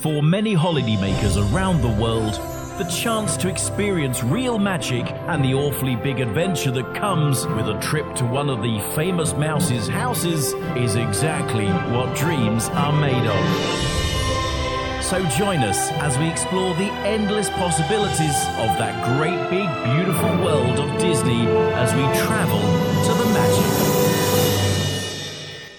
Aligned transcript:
For 0.00 0.22
many 0.22 0.54
holidaymakers 0.54 1.36
around 1.52 1.82
the 1.82 2.02
world, 2.02 2.40
the 2.78 2.84
chance 2.84 3.36
to 3.36 3.48
experience 3.48 4.24
real 4.24 4.58
magic 4.58 5.04
and 5.28 5.44
the 5.44 5.52
awfully 5.52 5.96
big 5.96 6.20
adventure 6.20 6.70
that 6.70 6.94
comes 6.94 7.46
with 7.46 7.68
a 7.68 7.78
trip 7.82 8.14
to 8.14 8.24
one 8.24 8.48
of 8.48 8.62
the 8.62 8.80
famous 8.94 9.34
mouse's 9.34 9.86
houses 9.86 10.54
is 10.74 10.96
exactly 10.96 11.66
what 11.92 12.16
dreams 12.16 12.70
are 12.70 12.98
made 12.98 13.26
of. 13.26 14.00
So 15.04 15.22
join 15.36 15.58
us 15.58 15.90
as 16.00 16.16
we 16.16 16.30
explore 16.30 16.74
the 16.76 16.90
endless 17.04 17.50
possibilities 17.50 18.36
of 18.56 18.78
that 18.78 19.18
great 19.18 19.50
big 19.50 19.68
beautiful 19.94 20.30
world 20.42 20.78
of 20.80 20.98
Disney 20.98 21.46
as 21.74 21.92
we 21.92 22.02
travel 22.24 22.60
to 22.60 23.22
the 23.22 23.32
magic. 23.34 23.99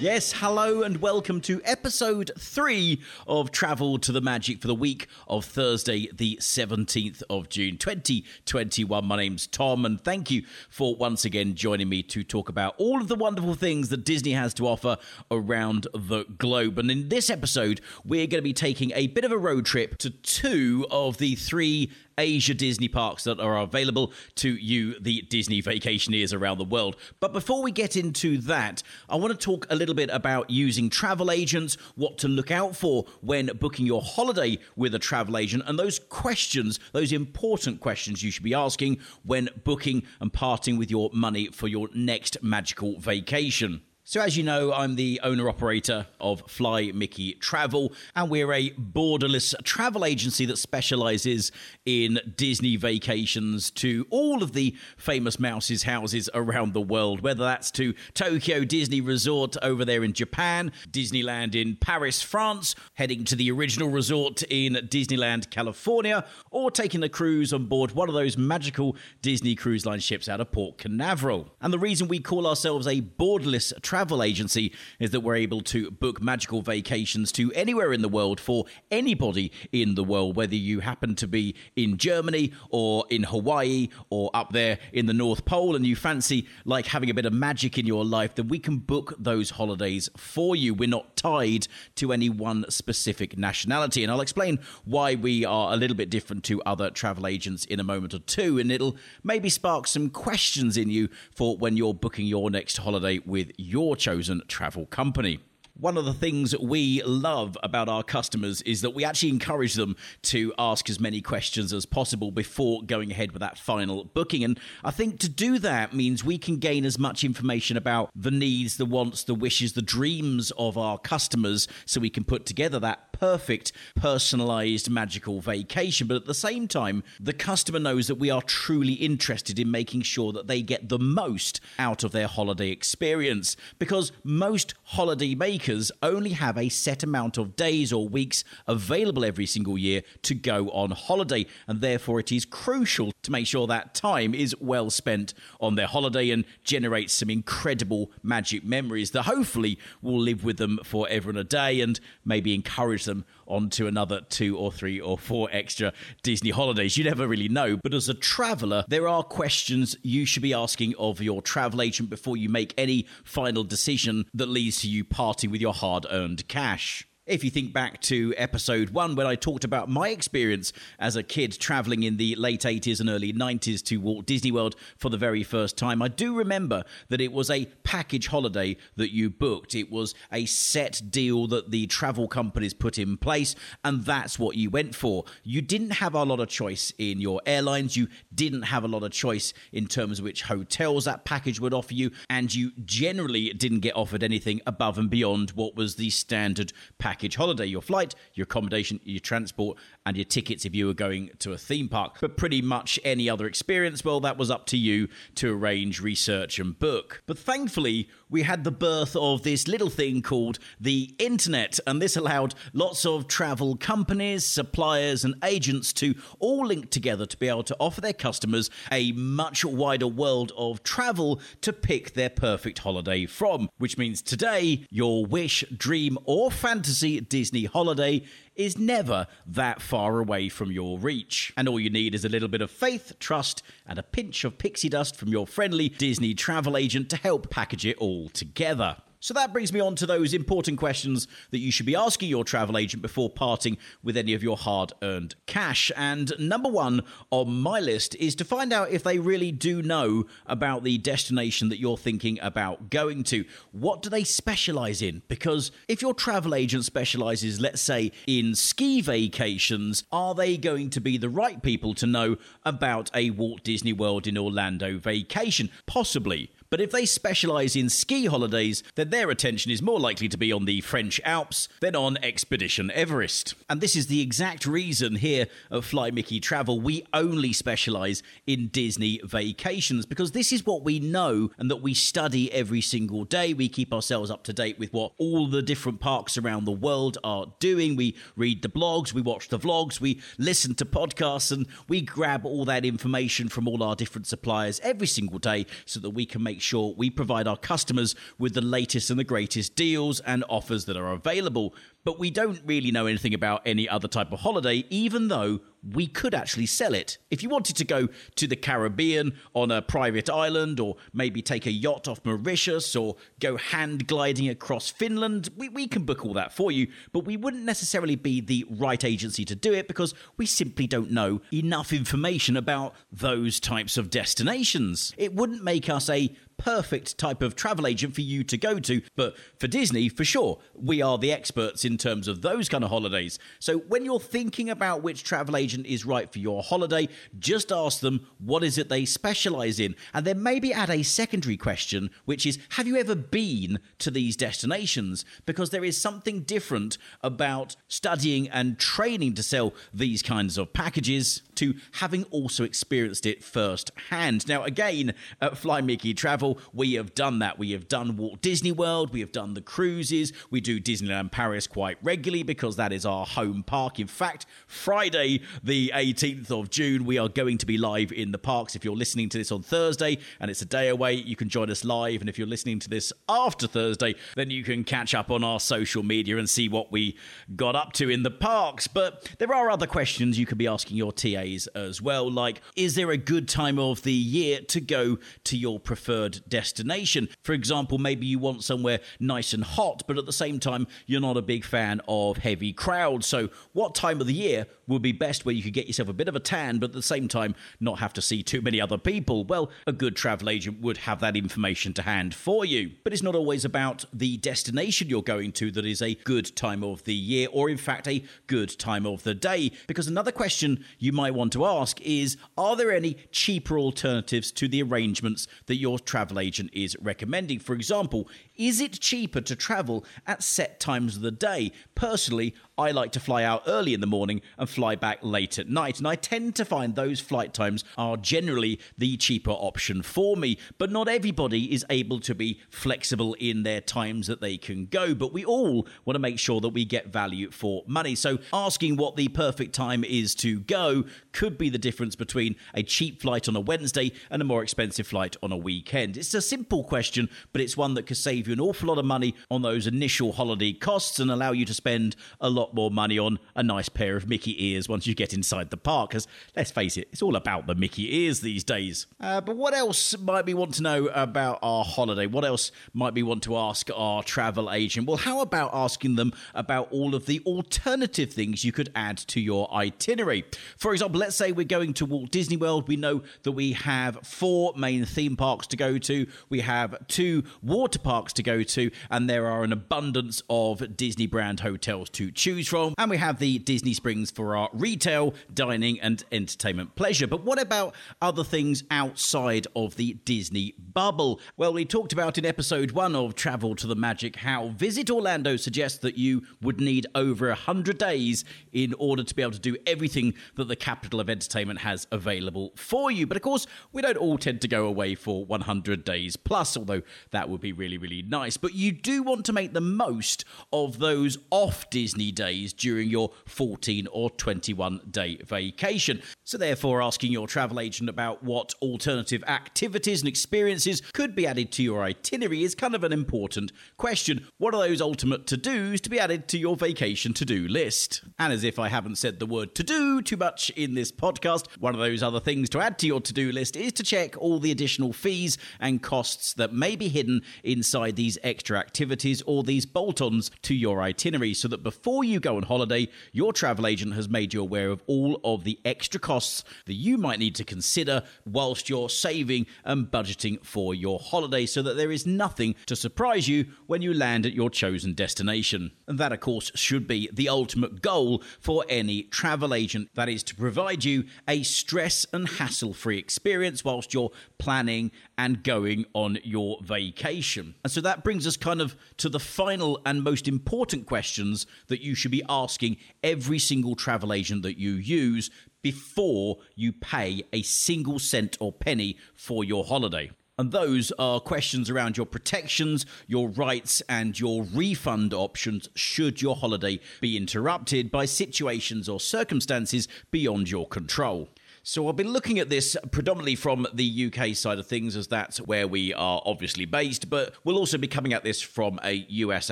Yes, 0.02 0.32
hello 0.32 0.82
and 0.82 1.00
welcome 1.00 1.42
to 1.42 1.62
episode 1.64 2.32
three 2.36 3.04
of 3.28 3.52
Travel 3.52 4.00
to 4.00 4.12
the 4.12 4.20
Magic 4.20 4.60
for 4.60 4.66
the 4.66 4.74
week 4.74 5.06
of 5.28 5.46
Thursday, 5.46 6.10
the 6.12 6.38
17th 6.38 7.22
of 7.30 7.50
June, 7.50 7.78
2021. 7.78 9.06
My 9.06 9.16
name's 9.16 9.46
Tom, 9.46 9.86
and 9.86 10.04
thank 10.04 10.32
you 10.32 10.44
for 10.72 10.96
once 10.96 11.24
again 11.24 11.54
joining 11.54 11.88
me 11.88 12.02
to 12.02 12.24
talk 12.24 12.50
about 12.50 12.74
all 12.80 13.00
of 13.00 13.10
the 13.10 13.16
wonderful 13.16 13.54
things 13.54 13.90
that 13.90 14.04
Disney 14.04 14.32
has 14.32 14.56
to 14.56 14.68
offer 14.68 14.98
around 15.30 15.86
the 15.94 16.24
globe. 16.40 16.80
And 16.80 16.90
in 16.90 17.10
this 17.10 17.30
episode, 17.30 17.80
we're 18.04 18.26
going 18.26 18.40
to 18.40 18.42
be 18.42 18.54
taking 18.54 18.92
a 18.96 19.06
bit 19.06 19.24
of 19.24 19.32
a 19.32 19.38
road 19.38 19.68
trip 19.68 20.00
to 20.00 20.10
two 20.10 20.88
of 20.90 21.20
the 21.20 21.36
three 21.36 21.92
Asia 22.18 22.54
Disney 22.54 22.88
parks 22.88 23.24
that 23.24 23.40
are 23.40 23.58
available 23.58 24.14
to 24.36 24.54
you, 24.56 25.00
the 25.00 25.22
Disney 25.24 25.62
vacationers 25.62 26.34
around 26.34 26.58
the 26.58 26.64
world. 26.64 26.96
But 27.20 27.34
before 27.34 27.64
we 27.64 27.72
get 27.72 27.96
into 27.96 28.38
that, 28.40 28.84
I 29.10 29.16
want 29.16 29.32
to 29.32 29.38
talk 29.38 29.66
a 29.70 29.76
little 29.76 29.96
bit 29.96 30.10
about 30.12 30.50
using 30.50 30.90
travel 30.90 31.32
agents, 31.32 31.76
what 31.96 32.18
to 32.20 32.28
look 32.28 32.52
out 32.52 32.76
for 32.76 33.06
when 33.22 33.48
booking 33.60 33.86
your 33.86 34.02
holiday 34.02 34.58
with 34.76 34.96
a 34.96 35.00
travel 35.00 35.38
agent, 35.38 35.64
and 35.66 35.78
those 35.78 36.00
questions, 36.00 36.80
those 36.92 37.12
important 37.12 37.80
questions 37.80 38.24
you 38.24 38.32
should 38.32 38.44
be 38.44 38.54
asking 38.54 39.00
when 39.24 39.50
booking 39.64 40.04
and 40.20 40.34
parting 40.34 40.78
with 40.78 40.92
your 40.92 41.10
money 41.14 41.48
for 41.48 41.68
your 41.68 41.90
next 41.94 42.42
magical 42.44 43.00
vacation. 43.00 43.82
So, 44.12 44.20
as 44.20 44.36
you 44.36 44.44
know, 44.44 44.74
I'm 44.74 44.96
the 44.96 45.22
owner 45.24 45.48
operator 45.48 46.06
of 46.20 46.44
Fly 46.50 46.92
Mickey 46.94 47.36
Travel, 47.36 47.94
and 48.14 48.30
we're 48.30 48.52
a 48.52 48.72
borderless 48.72 49.56
travel 49.64 50.04
agency 50.04 50.46
that 50.48 50.58
specializes 50.58 51.54
in 51.86 52.20
Disney 52.36 52.76
vacations 52.76 53.72
to 53.72 54.06
all 54.10 54.44
of 54.44 54.52
the 54.52 54.76
famous 54.98 55.40
Mouse's 55.40 55.84
houses 55.84 56.30
around 56.34 56.74
the 56.74 56.82
world, 56.82 57.22
whether 57.22 57.46
that's 57.46 57.72
to 57.72 57.94
Tokyo 58.14 58.66
Disney 58.66 59.00
Resort 59.00 59.56
over 59.62 59.86
there 59.86 60.04
in 60.04 60.12
Japan, 60.12 60.74
Disneyland 60.90 61.56
in 61.56 61.78
Paris, 61.78 62.22
France, 62.22 62.76
heading 62.96 63.24
to 63.24 63.38
the 63.38 63.50
original 63.50 63.88
resort 63.88 64.44
in 64.50 64.74
Disneyland, 64.74 65.50
California, 65.52 66.26
or 66.50 66.70
taking 66.70 67.02
a 67.02 67.08
cruise 67.08 67.54
on 67.54 67.68
board 67.68 67.94
one 67.94 68.10
of 68.10 68.16
those 68.16 68.38
magical 68.38 68.98
Disney 69.22 69.56
cruise 69.56 69.86
line 69.86 70.02
ships 70.02 70.28
out 70.28 70.42
of 70.42 70.52
Port 70.52 70.80
Canaveral. 70.80 71.56
And 71.62 71.72
the 71.72 71.80
reason 71.80 72.10
we 72.10 72.20
call 72.20 72.46
ourselves 72.46 72.88
a 72.88 73.00
borderless 73.00 73.72
travel 73.82 74.01
travel 74.02 74.24
agency 74.24 74.74
is 75.00 75.12
that 75.12 75.20
we're 75.20 75.36
able 75.36 75.62
to 75.62 75.92
book 75.92 76.20
magical 76.20 76.64
vacations 76.64 77.32
to 77.32 77.52
anywhere 77.54 77.94
in 77.94 78.02
the 78.02 78.10
world 78.10 78.40
for 78.40 78.66
anybody 78.90 79.52
in 79.72 79.94
the 79.94 80.04
world, 80.04 80.36
whether 80.36 80.56
you 80.56 80.80
happen 80.80 81.14
to 81.14 81.28
be 81.28 81.54
in 81.76 81.98
Germany 81.98 82.52
or 82.72 83.06
in 83.12 83.22
Hawaii 83.22 83.90
or 84.10 84.32
up 84.34 84.54
there 84.54 84.80
in 84.92 85.06
the 85.06 85.14
North 85.14 85.46
Pole 85.46 85.76
and 85.76 85.86
you 85.86 85.96
fancy 85.96 86.48
like 86.66 86.88
having 86.88 87.12
a 87.12 87.14
bit 87.14 87.28
of 87.28 87.34
magic 87.34 87.78
in 87.78 87.86
your 87.86 88.04
life, 88.04 88.34
then 88.34 88.48
we 88.48 88.58
can 88.58 88.80
book 88.80 89.14
those 89.20 89.52
holidays 89.52 90.10
for 90.18 90.56
you. 90.56 90.74
We're 90.74 90.90
not 90.90 91.16
tied 91.16 91.68
to 91.98 92.12
any 92.12 92.28
one 92.28 92.66
specific 92.72 93.38
nationality. 93.38 94.02
And 94.02 94.12
I'll 94.12 94.22
explain 94.22 94.58
why 94.84 95.14
we 95.14 95.46
are 95.46 95.74
a 95.74 95.76
little 95.76 95.96
bit 95.96 96.10
different 96.10 96.44
to 96.46 96.60
other 96.64 96.90
travel 96.90 97.28
agents 97.28 97.66
in 97.66 97.80
a 97.80 97.84
moment 97.84 98.16
or 98.16 98.20
two. 98.20 98.58
And 98.58 98.72
it'll 98.72 98.98
maybe 99.24 99.50
spark 99.50 99.86
some 99.86 100.10
questions 100.10 100.76
in 100.76 100.90
you 100.90 101.08
for 101.36 101.56
when 101.56 101.78
you're 101.78 101.94
booking 101.94 102.26
your 102.26 102.50
next 102.50 102.78
holiday 102.78 103.20
with 103.20 103.52
your 103.58 103.81
your 103.82 103.96
chosen 103.96 104.44
travel 104.48 104.86
company. 104.86 105.40
One 105.80 105.98
of 105.98 106.06
the 106.06 106.14
things 106.14 106.56
we 106.56 107.02
love 107.02 107.58
about 107.64 107.90
our 107.90 108.04
customers 108.04 108.62
is 108.62 108.82
that 108.82 108.92
we 108.92 109.04
actually 109.04 109.30
encourage 109.30 109.74
them 109.74 109.96
to 110.24 110.54
ask 110.60 110.88
as 110.88 111.00
many 111.00 111.22
questions 111.22 111.74
as 111.74 111.88
possible 111.88 112.30
before 112.30 112.84
going 112.84 113.10
ahead 113.10 113.32
with 113.32 113.40
that 113.40 113.58
final 113.58 114.04
booking. 114.04 114.44
And 114.44 114.60
I 114.84 114.92
think 114.92 115.18
to 115.22 115.30
do 115.30 115.58
that 115.60 115.96
means 115.96 116.24
we 116.24 116.38
can 116.38 116.58
gain 116.58 116.86
as 116.86 117.00
much 117.00 117.24
information 117.24 117.78
about 117.78 118.12
the 118.16 118.30
needs, 118.30 118.78
the 118.78 118.86
wants, 118.86 119.24
the 119.24 119.34
wishes, 119.34 119.74
the 119.74 119.82
dreams 119.82 120.52
of 120.60 120.78
our 120.78 121.00
customers 121.00 121.68
so 121.88 122.00
we 122.00 122.12
can 122.12 122.26
put 122.26 122.46
together 122.46 122.80
that 122.82 123.11
perfect, 123.22 123.72
personalized, 123.96 124.90
magical 124.90 125.42
vacation. 125.42 126.08
But 126.08 126.16
at 126.16 126.26
the 126.26 126.34
same 126.34 126.68
time, 126.68 127.04
the 127.20 127.34
customer 127.34 127.78
knows 127.78 128.08
that 128.08 128.16
we 128.16 128.32
are 128.32 128.42
truly 128.42 128.94
interested 128.94 129.60
in 129.60 129.70
making 129.70 130.02
sure 130.02 130.34
that 130.34 130.48
they 130.48 130.64
get 130.64 130.90
the 130.90 130.98
most 130.98 131.62
out 131.78 132.04
of 132.04 132.14
their 132.14 132.26
holiday 132.26 132.70
experience. 132.70 133.56
Because 133.78 134.12
most 134.24 134.74
holiday 134.86 135.36
makers 135.36 135.92
only 136.02 136.32
have 136.32 136.58
a 136.58 136.68
set 136.70 137.04
amount 137.04 137.38
of 137.38 137.56
days 137.56 137.94
or 137.94 138.10
weeks 138.10 138.44
available 138.68 139.24
every 139.24 139.46
single 139.46 139.78
year 139.78 140.02
to 140.24 140.34
go 140.34 140.70
on 140.72 140.90
holiday. 140.90 141.46
And 141.68 141.80
therefore, 141.80 142.20
it 142.20 142.32
is 142.32 142.44
crucial 142.44 143.12
to 143.22 143.32
make 143.32 143.46
sure 143.46 143.68
that 143.68 143.94
time 143.94 144.34
is 144.34 144.56
well 144.60 144.90
spent 144.90 145.36
on 145.60 145.76
their 145.76 145.86
holiday 145.86 146.32
and 146.32 146.44
generates 146.64 147.14
some 147.14 147.30
incredible 147.30 148.12
magic 148.24 148.66
memories 148.66 149.12
that 149.12 149.24
hopefully 149.24 149.78
will 150.02 150.20
live 150.20 150.44
with 150.44 150.58
them 150.58 150.80
forever 150.84 151.30
and 151.30 151.38
a 151.38 151.44
day 151.44 151.82
and 151.82 152.00
maybe 152.26 152.56
encourage 152.56 153.06
them 153.06 153.11
them 153.12 153.26
onto 153.46 153.86
another 153.86 154.22
two 154.22 154.58
or 154.58 154.72
three 154.72 155.00
or 155.00 155.18
four 155.18 155.50
extra 155.52 155.92
Disney 156.24 156.52
holidays. 156.52 156.98
You 156.98 157.04
never 157.04 157.28
really 157.28 157.50
know. 157.50 157.78
But 157.84 157.94
as 157.94 158.08
a 158.08 158.14
traveler, 158.14 158.86
there 158.88 159.08
are 159.08 159.24
questions 159.24 159.98
you 160.02 160.26
should 160.26 160.44
be 160.44 160.54
asking 160.54 160.96
of 160.98 161.22
your 161.22 161.42
travel 161.42 161.82
agent 161.82 162.10
before 162.10 162.38
you 162.38 162.48
make 162.48 162.74
any 162.78 163.06
final 163.24 163.64
decision 163.64 164.26
that 164.34 164.48
leads 164.48 164.82
to 164.82 164.88
you 164.88 165.04
parting 165.04 165.52
with 165.52 165.62
your 165.62 165.74
hard 165.74 166.06
earned 166.10 166.48
cash. 166.48 167.06
If 167.32 167.46
you 167.46 167.50
think 167.50 167.72
back 167.72 168.02
to 168.02 168.34
episode 168.36 168.90
one, 168.90 169.16
when 169.16 169.26
I 169.26 169.36
talked 169.36 169.64
about 169.64 169.88
my 169.88 170.10
experience 170.10 170.74
as 171.00 171.16
a 171.16 171.24
kid 171.24 171.58
traveling 171.58 172.04
in 172.04 172.18
the 172.18 172.36
late 172.36 172.64
80s 172.64 173.00
and 173.00 173.08
early 173.10 173.32
90s 173.32 173.82
to 173.84 174.02
Walt 174.02 174.26
Disney 174.26 174.52
World 174.52 174.76
for 174.98 175.08
the 175.08 175.16
very 175.16 175.42
first 175.42 175.78
time, 175.78 176.02
I 176.02 176.10
do 176.10 176.36
remember 176.36 176.84
that 177.08 177.22
it 177.22 177.32
was 177.32 177.50
a 177.50 177.68
package 177.86 178.28
holiday 178.28 178.76
that 178.98 179.14
you 179.14 179.30
booked. 179.30 179.76
It 179.76 179.90
was 179.90 180.14
a 180.30 180.46
set 180.46 181.04
deal 181.10 181.48
that 181.48 181.72
the 181.72 181.88
travel 181.88 182.28
companies 182.28 182.74
put 182.74 182.98
in 182.98 183.16
place, 183.16 183.56
and 183.86 184.04
that's 184.04 184.38
what 184.38 184.58
you 184.58 184.70
went 184.70 184.94
for. 184.94 185.24
You 185.42 185.62
didn't 185.62 185.92
have 185.92 186.14
a 186.16 186.26
lot 186.26 186.42
of 186.42 186.50
choice 186.50 186.92
in 186.98 187.22
your 187.22 187.40
airlines, 187.46 187.96
you 187.96 188.10
didn't 188.36 188.64
have 188.64 188.84
a 188.84 188.90
lot 188.90 189.04
of 189.04 189.12
choice 189.12 189.54
in 189.72 189.88
terms 189.88 190.20
of 190.20 190.26
which 190.26 190.42
hotels 190.42 191.06
that 191.06 191.24
package 191.24 191.62
would 191.62 191.74
offer 191.74 191.94
you, 191.94 192.12
and 192.30 192.54
you 192.54 192.74
generally 192.84 193.54
didn't 193.54 193.80
get 193.80 193.96
offered 193.96 194.22
anything 194.22 194.60
above 194.68 194.98
and 194.98 195.10
beyond 195.10 195.52
what 195.52 195.78
was 195.78 195.96
the 195.96 196.10
standard 196.10 196.74
package 196.98 197.21
package 197.22 197.36
holiday 197.36 197.68
your 197.68 197.84
flight, 197.84 198.16
your 198.34 198.46
accommodation, 198.46 199.00
your 199.04 199.20
transport, 199.20 199.78
and 200.08 200.18
your 200.18 200.26
tickets 200.26 200.66
if 200.66 200.74
you 200.74 200.88
were 200.88 200.94
going 200.96 201.30
to 201.38 201.54
a 201.54 201.58
theme 201.58 201.88
park. 201.88 202.18
But 202.20 202.36
pretty 202.36 202.64
much 202.64 203.00
any 203.04 203.30
other 203.30 203.46
experience, 203.46 204.04
well, 204.04 204.20
that 204.22 204.38
was 204.38 204.50
up 204.50 204.66
to 204.68 204.78
you 204.78 205.08
to 205.36 205.54
arrange, 205.54 206.02
research, 206.02 206.58
and 206.58 206.78
book. 206.80 207.22
But 207.28 207.38
thankfully, 207.38 208.10
we 208.32 208.44
had 208.44 208.64
the 208.64 208.72
birth 208.72 209.16
of 209.16 209.44
this 209.44 209.68
little 209.68 209.90
thing 209.90 210.22
called 210.22 210.58
the 210.80 211.14
internet, 211.20 211.80
and 211.86 212.02
this 212.02 212.16
allowed 212.16 212.56
lots 212.74 213.06
of 213.06 213.28
travel 213.28 213.76
companies, 213.76 214.46
suppliers, 214.46 215.24
and 215.26 215.36
agents 215.44 215.92
to 215.94 216.16
all 216.40 216.66
link 216.66 216.90
together 216.90 217.26
to 217.26 217.38
be 217.38 217.50
able 217.50 217.64
to 217.64 217.76
offer 217.80 218.00
their 218.02 218.14
customers 218.14 218.70
a 218.92 219.12
much 219.12 219.66
wider 219.66 220.08
world 220.08 220.54
of 220.58 220.82
travel 220.82 221.42
to 221.60 221.74
pick 221.74 222.14
their 222.14 222.30
perfect 222.30 222.80
holiday 222.80 223.26
from. 223.26 223.70
Which 223.78 223.98
means 223.98 224.22
today, 224.22 224.88
your 224.90 225.26
wish, 225.26 225.66
dream, 225.76 226.18
or 226.24 226.50
fantasy 226.50 227.20
Disney 227.20 227.66
holiday 227.66 228.24
is 228.56 228.78
never 228.78 229.28
that 229.46 229.82
far 229.82 230.20
away 230.20 230.50
from 230.50 230.72
your 230.72 231.00
reach. 231.00 231.54
And 231.56 231.68
all 231.68 231.80
you 231.80 231.90
need 231.90 232.16
is 232.16 232.26
a 232.26 232.30
little 232.30 232.48
bit 232.48 232.62
of 232.62 232.72
faith, 232.72 233.14
trust, 233.20 233.64
and 233.88 233.98
a 233.98 234.04
pinch 234.04 234.44
of 234.44 234.58
pixie 234.58 234.90
dust 234.90 235.16
from 235.16 235.30
your 235.30 235.48
friendly 235.48 235.90
Disney 235.90 236.34
travel 236.34 236.78
agent 236.78 237.10
to 237.10 237.18
help 237.18 237.50
package 237.50 237.86
it 237.86 237.98
all 237.98 238.30
together. 238.30 238.98
So 239.24 239.36
that 239.36 239.54
brings 239.54 239.72
me 239.72 239.80
on 239.80 239.94
to 239.98 240.08
those 240.08 240.34
important 240.34 240.80
questions 240.80 241.28
that 241.52 241.60
you 241.60 241.72
should 241.72 241.86
be 241.86 241.96
asking 241.96 242.30
your 242.30 242.44
travel 242.44 242.76
agent 242.76 243.04
before 243.04 243.30
parting 243.30 243.78
with 244.02 244.18
any 244.18 244.34
of 244.34 244.42
your 244.42 244.58
hard 244.58 244.94
earned 245.04 245.36
cash. 245.46 245.92
And 245.96 246.34
number 246.40 246.70
one 246.70 247.04
on 247.30 247.62
my 247.62 247.80
list 247.80 248.16
is 248.16 248.34
to 248.36 248.44
find 248.44 248.74
out 248.74 248.90
if 248.90 249.04
they 249.04 249.20
really 249.20 249.52
do 249.52 249.84
know 249.84 250.26
about 250.48 250.84
the 250.84 250.98
destination 250.98 251.70
that 251.70 251.80
you're 251.80 251.98
thinking 251.98 252.40
about 252.42 252.90
going 252.90 253.24
to. 253.26 253.46
What 253.72 254.02
do 254.02 254.10
they 254.10 254.24
specialize 254.24 255.04
in? 255.04 255.22
Because 255.28 255.72
if 255.88 256.02
your 256.02 256.16
travel 256.16 256.56
agent 256.56 256.86
specializes, 256.86 257.62
let's 257.62 257.82
say, 257.82 258.12
in 258.26 258.56
ski 258.56 259.02
vacations, 259.02 260.04
are 260.12 260.34
they 260.34 260.58
going 260.58 260.90
to 260.90 261.00
be 261.00 261.20
the 261.20 261.30
right 261.30 261.62
people 261.62 261.94
to 261.94 262.08
know 262.08 262.38
about 262.66 263.12
a 263.14 263.30
Walt 263.30 263.64
Disney 263.64 263.94
World 263.94 264.26
in 264.26 264.36
Orlando 264.36 264.98
vacation? 264.98 265.70
Possibly 265.86 266.50
But 266.72 266.80
if 266.80 266.90
they 266.92 267.06
specialise 267.06 267.76
in 267.76 267.90
ski 267.90 268.28
holidays, 268.28 268.82
then 268.96 269.10
their 269.10 269.30
attention 269.30 269.74
is 269.74 269.82
more 269.82 270.00
likely 270.00 270.30
to 270.30 270.38
be 270.38 270.54
on 270.54 270.64
the 270.64 270.80
French 270.80 271.20
Alps 271.26 271.68
than 271.82 271.98
on 271.98 272.18
Expedition 272.24 272.90
Everest. 272.92 273.56
And 273.70 273.82
this 273.82 273.94
is 273.94 274.08
the 274.08 274.22
exact 274.22 274.66
reason 274.66 275.16
here 275.16 275.48
at 275.70 275.84
Fly 275.84 276.12
Mickey 276.12 276.40
Travel 276.40 276.80
we 276.80 277.06
only 277.14 277.52
specialise 277.52 278.24
in 278.48 278.70
Disney 278.70 279.20
vacations 279.26 280.06
because 280.06 280.32
this 280.32 280.54
is 280.54 280.66
what 280.66 280.86
we 280.86 281.02
know 281.02 281.52
and 281.58 281.70
that 281.70 281.82
we 281.82 281.94
study 281.94 282.50
every 282.54 282.80
single 282.80 283.26
day. 283.26 283.54
We 283.54 283.68
keep 283.68 283.94
ourselves 283.94 284.32
up 284.32 284.46
to 284.46 284.54
date 284.54 284.80
with 284.80 284.94
what 284.94 285.12
all 285.18 285.48
the 285.48 285.62
different 285.62 286.00
parks 286.00 286.38
around 286.38 286.64
the 286.64 286.72
world 286.72 287.18
are 287.22 287.48
doing. 287.60 287.98
We 287.98 288.16
read 288.38 288.62
the 288.62 288.70
blogs, 288.70 289.12
we 289.12 289.22
watch 289.22 289.50
the 289.50 289.60
vlogs, 289.60 290.00
we 290.00 290.22
listen 290.38 290.76
to 290.76 290.86
podcasts, 290.86 291.52
and 291.52 291.68
we 291.90 292.00
grab 292.00 292.46
all 292.46 292.64
that 292.64 292.86
information 292.86 293.50
from 293.50 293.68
all 293.68 293.84
our 293.84 293.98
different 293.98 294.26
suppliers 294.26 294.80
every 294.84 295.08
single 295.08 295.40
day 295.40 295.66
so 295.86 296.00
that 296.00 296.12
we 296.12 296.26
can 296.26 296.42
make 296.42 296.61
sure 296.62 296.94
we 296.96 297.10
provide 297.10 297.48
our 297.48 297.58
customers 297.58 298.16
with 298.38 298.54
the 298.54 298.62
latest 298.62 299.10
and 299.10 299.20
the 299.20 299.24
greatest 299.24 299.76
deals 299.76 300.20
and 300.22 300.44
offers 300.50 300.86
that 300.86 300.98
are 300.98 301.12
available. 301.12 301.74
But 302.04 302.20
we 302.20 302.32
don't 302.32 302.60
really 302.66 302.92
know 302.92 303.06
anything 303.06 303.34
about 303.34 303.62
any 303.66 303.88
other 303.88 304.08
type 304.08 304.32
of 304.32 304.40
holiday, 304.40 304.86
even 304.90 305.28
though 305.28 305.60
we 305.94 306.08
could 306.08 306.34
actually 306.34 306.66
sell 306.66 306.94
it. 306.94 307.18
If 307.30 307.42
you 307.42 307.50
wanted 307.50 307.76
to 307.78 307.86
go 307.86 308.08
to 308.36 308.48
the 308.48 308.56
Caribbean 308.56 309.34
on 309.54 309.72
a 309.72 309.82
private 309.82 310.30
island, 310.30 310.80
or 310.80 310.96
maybe 311.14 311.42
take 311.42 311.66
a 311.66 311.72
yacht 311.72 312.08
off 312.08 312.24
Mauritius, 312.24 312.96
or 312.96 313.16
go 313.40 313.58
hand 313.58 314.08
gliding 314.08 314.50
across 314.50 314.90
Finland, 314.90 315.50
we, 315.56 315.70
we 315.70 315.88
can 315.88 316.04
book 316.04 316.26
all 316.26 316.34
that 316.34 316.54
for 316.54 316.72
you, 316.72 316.88
but 317.12 317.26
we 317.26 317.38
wouldn't 317.38 317.64
necessarily 317.64 318.16
be 318.16 318.42
the 318.42 318.66
right 318.70 319.04
agency 319.04 319.46
to 319.46 319.56
do 319.56 319.74
it 319.74 319.88
because 319.88 320.14
we 320.38 320.46
simply 320.46 320.88
don't 320.88 321.12
know 321.12 321.42
enough 321.54 321.94
information 321.94 322.58
about 322.58 322.94
those 323.12 323.60
types 323.60 323.98
of 323.98 324.10
destinations. 324.10 325.14
It 325.18 325.34
wouldn't 325.34 325.64
make 325.64 325.90
us 325.90 326.10
a 326.10 326.36
perfect 326.62 327.18
type 327.18 327.42
of 327.42 327.56
travel 327.56 327.88
agent 327.88 328.14
for 328.14 328.22
you 328.22 328.44
to 328.44 328.56
go 328.56 328.80
to. 328.80 329.02
But 329.16 329.36
for 329.58 329.68
Disney, 329.68 330.10
for 330.10 330.24
sure, 330.24 330.60
we 330.76 331.02
are 331.02 331.18
the 331.18 331.32
experts 331.32 331.84
in 331.84 331.98
terms 331.98 332.28
of 332.28 332.44
those 332.44 332.70
kind 332.70 332.84
of 332.84 332.92
holidays. 332.92 333.40
So 333.60 333.80
when 333.80 334.06
you're 334.06 334.20
thinking 334.20 334.70
about 334.70 335.02
which 335.02 335.24
travel 335.24 335.58
agent 335.58 335.88
is 335.88 336.06
right 336.06 336.32
for 336.32 336.38
your 336.38 336.62
holiday, 336.62 337.10
just 337.40 337.72
ask 337.72 338.00
them 338.00 338.28
what 338.38 338.64
is 338.64 338.78
it 338.78 338.90
they 338.90 339.06
specialize 339.06 339.80
in. 339.80 339.96
And 340.14 340.26
then 340.26 340.44
maybe 340.44 340.72
add 340.72 340.92
a 340.92 341.02
secondary 341.02 341.58
question, 341.58 342.12
which 342.26 342.46
is 342.46 342.60
Have 342.70 342.86
you 342.86 342.96
ever 342.98 343.16
been 343.16 343.80
to 343.98 344.12
these 344.12 344.36
destinations? 344.36 345.26
Because 345.48 345.72
there 345.72 345.84
is 345.84 346.00
something 346.00 346.42
different 346.42 347.00
about 347.22 347.76
studying 347.88 348.48
and 348.50 348.78
training 348.78 349.34
to 349.34 349.44
sell 349.44 349.74
these 349.92 350.22
kinds 350.22 350.60
of 350.60 350.74
packages 350.74 351.42
to 351.56 351.76
having 351.94 352.24
also 352.26 352.64
experienced 352.64 353.26
it 353.26 353.44
firsthand. 353.44 354.48
Now, 354.48 354.64
again, 354.64 355.14
at 355.42 355.58
Fly 355.58 355.82
Mickey 355.82 356.14
Travel, 356.14 356.51
we 356.74 356.94
have 356.94 357.14
done 357.16 357.40
that. 357.40 357.60
We 357.60 357.72
have 357.72 357.88
done 357.88 358.18
Walt 358.18 358.42
Disney 358.42 358.72
World, 358.72 359.14
we 359.14 359.20
have 359.20 359.32
done 359.32 359.54
the 359.54 359.62
cruises, 359.62 360.34
we 360.50 360.62
do 360.62 360.80
Disneyland 360.80 361.32
Paris 361.32 361.68
quite 361.68 361.98
regularly 362.02 362.44
because 362.44 362.76
that 362.76 362.92
is 362.94 363.06
our 363.06 363.26
home 363.26 363.64
park. 363.64 364.00
In 364.00 364.08
fact, 364.08 364.46
Friday, 364.68 365.42
the 365.64 365.92
18th 365.94 366.52
of 366.52 366.70
June, 366.70 367.06
we 367.06 367.18
are 367.18 367.30
going 367.30 367.58
to 367.58 367.66
be 367.66 367.78
live 367.78 368.12
in 368.12 368.32
the 368.32 368.38
parks. 368.38 368.76
If 368.76 368.86
you're 368.86 368.96
listening 368.96 369.30
to 369.30 369.38
this 369.38 369.52
on 369.52 369.62
Thursday 369.62 370.18
and 370.40 370.52
it's 370.52 370.62
a 370.62 370.66
day 370.66 370.90
away, 370.90 371.14
you 371.14 371.36
can 371.36 371.50
join 371.50 371.70
us 371.70 371.84
live. 371.84 372.22
And 372.22 372.30
if 372.30 372.38
you're 372.38 372.48
listening 372.48 372.80
to 372.80 372.90
this 372.90 373.14
after 373.30 373.68
Thursday, 373.68 374.16
then 374.36 374.50
you 374.50 374.64
can 374.64 374.84
catch 374.84 375.14
up 375.14 375.32
on 375.32 375.44
our 375.44 375.60
social 375.60 376.04
media 376.04 376.38
and 376.38 376.50
see 376.50 376.70
what 376.70 376.92
we 376.92 377.18
got 377.56 377.76
up 377.76 377.94
to 377.94 378.10
in 378.10 378.24
the 378.24 378.32
parks. 378.32 378.88
But 378.88 379.30
there 379.40 379.54
are 379.54 379.70
other 379.70 379.88
questions 379.88 380.40
you 380.40 380.46
could 380.46 380.58
be 380.58 380.68
asking 380.68 380.98
your 380.98 381.12
TAs 381.12 381.68
as 381.68 382.02
well. 382.02 382.30
Like, 382.30 382.62
is 382.76 382.96
there 382.96 383.12
a 383.12 383.18
good 383.18 383.48
time 383.48 383.80
of 383.80 384.04
the 384.04 384.14
year 384.14 384.62
to 384.62 384.82
go 384.82 385.18
to 385.46 385.58
your 385.58 385.80
preferred 385.80 386.31
destination? 386.32 387.30
For 387.44 387.54
example, 387.54 387.98
maybe 387.98 388.26
you 388.26 388.40
want 388.40 388.64
somewhere 388.64 389.00
nice 389.20 389.54
and 389.54 389.64
hot, 389.64 390.04
but 390.08 390.18
at 390.18 390.26
the 390.26 390.34
same 390.34 390.60
time, 390.60 390.88
you're 391.06 391.22
not 391.22 391.38
a 391.38 391.42
big 391.42 391.66
fan 391.66 392.02
of 392.08 392.38
heavy 392.38 392.74
crowds. 392.74 393.28
So, 393.28 393.50
what 393.74 393.96
time 393.96 394.22
of 394.22 394.28
the 394.28 394.34
year 394.34 394.68
would 394.88 395.02
be 395.02 395.12
best 395.12 395.46
where 395.46 395.56
you 395.56 395.64
could 395.64 395.74
get 395.74 395.88
yourself 395.88 396.10
a 396.10 396.14
bit 396.14 396.28
of 396.28 396.36
a 396.36 396.40
tan, 396.40 396.80
but 396.80 396.92
at 396.92 396.96
the 396.96 397.02
same 397.02 397.28
time, 397.28 397.56
not 397.80 398.00
have 398.00 398.14
to 398.14 398.22
see 398.22 398.44
too 398.44 398.62
many 398.62 398.80
other 398.80 398.98
people? 398.98 399.44
Well, 399.46 399.72
a 399.88 399.92
good 399.92 400.16
travel 400.16 400.50
agent 400.50 400.82
would 400.82 400.98
have 400.98 401.20
that 401.22 401.38
information 401.38 401.94
to 401.94 402.02
hand 402.02 402.36
for 402.36 402.66
you. 402.66 402.92
But 403.04 403.14
it's 403.14 403.24
not 403.24 403.36
always 403.36 403.66
about 403.66 404.06
the 404.14 404.38
destination 404.38 405.10
you're 405.10 405.24
going 405.24 405.52
to 405.54 405.72
that 405.72 405.86
is 405.86 406.02
a 406.02 406.16
good 406.16 406.56
time 406.56 406.84
of 406.84 407.04
the 407.04 407.14
year, 407.14 407.48
or 407.52 407.70
in 407.70 407.78
fact, 407.78 408.08
a 408.08 408.24
good 408.48 408.78
time 408.78 409.06
of 409.06 409.24
the 409.24 409.34
day. 409.34 409.72
Because 409.88 410.08
another 410.08 410.32
question 410.32 410.86
you 411.00 411.12
might 411.12 411.34
want 411.34 411.54
to 411.54 411.66
ask 411.66 412.00
is 412.02 412.38
Are 412.58 412.76
there 412.76 412.92
any 412.92 413.18
cheaper 413.32 413.80
alternatives 413.80 414.52
to 414.54 414.68
the 414.68 414.84
arrangements 414.84 415.48
that 415.68 415.78
your 415.78 416.00
travel 416.22 416.40
agent 416.40 416.70
is 416.72 416.96
recommending? 417.02 417.58
For 417.58 417.74
example, 417.74 418.30
is 418.56 418.80
it 418.80 419.00
cheaper 419.00 419.42
to 419.42 419.56
travel 419.56 420.06
at 420.28 420.44
set 420.44 420.80
times 420.80 421.16
of 421.16 421.24
the 421.24 421.32
day? 421.32 421.72
Personally, 421.96 422.54
I 422.78 422.92
like 422.92 423.12
to 423.14 423.20
fly 423.20 423.44
out 423.44 423.64
early 423.66 423.94
in 423.94 424.02
the 424.02 424.08
morning 424.08 424.42
and 424.58 424.70
fly 424.70 424.96
back 424.96 425.20
late 425.24 425.58
at 425.58 425.68
night, 425.68 425.98
and 425.98 426.08
I 426.08 426.16
tend 426.16 426.56
to 426.56 426.66
find 426.66 426.96
those 426.96 427.20
flight 427.20 427.56
times 427.56 427.84
are 427.98 428.18
generally 428.18 428.80
the 428.98 429.18
cheaper 429.18 429.52
option 429.52 430.04
for 430.04 430.36
me. 430.38 430.58
But 430.78 430.92
not 430.92 431.08
everybody 431.08 431.74
is 431.74 431.86
able 431.90 432.20
to 432.22 432.36
be 432.36 432.60
flexible 432.70 433.36
in 433.40 433.64
their 433.64 433.82
times 433.82 434.28
that 434.28 434.42
they 434.42 434.58
can 434.58 434.86
go, 434.86 435.16
but 435.16 435.34
we 435.34 435.44
all 435.44 435.88
want 436.06 436.16
to 436.16 436.20
make 436.20 436.38
sure 436.40 436.62
that 436.62 436.70
we 436.70 436.86
get 436.86 437.14
value 437.14 437.50
for 437.50 437.84
money. 437.88 438.14
So 438.14 438.38
asking 438.54 438.98
what 438.98 439.16
the 439.16 439.28
perfect 439.28 439.74
time 439.74 440.04
is 440.04 440.36
to 440.36 440.60
go 440.60 441.06
could 441.32 441.58
be 441.58 441.70
the 441.70 441.78
difference 441.80 442.16
between 442.16 442.56
a 442.76 442.84
cheap 442.84 443.22
flight 443.22 443.48
on 443.48 443.56
a 443.56 443.60
Wednesday 443.60 444.12
and 444.30 444.42
a 444.42 444.46
more 444.46 444.62
expensive 444.62 445.08
flight 445.08 445.36
on 445.42 445.52
a 445.52 445.58
weekend. 445.58 446.11
It's 446.16 446.34
a 446.34 446.42
simple 446.42 446.84
question, 446.84 447.30
but 447.54 447.62
it's 447.62 447.76
one 447.76 447.96
that 447.96 448.06
could 448.06 448.18
save 448.18 448.48
you 448.48 448.52
you 448.52 448.54
an 448.54 448.60
awful 448.60 448.90
lot 448.90 448.98
of 448.98 449.06
money 449.06 449.34
on 449.50 449.62
those 449.62 449.88
initial 449.88 450.34
holiday 450.34 450.74
costs 450.74 451.20
and 451.20 451.32
allow 451.32 451.52
you 451.52 451.66
to 451.66 451.74
spend 451.74 452.16
a 452.40 452.50
lot 452.50 452.74
more 452.74 452.92
money 452.92 453.18
on 453.18 453.40
a 453.56 453.64
nice 453.64 453.90
pair 453.90 454.16
of 454.16 454.28
Mickey 454.28 454.64
ears 454.64 454.88
once 454.88 455.08
you 455.08 455.16
get 455.16 455.34
inside 455.34 455.70
the 455.70 455.78
park. 455.78 456.12
Because 456.12 456.28
let's 456.56 456.72
face 456.72 456.98
it, 456.98 457.08
it's 457.12 457.22
all 457.22 457.36
about 457.36 457.66
the 457.66 457.76
Mickey 457.76 458.16
ears 458.16 458.42
these 458.42 458.64
days. 458.64 459.08
Uh, 459.20 459.42
but 459.42 459.56
what 459.56 459.74
else 459.74 460.18
might 460.20 460.46
we 460.46 460.54
want 460.54 460.74
to 460.76 460.84
know 460.84 461.08
about 461.08 461.60
our 461.62 461.84
holiday? 461.84 462.26
What 462.26 462.46
else 462.46 462.72
might 462.94 463.14
we 463.14 463.24
want 463.24 463.44
to 463.44 463.56
ask 463.56 463.90
our 463.96 464.24
travel 464.24 464.72
agent? 464.72 465.08
Well, 465.08 465.18
how 465.18 465.42
about 465.42 465.72
asking 465.74 466.16
them 466.16 466.34
about 466.54 466.92
all 466.92 467.16
of 467.16 467.26
the 467.26 467.42
alternative 467.46 468.34
things 468.34 468.66
you 468.66 468.72
could 468.72 468.92
add 468.96 469.18
to 469.18 469.40
your 469.40 469.74
itinerary? 469.74 470.44
For 470.78 470.92
example, 470.94 471.20
let's 471.20 471.36
say 471.36 471.52
we're 471.52 471.66
going 471.66 471.94
to 471.96 472.06
Walt 472.06 472.32
Disney 472.32 472.58
World. 472.58 472.88
We 472.88 472.98
know 472.98 473.24
that 473.44 473.54
we 473.54 473.74
have 473.74 474.20
four 474.24 474.74
main 474.76 475.06
theme 475.06 475.38
parks 475.38 475.68
to 475.68 475.78
go 475.78 475.98
to. 476.02 476.28
We 476.50 476.62
have 476.62 477.08
two 477.08 477.44
water 477.62 478.00
parks 478.00 478.34
to 478.34 478.44
go 478.44 478.64
to, 478.64 478.92
and 479.10 479.30
there 479.30 479.48
are 479.48 479.64
an 479.64 479.72
abundance 479.74 480.42
of 480.50 480.98
Disney 480.98 481.28
brand 481.28 481.62
hotels 481.62 482.10
to 482.12 482.32
choose 482.32 482.68
from. 482.68 482.94
And 482.98 483.10
we 483.10 483.18
have 483.18 483.40
the 483.40 483.60
Disney 483.60 483.94
Springs 483.94 484.32
for 484.32 484.56
our 484.56 484.70
retail, 484.74 485.34
dining, 485.54 486.00
and 486.00 486.24
entertainment 486.32 486.96
pleasure. 486.96 487.28
But 487.28 487.44
what 487.44 487.62
about 487.62 487.96
other 488.22 488.44
things 488.44 488.84
outside 488.92 489.68
of 489.76 489.96
the 489.96 490.14
Disney 490.26 490.74
bubble? 490.78 491.40
Well, 491.58 491.74
we 491.74 491.86
talked 491.86 492.14
about 492.14 492.38
in 492.38 492.46
episode 492.46 492.92
one 492.92 493.16
of 493.16 493.36
Travel 493.36 493.76
to 493.76 493.88
the 493.88 493.96
Magic 493.96 494.38
how 494.38 494.70
Visit 494.70 495.10
Orlando 495.10 495.56
suggests 495.56 496.00
that 496.00 496.18
you 496.18 496.44
would 496.62 496.80
need 496.80 497.08
over 497.16 497.48
100 497.48 497.98
days 497.98 498.46
in 498.72 498.94
order 498.98 499.24
to 499.24 499.36
be 499.36 499.42
able 499.42 499.52
to 499.52 499.60
do 499.60 499.78
everything 499.86 500.34
that 500.56 500.68
the 500.68 500.76
capital 500.76 501.20
of 501.20 501.30
entertainment 501.30 501.80
has 501.80 502.08
available 502.12 502.72
for 502.76 503.12
you. 503.12 503.28
But 503.28 503.38
of 503.38 503.44
course, 503.44 503.68
we 503.92 504.02
don't 504.02 504.18
all 504.18 504.38
tend 504.38 504.62
to 504.62 504.68
go 504.68 504.86
away 504.86 505.16
for 505.16 505.46
100 505.46 505.91
days 505.98 506.36
plus, 506.36 506.78
although 506.78 507.02
that 507.32 507.50
would 507.50 507.62
be 507.62 507.72
really, 507.72 507.98
really 507.98 508.22
nice, 508.22 508.58
but 508.58 508.74
you 508.74 508.92
do 508.92 509.24
want 509.24 509.46
to 509.46 509.54
make 509.54 509.74
the 509.74 509.82
most 509.82 510.46
of 510.72 511.00
those 511.00 511.38
off 511.50 511.90
Disney 511.90 512.32
days 512.32 512.74
during 512.74 513.10
your 513.10 513.32
14 513.46 514.08
or 514.12 514.30
21 514.30 515.02
day 515.10 515.38
vacation. 515.46 516.22
So, 516.44 516.58
therefore, 516.58 517.02
asking 517.02 517.32
your 517.32 517.48
travel 517.48 517.80
agent 517.80 518.10
about 518.10 518.44
what 518.44 518.74
alternative 518.82 519.44
activities 519.48 520.22
and 520.22 520.28
experiences 520.28 521.02
could 521.14 521.36
be 521.36 521.48
added 521.48 521.72
to 521.74 521.84
your 521.84 522.04
itinerary 522.04 522.64
is 522.64 522.76
kind 522.76 522.96
of 522.96 523.04
an 523.04 523.14
important 523.14 523.72
question. 523.98 524.48
What 524.58 524.74
are 524.74 524.88
those 524.88 525.02
ultimate 525.02 525.48
to 525.48 525.58
dos 525.58 526.02
to 526.02 526.10
be 526.10 526.20
added 526.20 526.48
to 526.50 526.58
your 526.58 526.76
vacation 526.76 527.34
to 527.36 527.46
do 527.46 527.68
list? 527.68 528.24
And 528.40 528.52
as 528.52 528.64
if 528.64 528.80
I 528.80 528.90
haven't 528.90 529.18
said 529.18 529.40
the 529.40 529.46
word 529.46 529.76
to 529.76 529.84
do 529.84 530.22
too 530.22 530.38
much 530.38 530.70
in 530.72 530.94
this 530.94 531.12
podcast, 531.12 531.68
one 531.80 531.94
of 531.94 532.00
those 532.00 532.24
other 532.24 532.40
things 532.40 532.70
to 532.70 532.80
add 532.80 533.00
to 533.00 533.08
your 533.08 533.22
to 533.22 533.34
do 533.34 533.52
list 533.52 533.76
is 533.76 533.94
to 533.94 534.04
check 534.04 534.38
all 534.38 534.60
the 534.60 534.72
additional 534.72 535.14
fees 535.14 535.58
and 535.82 536.02
costs 536.02 536.54
that 536.54 536.74
may 536.74 536.96
be 536.96 537.10
hidden 537.10 537.42
inside 537.64 538.16
these 538.16 538.38
extra 538.44 538.80
activities 538.80 539.42
or 539.44 539.64
these 539.64 539.86
bolt 539.86 540.22
ons 540.22 540.52
to 540.62 540.74
your 540.74 541.02
itinerary 541.02 541.54
so 541.54 541.68
that 541.68 541.84
before 541.84 542.24
you 542.24 542.40
go 542.40 542.58
on 542.58 542.64
holiday, 542.64 543.08
your 543.32 543.52
travel 543.52 543.88
agent 543.88 544.14
has 544.14 544.30
made 544.30 544.54
you 544.54 544.62
aware 544.62 544.90
of 544.90 545.04
all 545.08 545.40
of 545.44 545.64
the 545.64 545.80
extra 545.84 546.20
costs 546.20 546.64
that 546.86 546.94
you 546.94 547.18
might 547.18 547.40
need 547.40 547.56
to 547.56 547.64
consider 547.64 548.24
whilst 548.46 548.90
you're 548.90 549.10
saving 549.10 549.66
and 549.84 550.08
budgeting 550.08 550.64
for 550.66 550.94
your 550.94 551.20
holiday 551.20 551.66
so 551.66 551.82
that 551.82 551.98
there 551.98 552.12
is 552.12 552.26
nothing 552.26 552.76
to 552.86 552.96
surprise 552.96 553.48
you 553.48 553.66
when 553.88 554.02
you 554.02 554.14
land 554.14 554.46
at 554.46 554.54
your 554.54 554.70
chosen 554.70 555.14
destination. 555.14 555.92
And 556.08 556.20
that, 556.20 556.32
of 556.32 556.40
course, 556.40 556.72
should 556.76 557.08
be 557.08 557.30
the 557.34 557.50
ultimate 557.50 558.02
goal 558.02 558.44
for 558.60 558.86
any 558.88 559.24
travel 559.24 559.74
agent 559.74 560.10
that 560.16 560.30
is 560.30 560.44
to 560.44 560.56
provide 560.56 561.04
you 561.04 561.26
a 561.48 561.64
stress 561.64 562.26
and 562.32 562.48
hassle 562.48 562.94
free 562.94 563.18
experience 563.18 563.84
whilst 563.84 564.14
you're 564.14 564.32
planning 564.58 565.12
and 565.38 565.64
going 565.72 566.04
on 566.14 566.38
your 566.44 566.78
vacation. 566.84 567.74
And 567.86 567.94
so 567.94 568.02
that 568.02 568.26
brings 568.26 568.46
us 568.46 568.58
kind 568.58 568.82
of 568.82 568.94
to 569.16 569.30
the 569.30 569.40
final 569.40 570.02
and 570.06 570.22
most 570.22 570.50
important 570.50 571.06
questions 571.06 571.66
that 571.88 572.02
you 572.02 572.14
should 572.14 572.30
be 572.32 572.44
asking 572.50 572.98
every 573.24 573.58
single 573.58 573.96
travel 573.96 574.34
agent 574.34 574.64
that 574.64 574.78
you 574.78 574.92
use 574.92 575.50
before 575.82 576.58
you 576.76 576.92
pay 576.92 577.44
a 577.54 577.62
single 577.62 578.20
cent 578.20 578.58
or 578.60 578.74
penny 578.74 579.16
for 579.34 579.64
your 579.64 579.86
holiday. 579.86 580.30
And 580.58 580.74
those 580.74 581.14
are 581.18 581.40
questions 581.40 581.90
around 581.90 582.18
your 582.18 582.26
protections, 582.26 583.06
your 583.26 583.48
rights, 583.48 584.02
and 584.10 584.38
your 584.38 584.64
refund 584.64 585.34
options 585.34 585.88
should 585.96 586.42
your 586.42 586.58
holiday 586.58 587.00
be 587.22 587.38
interrupted 587.38 588.12
by 588.12 588.26
situations 588.26 589.08
or 589.08 589.22
circumstances 589.22 590.10
beyond 590.32 590.70
your 590.70 590.86
control. 590.88 591.48
So 591.84 592.08
I've 592.08 592.16
been 592.16 592.32
looking 592.32 592.60
at 592.60 592.70
this 592.70 592.96
predominantly 593.10 593.56
from 593.56 593.88
the 593.92 594.32
UK 594.32 594.56
side 594.56 594.78
of 594.78 594.86
things, 594.86 595.16
as 595.16 595.28
that's 595.28 595.60
where 595.60 595.88
we 595.88 596.14
are 596.14 596.40
obviously 596.46 596.86
based, 596.86 597.28
but 597.28 597.56
we'll 597.64 597.80
also 597.80 597.98
be 597.98 598.08
coming 598.08 598.34
at 598.34 598.44
this 598.44 598.62
from 598.62 599.00
a 599.04 599.26
US 599.30 599.72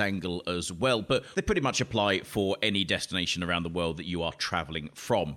angle 0.00 0.42
as 0.48 0.72
well. 0.72 1.02
But 1.02 1.24
they 1.36 1.42
pretty 1.42 1.60
much 1.60 1.80
apply 1.80 2.22
for 2.22 2.56
any 2.62 2.82
destination 2.82 3.44
around 3.44 3.62
the 3.62 3.68
world 3.68 3.96
that 3.98 4.06
you 4.06 4.24
are 4.24 4.32
traveling 4.32 4.90
from. 4.92 5.36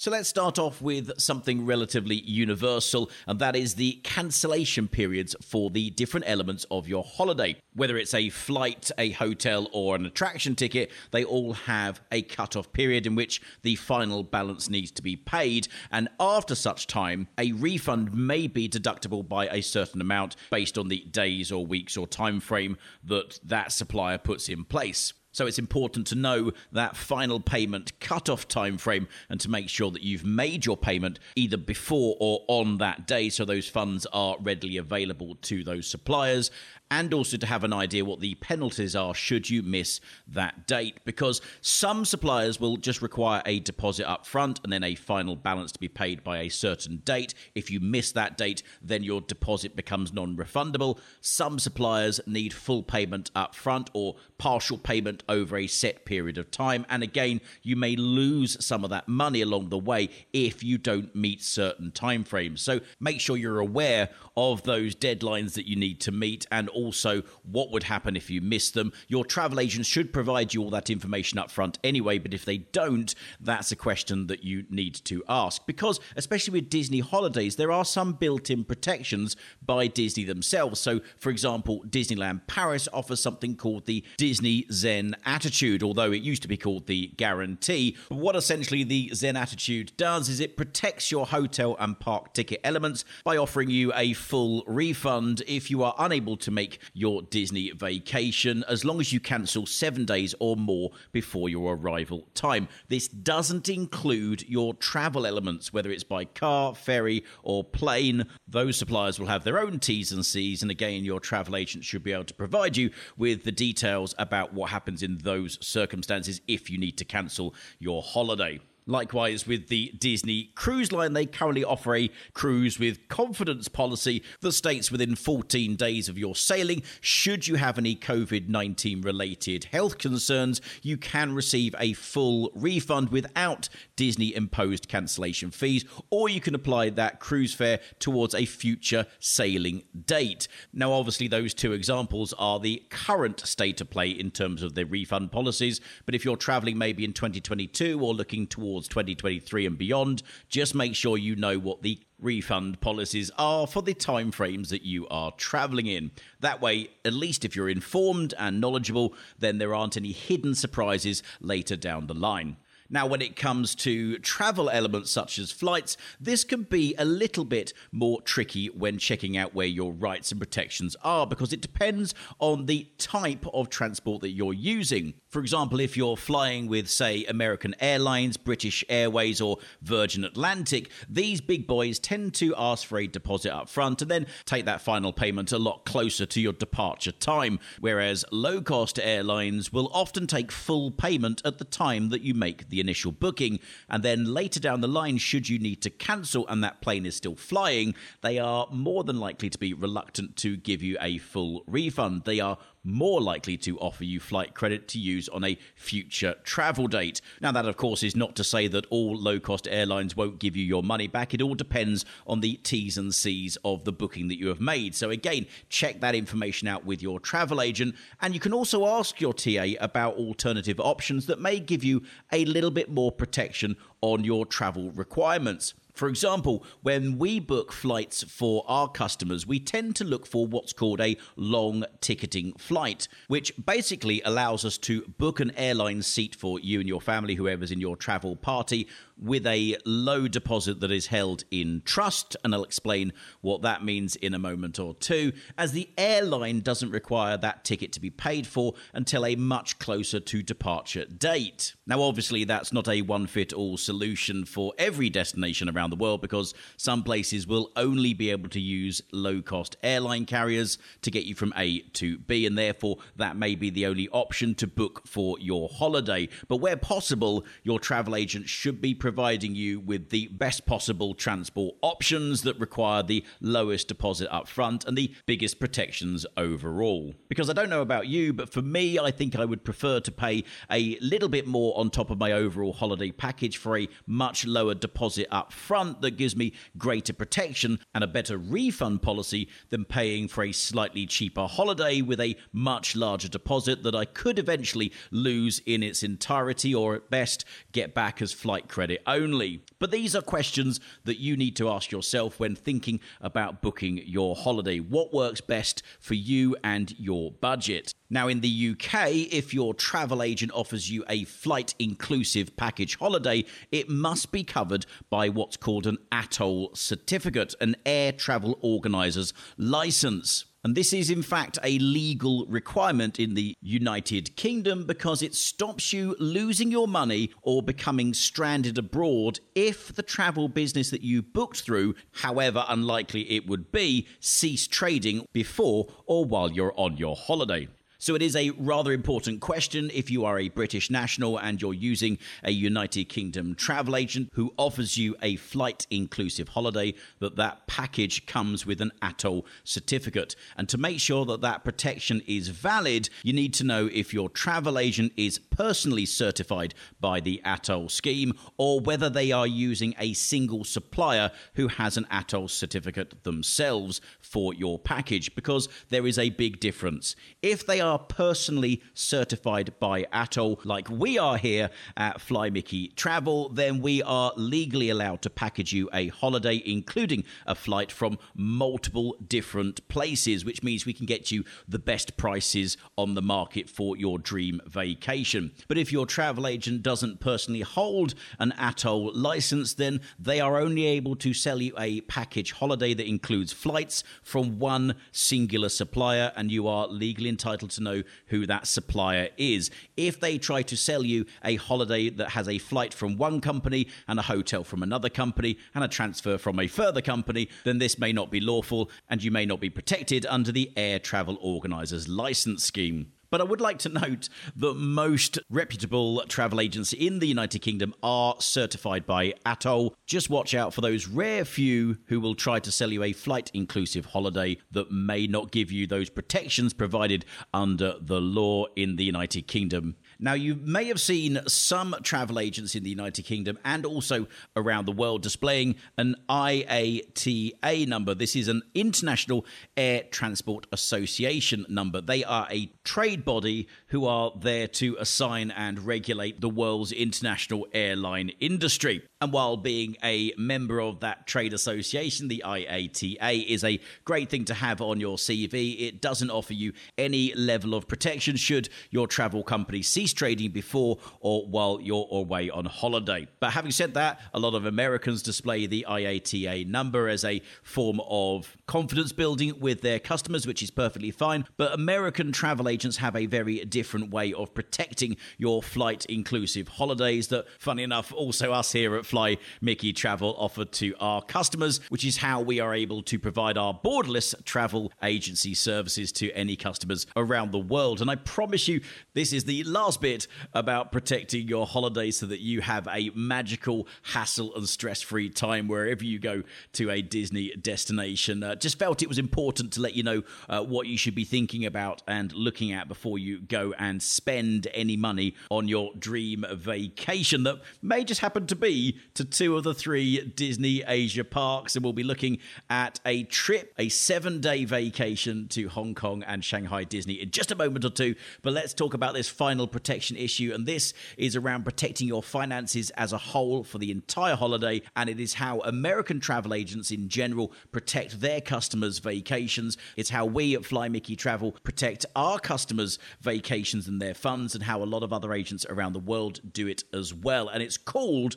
So 0.00 0.10
let's 0.10 0.30
start 0.30 0.58
off 0.58 0.80
with 0.80 1.20
something 1.20 1.66
relatively 1.66 2.22
universal, 2.22 3.10
and 3.26 3.38
that 3.38 3.54
is 3.54 3.74
the 3.74 4.00
cancellation 4.02 4.88
periods 4.88 5.36
for 5.42 5.68
the 5.68 5.90
different 5.90 6.24
elements 6.26 6.64
of 6.70 6.88
your 6.88 7.04
holiday. 7.04 7.56
Whether 7.74 7.98
it's 7.98 8.14
a 8.14 8.30
flight, 8.30 8.90
a 8.96 9.10
hotel, 9.10 9.68
or 9.74 9.96
an 9.96 10.06
attraction 10.06 10.56
ticket, 10.56 10.90
they 11.10 11.22
all 11.22 11.52
have 11.52 12.00
a 12.10 12.22
cut-off 12.22 12.72
period 12.72 13.06
in 13.06 13.14
which 13.14 13.42
the 13.60 13.74
final 13.76 14.22
balance 14.22 14.70
needs 14.70 14.90
to 14.92 15.02
be 15.02 15.16
paid, 15.16 15.68
and 15.92 16.08
after 16.18 16.54
such 16.54 16.86
time, 16.86 17.28
a 17.36 17.52
refund 17.52 18.14
may 18.14 18.46
be 18.46 18.70
deductible 18.70 19.28
by 19.28 19.48
a 19.48 19.60
certain 19.60 20.00
amount 20.00 20.34
based 20.50 20.78
on 20.78 20.88
the 20.88 21.00
days 21.10 21.52
or 21.52 21.66
weeks 21.66 21.98
or 21.98 22.06
time 22.06 22.40
frame 22.40 22.78
that 23.04 23.38
that 23.44 23.70
supplier 23.70 24.16
puts 24.16 24.48
in 24.48 24.64
place. 24.64 25.12
So 25.32 25.46
it's 25.46 25.58
important 25.58 26.06
to 26.08 26.14
know 26.14 26.52
that 26.72 26.96
final 26.96 27.40
payment 27.40 27.98
cut-off 28.00 28.48
time 28.48 28.78
frame 28.78 29.06
and 29.28 29.40
to 29.40 29.50
make 29.50 29.68
sure 29.68 29.90
that 29.90 30.02
you've 30.02 30.24
made 30.24 30.66
your 30.66 30.76
payment 30.76 31.18
either 31.36 31.56
before 31.56 32.16
or 32.18 32.44
on 32.48 32.78
that 32.78 33.06
day 33.06 33.28
so 33.28 33.44
those 33.44 33.68
funds 33.68 34.06
are 34.12 34.36
readily 34.40 34.76
available 34.76 35.36
to 35.42 35.62
those 35.62 35.86
suppliers 35.86 36.50
and 36.90 37.14
also 37.14 37.36
to 37.36 37.46
have 37.46 37.62
an 37.64 37.72
idea 37.72 38.04
what 38.04 38.20
the 38.20 38.34
penalties 38.36 38.96
are 38.96 39.14
should 39.14 39.48
you 39.48 39.62
miss 39.62 40.00
that 40.26 40.66
date 40.66 40.98
because 41.04 41.40
some 41.60 42.04
suppliers 42.04 42.58
will 42.58 42.76
just 42.76 43.00
require 43.00 43.42
a 43.46 43.60
deposit 43.60 44.08
up 44.08 44.26
front 44.26 44.60
and 44.64 44.72
then 44.72 44.82
a 44.82 44.94
final 44.94 45.36
balance 45.36 45.70
to 45.72 45.78
be 45.78 45.88
paid 45.88 46.24
by 46.24 46.38
a 46.38 46.48
certain 46.48 46.96
date. 47.04 47.34
If 47.54 47.70
you 47.70 47.80
miss 47.80 48.12
that 48.12 48.36
date 48.36 48.62
then 48.82 49.04
your 49.04 49.20
deposit 49.20 49.76
becomes 49.76 50.12
non-refundable. 50.12 50.98
Some 51.20 51.58
suppliers 51.58 52.20
need 52.26 52.52
full 52.52 52.82
payment 52.82 53.30
up 53.36 53.54
front 53.54 53.90
or 53.94 54.16
partial 54.38 54.78
payment 54.78 55.22
over 55.28 55.56
a 55.56 55.66
set 55.66 56.04
period 56.04 56.38
of 56.38 56.50
time. 56.50 56.84
And 56.88 57.02
again 57.02 57.40
you 57.62 57.76
may 57.76 57.94
lose 57.94 58.64
some 58.64 58.82
of 58.82 58.90
that 58.90 59.06
money 59.06 59.42
along 59.42 59.68
the 59.68 59.78
way 59.78 60.08
if 60.32 60.64
you 60.64 60.78
don't 60.78 61.14
meet 61.14 61.42
certain 61.42 61.92
timeframes. 61.92 62.58
So 62.58 62.80
make 62.98 63.20
sure 63.20 63.36
you're 63.36 63.60
aware 63.60 64.08
of 64.36 64.62
those 64.64 64.96
deadlines 64.96 65.54
that 65.54 65.66
you 65.66 65.76
need 65.76 66.00
to 66.00 66.10
meet 66.10 66.46
and 66.50 66.68
also 66.84 67.22
what 67.42 67.70
would 67.70 67.84
happen 67.84 68.16
if 68.16 68.30
you 68.30 68.40
miss 68.40 68.70
them. 68.70 68.92
Your 69.08 69.24
travel 69.24 69.60
agent 69.60 69.86
should 69.86 70.12
provide 70.12 70.54
you 70.54 70.62
all 70.62 70.70
that 70.70 70.90
information 70.90 71.38
up 71.38 71.50
front 71.50 71.78
anyway, 71.84 72.18
but 72.18 72.34
if 72.34 72.44
they 72.44 72.58
don't, 72.58 73.14
that's 73.40 73.72
a 73.72 73.76
question 73.76 74.26
that 74.28 74.44
you 74.44 74.64
need 74.70 74.94
to 74.94 75.22
ask. 75.28 75.66
Because, 75.66 76.00
especially 76.16 76.52
with 76.52 76.70
Disney 76.70 77.00
holidays, 77.00 77.56
there 77.56 77.72
are 77.72 77.84
some 77.84 78.12
built 78.14 78.50
in 78.50 78.64
protections 78.64 79.36
by 79.64 79.86
Disney 79.86 80.24
themselves. 80.24 80.80
So, 80.80 81.00
for 81.18 81.30
example, 81.30 81.84
Disneyland 81.88 82.46
Paris 82.46 82.88
offers 82.92 83.20
something 83.20 83.56
called 83.56 83.86
the 83.86 84.04
Disney 84.16 84.66
Zen 84.72 85.16
Attitude, 85.24 85.82
although 85.82 86.12
it 86.12 86.22
used 86.22 86.42
to 86.42 86.48
be 86.48 86.56
called 86.56 86.86
the 86.86 87.08
Guarantee. 87.16 87.96
What 88.08 88.36
essentially 88.36 88.84
the 88.84 89.10
Zen 89.14 89.36
Attitude 89.36 89.92
does 89.96 90.28
is 90.28 90.40
it 90.40 90.56
protects 90.56 91.10
your 91.10 91.26
hotel 91.26 91.76
and 91.78 91.98
park 91.98 92.32
ticket 92.32 92.60
elements 92.64 93.04
by 93.24 93.36
offering 93.36 93.70
you 93.70 93.92
a 93.94 94.12
full 94.12 94.64
refund 94.66 95.42
if 95.46 95.70
you 95.70 95.82
are 95.82 95.94
unable 95.98 96.36
to 96.36 96.50
make 96.50 96.69
your 96.92 97.22
Disney 97.22 97.70
vacation 97.70 98.64
as 98.68 98.84
long 98.84 99.00
as 99.00 99.12
you 99.12 99.20
cancel 99.20 99.66
seven 99.66 100.04
days 100.04 100.34
or 100.40 100.56
more 100.56 100.90
before 101.12 101.48
your 101.48 101.74
arrival 101.74 102.28
time. 102.34 102.68
This 102.88 103.08
doesn't 103.08 103.68
include 103.68 104.48
your 104.48 104.74
travel 104.74 105.26
elements, 105.26 105.72
whether 105.72 105.90
it's 105.90 106.04
by 106.04 106.24
car, 106.24 106.74
ferry, 106.74 107.24
or 107.42 107.64
plane. 107.64 108.26
Those 108.48 108.76
suppliers 108.76 109.18
will 109.18 109.26
have 109.26 109.44
their 109.44 109.58
own 109.58 109.78
T's 109.78 110.12
and 110.12 110.24
C's, 110.24 110.62
and 110.62 110.70
again, 110.70 111.04
your 111.04 111.20
travel 111.20 111.56
agent 111.56 111.84
should 111.84 112.02
be 112.02 112.12
able 112.12 112.24
to 112.24 112.34
provide 112.34 112.76
you 112.76 112.90
with 113.16 113.44
the 113.44 113.52
details 113.52 114.14
about 114.18 114.52
what 114.52 114.70
happens 114.70 115.02
in 115.02 115.18
those 115.18 115.58
circumstances 115.60 116.40
if 116.46 116.70
you 116.70 116.78
need 116.78 116.98
to 116.98 117.04
cancel 117.04 117.54
your 117.78 118.02
holiday. 118.02 118.60
Likewise, 118.86 119.46
with 119.46 119.68
the 119.68 119.92
Disney 119.98 120.50
Cruise 120.54 120.90
Line, 120.90 121.12
they 121.12 121.26
currently 121.26 121.62
offer 121.62 121.94
a 121.94 122.10
cruise 122.32 122.78
with 122.78 123.08
confidence 123.08 123.68
policy 123.68 124.22
that 124.40 124.52
states 124.52 124.90
within 124.90 125.14
14 125.14 125.76
days 125.76 126.08
of 126.08 126.18
your 126.18 126.34
sailing, 126.34 126.82
should 127.00 127.46
you 127.46 127.56
have 127.56 127.78
any 127.78 127.94
COVID 127.94 128.48
19 128.48 129.02
related 129.02 129.64
health 129.64 129.98
concerns, 129.98 130.60
you 130.82 130.96
can 130.96 131.34
receive 131.34 131.74
a 131.78 131.92
full 131.92 132.50
refund 132.54 133.10
without 133.10 133.68
Disney 133.96 134.34
imposed 134.34 134.88
cancellation 134.88 135.50
fees, 135.50 135.84
or 136.10 136.28
you 136.28 136.40
can 136.40 136.54
apply 136.54 136.90
that 136.90 137.20
cruise 137.20 137.54
fare 137.54 137.80
towards 137.98 138.34
a 138.34 138.46
future 138.46 139.06
sailing 139.18 139.82
date. 140.06 140.48
Now, 140.72 140.92
obviously, 140.92 141.28
those 141.28 141.54
two 141.54 141.72
examples 141.72 142.32
are 142.38 142.58
the 142.58 142.82
current 142.90 143.40
state 143.40 143.80
of 143.80 143.90
play 143.90 144.08
in 144.10 144.30
terms 144.30 144.62
of 144.62 144.74
the 144.74 144.84
refund 144.84 145.32
policies, 145.32 145.80
but 146.06 146.14
if 146.14 146.24
you're 146.24 146.36
traveling 146.36 146.78
maybe 146.78 147.04
in 147.04 147.12
2022 147.12 148.00
or 148.00 148.14
looking 148.14 148.46
towards 148.46 148.69
towards 148.70 148.86
2023 148.86 149.66
and 149.66 149.76
beyond, 149.76 150.22
just 150.48 150.76
make 150.76 150.94
sure 150.94 151.18
you 151.18 151.34
know 151.34 151.58
what 151.58 151.82
the 151.82 151.98
refund 152.20 152.80
policies 152.80 153.28
are 153.36 153.66
for 153.66 153.82
the 153.82 153.94
timeframes 153.94 154.68
that 154.68 154.82
you 154.82 155.08
are 155.08 155.32
traveling 155.32 155.86
in. 155.86 156.12
That 156.38 156.60
way, 156.60 156.90
at 157.04 157.12
least 157.12 157.44
if 157.44 157.56
you're 157.56 157.68
informed 157.68 158.32
and 158.38 158.60
knowledgeable, 158.60 159.14
then 159.38 159.58
there 159.58 159.74
aren't 159.74 159.96
any 159.96 160.12
hidden 160.12 160.54
surprises 160.54 161.22
later 161.40 161.74
down 161.74 162.06
the 162.06 162.14
line. 162.14 162.58
Now, 162.92 163.06
when 163.06 163.22
it 163.22 163.36
comes 163.36 163.76
to 163.76 164.18
travel 164.18 164.68
elements 164.68 165.12
such 165.12 165.38
as 165.38 165.52
flights, 165.52 165.96
this 166.20 166.42
can 166.42 166.64
be 166.64 166.94
a 166.98 167.04
little 167.04 167.44
bit 167.44 167.72
more 167.92 168.20
tricky 168.22 168.66
when 168.66 168.98
checking 168.98 169.36
out 169.36 169.54
where 169.54 169.66
your 169.66 169.92
rights 169.92 170.32
and 170.32 170.40
protections 170.40 170.96
are 171.04 171.24
because 171.24 171.52
it 171.52 171.60
depends 171.60 172.14
on 172.40 172.66
the 172.66 172.88
type 172.98 173.46
of 173.54 173.70
transport 173.70 174.22
that 174.22 174.30
you're 174.30 174.52
using. 174.52 175.14
For 175.28 175.40
example, 175.40 175.78
if 175.78 175.96
you're 175.96 176.16
flying 176.16 176.66
with, 176.66 176.90
say, 176.90 177.24
American 177.26 177.76
Airlines, 177.78 178.36
British 178.36 178.84
Airways, 178.88 179.40
or 179.40 179.58
Virgin 179.82 180.24
Atlantic, 180.24 180.90
these 181.08 181.40
big 181.40 181.68
boys 181.68 182.00
tend 182.00 182.34
to 182.34 182.52
ask 182.58 182.84
for 182.88 182.98
a 182.98 183.06
deposit 183.06 183.54
up 183.54 183.68
front 183.68 184.02
and 184.02 184.10
then 184.10 184.26
take 184.44 184.64
that 184.64 184.80
final 184.80 185.12
payment 185.12 185.52
a 185.52 185.58
lot 185.58 185.84
closer 185.84 186.26
to 186.26 186.40
your 186.40 186.52
departure 186.52 187.12
time, 187.12 187.60
whereas 187.78 188.24
low 188.32 188.60
cost 188.60 188.98
airlines 188.98 189.72
will 189.72 189.88
often 189.92 190.26
take 190.26 190.50
full 190.50 190.90
payment 190.90 191.40
at 191.44 191.58
the 191.58 191.64
time 191.64 192.08
that 192.08 192.22
you 192.22 192.34
make 192.34 192.68
the 192.68 192.79
initial 192.80 193.12
booking, 193.12 193.60
and 193.88 194.02
then 194.02 194.24
later 194.24 194.60
down 194.60 194.80
the 194.80 194.88
line, 194.88 195.18
should 195.18 195.48
you 195.48 195.58
need 195.58 195.82
to 195.82 195.90
cancel 195.90 196.46
and 196.48 196.64
that 196.64 196.80
plane 196.80 197.06
is 197.06 197.16
still 197.16 197.36
flying, 197.36 197.94
they 198.22 198.38
are 198.38 198.66
more 198.72 199.04
than 199.04 199.20
likely 199.20 199.50
to 199.50 199.58
be 199.58 199.72
reluctant 199.72 200.36
to 200.36 200.56
give 200.56 200.82
you 200.82 200.96
a 201.00 201.18
full 201.18 201.62
refund. 201.66 202.24
They 202.24 202.40
are 202.40 202.58
more 202.82 203.20
likely 203.20 203.56
to 203.58 203.78
offer 203.78 204.04
you 204.04 204.20
flight 204.20 204.54
credit 204.54 204.88
to 204.88 204.98
use 204.98 205.28
on 205.28 205.44
a 205.44 205.58
future 205.74 206.34
travel 206.44 206.86
date. 206.86 207.20
Now, 207.40 207.52
that 207.52 207.66
of 207.66 207.76
course 207.76 208.02
is 208.02 208.16
not 208.16 208.36
to 208.36 208.44
say 208.44 208.68
that 208.68 208.86
all 208.90 209.16
low 209.16 209.38
cost 209.38 209.68
airlines 209.70 210.16
won't 210.16 210.38
give 210.38 210.56
you 210.56 210.64
your 210.64 210.82
money 210.82 211.06
back. 211.06 211.34
It 211.34 211.42
all 211.42 211.54
depends 211.54 212.04
on 212.26 212.40
the 212.40 212.54
T's 212.56 212.96
and 212.96 213.14
C's 213.14 213.58
of 213.64 213.84
the 213.84 213.92
booking 213.92 214.28
that 214.28 214.38
you 214.38 214.48
have 214.48 214.60
made. 214.60 214.94
So, 214.94 215.10
again, 215.10 215.46
check 215.68 216.00
that 216.00 216.14
information 216.14 216.68
out 216.68 216.84
with 216.84 217.02
your 217.02 217.20
travel 217.20 217.60
agent. 217.60 217.94
And 218.20 218.34
you 218.34 218.40
can 218.40 218.52
also 218.52 218.86
ask 218.86 219.20
your 219.20 219.34
TA 219.34 219.74
about 219.80 220.16
alternative 220.16 220.80
options 220.80 221.26
that 221.26 221.40
may 221.40 221.60
give 221.60 221.84
you 221.84 222.02
a 222.32 222.44
little 222.44 222.70
bit 222.70 222.90
more 222.90 223.12
protection 223.12 223.76
on 224.00 224.24
your 224.24 224.46
travel 224.46 224.90
requirements. 224.92 225.74
For 225.94 226.08
example, 226.08 226.64
when 226.82 227.18
we 227.18 227.40
book 227.40 227.72
flights 227.72 228.22
for 228.22 228.64
our 228.68 228.88
customers, 228.88 229.46
we 229.46 229.60
tend 229.60 229.96
to 229.96 230.04
look 230.04 230.26
for 230.26 230.46
what's 230.46 230.72
called 230.72 231.00
a 231.00 231.16
long 231.36 231.84
ticketing 232.00 232.52
flight, 232.54 233.08
which 233.28 233.52
basically 233.64 234.22
allows 234.24 234.64
us 234.64 234.78
to 234.78 235.02
book 235.18 235.40
an 235.40 235.52
airline 235.56 236.02
seat 236.02 236.34
for 236.34 236.58
you 236.60 236.80
and 236.80 236.88
your 236.88 237.00
family, 237.00 237.34
whoever's 237.34 237.72
in 237.72 237.80
your 237.80 237.96
travel 237.96 238.36
party, 238.36 238.88
with 239.20 239.46
a 239.46 239.76
low 239.84 240.28
deposit 240.28 240.80
that 240.80 240.90
is 240.90 241.06
held 241.08 241.44
in 241.50 241.82
trust. 241.84 242.36
And 242.42 242.54
I'll 242.54 242.64
explain 242.64 243.12
what 243.40 243.62
that 243.62 243.84
means 243.84 244.16
in 244.16 244.34
a 244.34 244.38
moment 244.38 244.78
or 244.78 244.94
two, 244.94 245.32
as 245.58 245.72
the 245.72 245.90
airline 245.98 246.60
doesn't 246.60 246.90
require 246.90 247.36
that 247.36 247.64
ticket 247.64 247.92
to 247.92 248.00
be 248.00 248.10
paid 248.10 248.46
for 248.46 248.74
until 248.92 249.26
a 249.26 249.36
much 249.36 249.78
closer 249.78 250.20
to 250.20 250.42
departure 250.42 251.04
date. 251.04 251.74
Now, 251.86 252.02
obviously, 252.02 252.44
that's 252.44 252.72
not 252.72 252.88
a 252.88 253.02
one 253.02 253.26
fit 253.26 253.52
all 253.52 253.76
solution 253.76 254.44
for 254.44 254.72
every 254.78 255.10
destination 255.10 255.68
around 255.68 255.90
the 255.90 255.96
world 255.96 256.20
because 256.20 256.54
some 256.76 257.02
places 257.02 257.46
will 257.46 257.70
only 257.76 258.14
be 258.14 258.30
able 258.30 258.48
to 258.50 258.60
use 258.60 259.02
low 259.12 259.42
cost 259.42 259.76
airline 259.82 260.26
carriers 260.26 260.78
to 261.02 261.10
get 261.10 261.24
you 261.24 261.34
from 261.34 261.52
A 261.56 261.80
to 261.80 262.18
B, 262.18 262.46
and 262.46 262.56
therefore 262.56 262.98
that 263.16 263.36
may 263.36 263.54
be 263.54 263.70
the 263.70 263.86
only 263.86 264.08
option 264.10 264.54
to 264.56 264.66
book 264.66 265.06
for 265.06 265.38
your 265.38 265.68
holiday. 265.68 266.28
But 266.48 266.58
where 266.58 266.76
possible, 266.76 267.44
your 267.62 267.78
travel 267.78 268.16
agent 268.16 268.48
should 268.48 268.80
be 268.80 268.94
you 269.10 269.80
with 269.80 270.10
the 270.10 270.28
best 270.28 270.66
possible 270.66 271.14
transport 271.14 271.74
options 271.82 272.42
that 272.42 272.58
require 272.58 273.02
the 273.02 273.24
lowest 273.40 273.88
deposit 273.88 274.32
up 274.34 274.48
front 274.48 274.84
and 274.84 274.96
the 274.96 275.14
biggest 275.26 275.60
protections 275.60 276.26
overall. 276.36 277.14
Because 277.28 277.50
I 277.50 277.52
don't 277.52 277.70
know 277.70 277.82
about 277.82 278.06
you, 278.06 278.32
but 278.32 278.52
for 278.52 278.62
me, 278.62 278.98
I 278.98 279.10
think 279.10 279.36
I 279.36 279.44
would 279.44 279.64
prefer 279.64 280.00
to 280.00 280.12
pay 280.12 280.44
a 280.70 280.98
little 281.00 281.28
bit 281.28 281.46
more 281.46 281.76
on 281.78 281.90
top 281.90 282.10
of 282.10 282.18
my 282.18 282.32
overall 282.32 282.72
holiday 282.72 283.10
package 283.10 283.56
for 283.56 283.78
a 283.78 283.88
much 284.06 284.46
lower 284.46 284.74
deposit 284.74 285.26
up 285.30 285.52
front 285.52 286.00
that 286.02 286.16
gives 286.16 286.36
me 286.36 286.52
greater 286.78 287.12
protection 287.12 287.78
and 287.94 288.04
a 288.04 288.08
better 288.08 288.38
refund 288.38 289.02
policy 289.02 289.48
than 289.70 289.84
paying 289.84 290.28
for 290.28 290.44
a 290.44 290.52
slightly 290.52 291.06
cheaper 291.06 291.46
holiday 291.46 292.00
with 292.00 292.20
a 292.20 292.36
much 292.52 292.96
larger 292.96 293.28
deposit 293.28 293.82
that 293.82 293.94
I 293.94 294.04
could 294.04 294.38
eventually 294.38 294.92
lose 295.10 295.60
in 295.66 295.82
its 295.82 296.02
entirety 296.02 296.74
or 296.74 296.94
at 296.94 297.10
best 297.10 297.44
get 297.72 297.94
back 297.94 298.22
as 298.22 298.32
flight 298.32 298.68
credit 298.68 298.99
only. 299.06 299.62
But 299.78 299.90
these 299.90 300.14
are 300.14 300.22
questions 300.22 300.80
that 301.04 301.18
you 301.18 301.36
need 301.36 301.56
to 301.56 301.68
ask 301.68 301.90
yourself 301.90 302.38
when 302.38 302.54
thinking 302.54 303.00
about 303.20 303.62
booking 303.62 303.98
your 304.06 304.36
holiday. 304.36 304.78
What 304.78 305.12
works 305.12 305.40
best 305.40 305.82
for 305.98 306.14
you 306.14 306.56
and 306.62 306.94
your 306.98 307.30
budget? 307.30 307.92
Now, 308.08 308.28
in 308.28 308.40
the 308.40 308.70
UK, 308.72 309.10
if 309.30 309.54
your 309.54 309.72
travel 309.72 310.22
agent 310.22 310.52
offers 310.52 310.90
you 310.90 311.04
a 311.08 311.24
flight 311.24 311.74
inclusive 311.78 312.56
package 312.56 312.98
holiday, 312.98 313.44
it 313.70 313.88
must 313.88 314.32
be 314.32 314.42
covered 314.42 314.84
by 315.10 315.28
what's 315.28 315.56
called 315.56 315.86
an 315.86 315.98
ATOL 316.10 316.76
certificate, 316.76 317.54
an 317.60 317.76
air 317.86 318.10
travel 318.10 318.58
organizer's 318.62 319.32
license. 319.56 320.46
And 320.62 320.74
this 320.74 320.92
is, 320.92 321.08
in 321.08 321.22
fact, 321.22 321.58
a 321.62 321.78
legal 321.78 322.44
requirement 322.46 323.18
in 323.18 323.32
the 323.34 323.56
United 323.62 324.36
Kingdom 324.36 324.84
because 324.84 325.22
it 325.22 325.34
stops 325.34 325.92
you 325.92 326.14
losing 326.18 326.70
your 326.70 326.86
money 326.86 327.30
or 327.42 327.62
becoming 327.62 328.12
stranded 328.12 328.76
abroad 328.76 329.40
if 329.54 329.94
the 329.94 330.02
travel 330.02 330.48
business 330.48 330.90
that 330.90 331.02
you 331.02 331.22
booked 331.22 331.62
through, 331.62 331.94
however 332.12 332.64
unlikely 332.68 333.30
it 333.30 333.46
would 333.46 333.72
be, 333.72 334.06
cease 334.20 334.66
trading 334.66 335.26
before 335.32 335.86
or 336.04 336.26
while 336.26 336.50
you're 336.50 336.74
on 336.76 336.98
your 336.98 337.16
holiday. 337.16 337.66
So 338.02 338.14
it 338.14 338.22
is 338.22 338.34
a 338.34 338.48
rather 338.52 338.94
important 338.94 339.42
question 339.42 339.90
if 339.92 340.10
you 340.10 340.24
are 340.24 340.38
a 340.38 340.48
British 340.48 340.88
national 340.88 341.36
and 341.36 341.60
you're 341.60 341.74
using 341.74 342.16
a 342.42 342.50
United 342.50 343.10
Kingdom 343.10 343.54
travel 343.54 343.94
agent 343.94 344.30
who 344.32 344.54
offers 344.56 344.96
you 344.96 345.16
a 345.20 345.36
flight 345.36 345.86
inclusive 345.90 346.48
holiday 346.48 346.94
that 347.18 347.36
that 347.36 347.66
package 347.66 348.24
comes 348.24 348.64
with 348.64 348.80
an 348.80 348.90
ATOL 349.02 349.44
certificate. 349.64 350.34
And 350.56 350.66
to 350.70 350.78
make 350.78 350.98
sure 350.98 351.26
that 351.26 351.42
that 351.42 351.62
protection 351.62 352.22
is 352.26 352.48
valid, 352.48 353.10
you 353.22 353.34
need 353.34 353.52
to 353.54 353.64
know 353.64 353.90
if 353.92 354.14
your 354.14 354.30
travel 354.30 354.78
agent 354.78 355.12
is 355.18 355.38
personally 355.38 356.06
certified 356.06 356.72
by 357.02 357.20
the 357.20 357.42
ATOL 357.44 357.90
scheme 357.90 358.32
or 358.56 358.80
whether 358.80 359.10
they 359.10 359.30
are 359.30 359.46
using 359.46 359.94
a 359.98 360.14
single 360.14 360.64
supplier 360.64 361.30
who 361.52 361.68
has 361.68 361.98
an 361.98 362.06
ATOL 362.10 362.48
certificate 362.48 363.24
themselves 363.24 364.00
for 364.22 364.54
your 364.54 364.78
package 364.78 365.34
because 365.34 365.68
there 365.90 366.06
is 366.06 366.18
a 366.18 366.30
big 366.30 366.60
difference. 366.60 367.14
If 367.42 367.66
they 367.66 367.82
are 367.82 367.89
are 367.90 367.98
personally 367.98 368.80
certified 368.94 369.74
by 369.80 370.04
ATOL, 370.04 370.64
like 370.64 370.88
we 370.88 371.18
are 371.18 371.36
here 371.36 371.70
at 371.96 372.20
Fly 372.20 372.48
Mickey 372.48 372.88
Travel, 372.94 373.48
then 373.48 373.82
we 373.82 374.00
are 374.02 374.32
legally 374.36 374.90
allowed 374.90 375.22
to 375.22 375.30
package 375.30 375.72
you 375.72 375.90
a 375.92 376.06
holiday, 376.08 376.62
including 376.64 377.24
a 377.46 377.56
flight 377.56 377.90
from 377.90 378.16
multiple 378.36 379.16
different 379.26 379.86
places, 379.88 380.44
which 380.44 380.62
means 380.62 380.86
we 380.86 380.92
can 380.92 381.04
get 381.04 381.32
you 381.32 381.44
the 381.66 381.80
best 381.80 382.16
prices 382.16 382.76
on 382.96 383.14
the 383.14 383.22
market 383.22 383.68
for 383.68 383.96
your 383.96 384.20
dream 384.20 384.60
vacation. 384.66 385.50
But 385.66 385.76
if 385.76 385.90
your 385.90 386.06
travel 386.06 386.46
agent 386.46 386.82
doesn't 386.82 387.18
personally 387.18 387.62
hold 387.62 388.14
an 388.38 388.54
ATOL 388.56 389.10
license, 389.14 389.74
then 389.74 390.00
they 390.16 390.40
are 390.40 390.60
only 390.60 390.86
able 390.86 391.16
to 391.16 391.34
sell 391.34 391.60
you 391.60 391.74
a 391.76 392.02
package 392.02 392.52
holiday 392.52 392.94
that 392.94 393.08
includes 393.08 393.52
flights 393.52 394.04
from 394.22 394.60
one 394.60 394.94
singular 395.10 395.68
supplier, 395.68 396.30
and 396.36 396.52
you 396.52 396.68
are 396.68 396.86
legally 396.86 397.28
entitled 397.28 397.72
to 397.72 397.79
to 397.80 397.84
know 397.84 398.02
who 398.26 398.46
that 398.46 398.66
supplier 398.66 399.28
is. 399.36 399.70
If 399.96 400.20
they 400.20 400.38
try 400.38 400.62
to 400.62 400.76
sell 400.76 401.04
you 401.04 401.26
a 401.44 401.56
holiday 401.56 402.10
that 402.10 402.30
has 402.30 402.48
a 402.48 402.58
flight 402.58 402.94
from 402.94 403.16
one 403.16 403.40
company 403.40 403.88
and 404.06 404.18
a 404.18 404.22
hotel 404.22 404.62
from 404.62 404.82
another 404.82 405.08
company 405.08 405.58
and 405.74 405.82
a 405.82 405.88
transfer 405.88 406.38
from 406.38 406.60
a 406.60 406.68
further 406.68 407.02
company, 407.02 407.48
then 407.64 407.78
this 407.78 407.98
may 407.98 408.12
not 408.12 408.30
be 408.30 408.40
lawful 408.40 408.90
and 409.08 409.22
you 409.22 409.30
may 409.30 409.46
not 409.46 409.60
be 409.60 409.70
protected 409.70 410.26
under 410.26 410.52
the 410.52 410.70
Air 410.76 410.98
Travel 410.98 411.38
Organisers 411.40 412.08
License 412.08 412.64
Scheme. 412.64 413.12
But 413.30 413.40
I 413.40 413.44
would 413.44 413.60
like 413.60 413.78
to 413.80 413.88
note 413.88 414.28
that 414.56 414.74
most 414.74 415.38
reputable 415.48 416.20
travel 416.26 416.60
agents 416.60 416.92
in 416.92 417.20
the 417.20 417.28
United 417.28 417.60
Kingdom 417.60 417.94
are 418.02 418.34
certified 418.40 419.06
by 419.06 419.34
ATOL. 419.46 419.92
Just 420.04 420.30
watch 420.30 420.52
out 420.52 420.74
for 420.74 420.80
those 420.80 421.06
rare 421.06 421.44
few 421.44 421.98
who 422.06 422.18
will 422.18 422.34
try 422.34 422.58
to 422.58 422.72
sell 422.72 422.90
you 422.90 423.04
a 423.04 423.12
flight 423.12 423.48
inclusive 423.54 424.06
holiday 424.06 424.58
that 424.72 424.90
may 424.90 425.28
not 425.28 425.52
give 425.52 425.70
you 425.70 425.86
those 425.86 426.10
protections 426.10 426.74
provided 426.74 427.24
under 427.54 427.94
the 428.00 428.20
law 428.20 428.66
in 428.74 428.96
the 428.96 429.04
United 429.04 429.46
Kingdom. 429.46 429.94
Now, 430.22 430.34
you 430.34 430.56
may 430.56 430.84
have 430.86 431.00
seen 431.00 431.40
some 431.46 431.96
travel 432.02 432.38
agents 432.38 432.74
in 432.74 432.82
the 432.82 432.90
United 432.90 433.22
Kingdom 433.22 433.58
and 433.64 433.86
also 433.86 434.26
around 434.54 434.84
the 434.84 434.92
world 434.92 435.22
displaying 435.22 435.76
an 435.96 436.14
IATA 436.28 437.88
number. 437.88 438.14
This 438.14 438.36
is 438.36 438.46
an 438.46 438.60
International 438.74 439.46
Air 439.78 440.02
Transport 440.10 440.66
Association 440.72 441.64
number. 441.70 442.02
They 442.02 442.22
are 442.22 442.46
a 442.50 442.70
trade 442.84 443.24
body 443.24 443.66
who 443.86 444.04
are 444.04 444.32
there 444.38 444.68
to 444.68 444.96
assign 445.00 445.50
and 445.52 445.86
regulate 445.86 446.42
the 446.42 446.50
world's 446.50 446.92
international 446.92 447.66
airline 447.72 448.30
industry. 448.40 449.02
And 449.22 449.34
while 449.34 449.58
being 449.58 449.98
a 450.02 450.32
member 450.38 450.80
of 450.80 451.00
that 451.00 451.26
trade 451.26 451.52
association, 451.52 452.28
the 452.28 452.42
IATA 452.46 453.44
is 453.46 453.62
a 453.64 453.78
great 454.06 454.30
thing 454.30 454.46
to 454.46 454.54
have 454.54 454.80
on 454.80 454.98
your 454.98 455.18
CV, 455.18 455.88
it 455.88 456.00
doesn't 456.00 456.30
offer 456.30 456.54
you 456.54 456.72
any 456.96 457.34
level 457.34 457.74
of 457.74 457.86
protection 457.86 458.36
should 458.36 458.70
your 458.90 459.06
travel 459.06 459.42
company 459.42 459.82
cease 459.82 460.14
trading 460.14 460.52
before 460.52 460.96
or 461.20 461.46
while 461.46 461.80
you're 461.82 462.08
away 462.10 462.48
on 462.48 462.64
holiday. 462.64 463.28
But 463.40 463.50
having 463.50 463.72
said 463.72 463.92
that, 463.92 464.20
a 464.32 464.40
lot 464.40 464.54
of 464.54 464.64
Americans 464.64 465.22
display 465.22 465.66
the 465.66 465.84
IATA 465.86 466.66
number 466.66 467.06
as 467.06 467.22
a 467.22 467.42
form 467.62 468.00
of 468.08 468.56
confidence 468.66 469.12
building 469.12 469.60
with 469.60 469.82
their 469.82 469.98
customers, 469.98 470.46
which 470.46 470.62
is 470.62 470.70
perfectly 470.70 471.10
fine. 471.10 471.44
But 471.58 471.74
American 471.74 472.32
travel 472.32 472.70
agents 472.70 472.96
have 472.96 473.14
a 473.14 473.26
very 473.26 473.66
different 473.66 474.10
way 474.10 474.32
of 474.32 474.54
protecting 474.54 475.18
your 475.36 475.62
flight 475.62 476.06
inclusive 476.06 476.68
holidays 476.68 477.28
that, 477.28 477.44
funny 477.58 477.82
enough, 477.82 478.14
also 478.14 478.52
us 478.52 478.72
here 478.72 478.96
at 478.96 479.09
Fly 479.10 479.38
Mickey 479.60 479.92
Travel 479.92 480.36
offered 480.38 480.70
to 480.72 480.94
our 481.00 481.20
customers, 481.20 481.80
which 481.88 482.04
is 482.04 482.18
how 482.18 482.40
we 482.40 482.60
are 482.60 482.72
able 482.72 483.02
to 483.02 483.18
provide 483.18 483.58
our 483.58 483.74
borderless 483.74 484.34
travel 484.44 484.92
agency 485.02 485.52
services 485.52 486.12
to 486.12 486.30
any 486.30 486.54
customers 486.54 487.08
around 487.16 487.50
the 487.50 487.58
world. 487.58 488.00
And 488.00 488.08
I 488.08 488.14
promise 488.14 488.68
you, 488.68 488.80
this 489.14 489.32
is 489.32 489.44
the 489.44 489.64
last 489.64 490.00
bit 490.00 490.28
about 490.54 490.92
protecting 490.92 491.48
your 491.48 491.66
holiday 491.66 492.12
so 492.12 492.26
that 492.26 492.40
you 492.40 492.60
have 492.60 492.86
a 492.86 493.10
magical, 493.16 493.88
hassle 494.02 494.54
and 494.54 494.68
stress 494.68 495.02
free 495.02 495.28
time 495.28 495.66
wherever 495.66 496.04
you 496.04 496.20
go 496.20 496.44
to 496.74 496.90
a 496.90 497.02
Disney 497.02 497.50
destination. 497.56 498.44
Uh, 498.44 498.54
just 498.54 498.78
felt 498.78 499.02
it 499.02 499.08
was 499.08 499.18
important 499.18 499.72
to 499.72 499.80
let 499.80 499.94
you 499.94 500.04
know 500.04 500.22
uh, 500.48 500.62
what 500.62 500.86
you 500.86 500.96
should 500.96 501.16
be 501.16 501.24
thinking 501.24 501.66
about 501.66 502.00
and 502.06 502.32
looking 502.32 502.70
at 502.70 502.86
before 502.86 503.18
you 503.18 503.40
go 503.40 503.74
and 503.76 504.00
spend 504.00 504.68
any 504.72 504.96
money 504.96 505.34
on 505.50 505.66
your 505.66 505.92
dream 505.98 506.44
vacation 506.52 507.42
that 507.42 507.60
may 507.82 508.04
just 508.04 508.20
happen 508.20 508.46
to 508.46 508.54
be 508.54 508.99
to 509.14 509.24
two 509.24 509.56
of 509.56 509.64
the 509.64 509.74
three 509.74 510.20
Disney 510.20 510.82
Asia 510.86 511.24
parks, 511.24 511.76
and 511.76 511.84
we'll 511.84 511.92
be 511.92 512.02
looking 512.02 512.38
at 512.68 513.00
a 513.04 513.24
trip, 513.24 513.74
a 513.78 513.88
seven 513.88 514.40
day 514.40 514.64
vacation 514.64 515.48
to 515.48 515.68
Hong 515.68 515.94
Kong 515.94 516.22
and 516.22 516.44
Shanghai 516.44 516.84
Disney 516.84 517.14
in 517.14 517.30
just 517.30 517.50
a 517.50 517.54
moment 517.54 517.84
or 517.84 517.90
two. 517.90 518.14
But 518.42 518.52
let's 518.52 518.74
talk 518.74 518.94
about 518.94 519.14
this 519.14 519.28
final 519.28 519.66
protection 519.66 520.16
issue, 520.16 520.52
and 520.54 520.66
this 520.66 520.94
is 521.16 521.36
around 521.36 521.64
protecting 521.64 522.08
your 522.08 522.22
finances 522.22 522.90
as 522.90 523.12
a 523.12 523.18
whole 523.18 523.64
for 523.64 523.78
the 523.78 523.90
entire 523.90 524.36
holiday, 524.36 524.82
and 524.96 525.10
it 525.10 525.20
is 525.20 525.34
how 525.34 525.60
American 525.60 526.20
travel 526.20 526.54
agents 526.54 526.90
in 526.90 527.08
general 527.08 527.52
protect 527.72 528.20
their 528.20 528.40
customers' 528.40 528.98
vacations. 528.98 529.76
It's 529.96 530.10
how 530.10 530.26
we 530.26 530.54
at 530.54 530.64
Fly 530.64 530.88
Mickey 530.88 531.16
Travel 531.16 531.52
protect 531.62 532.06
our 532.16 532.38
customers' 532.38 532.98
vacations 533.20 533.88
and 533.88 534.00
their 534.00 534.14
funds, 534.14 534.54
and 534.54 534.64
how 534.64 534.82
a 534.82 534.84
lot 534.84 535.02
of 535.02 535.12
other 535.12 535.32
agents 535.32 535.66
around 535.68 535.92
the 535.92 535.98
world 535.98 536.40
do 536.52 536.66
it 536.66 536.84
as 536.92 537.12
well. 537.12 537.48
And 537.48 537.62
it's 537.62 537.76
called 537.76 538.36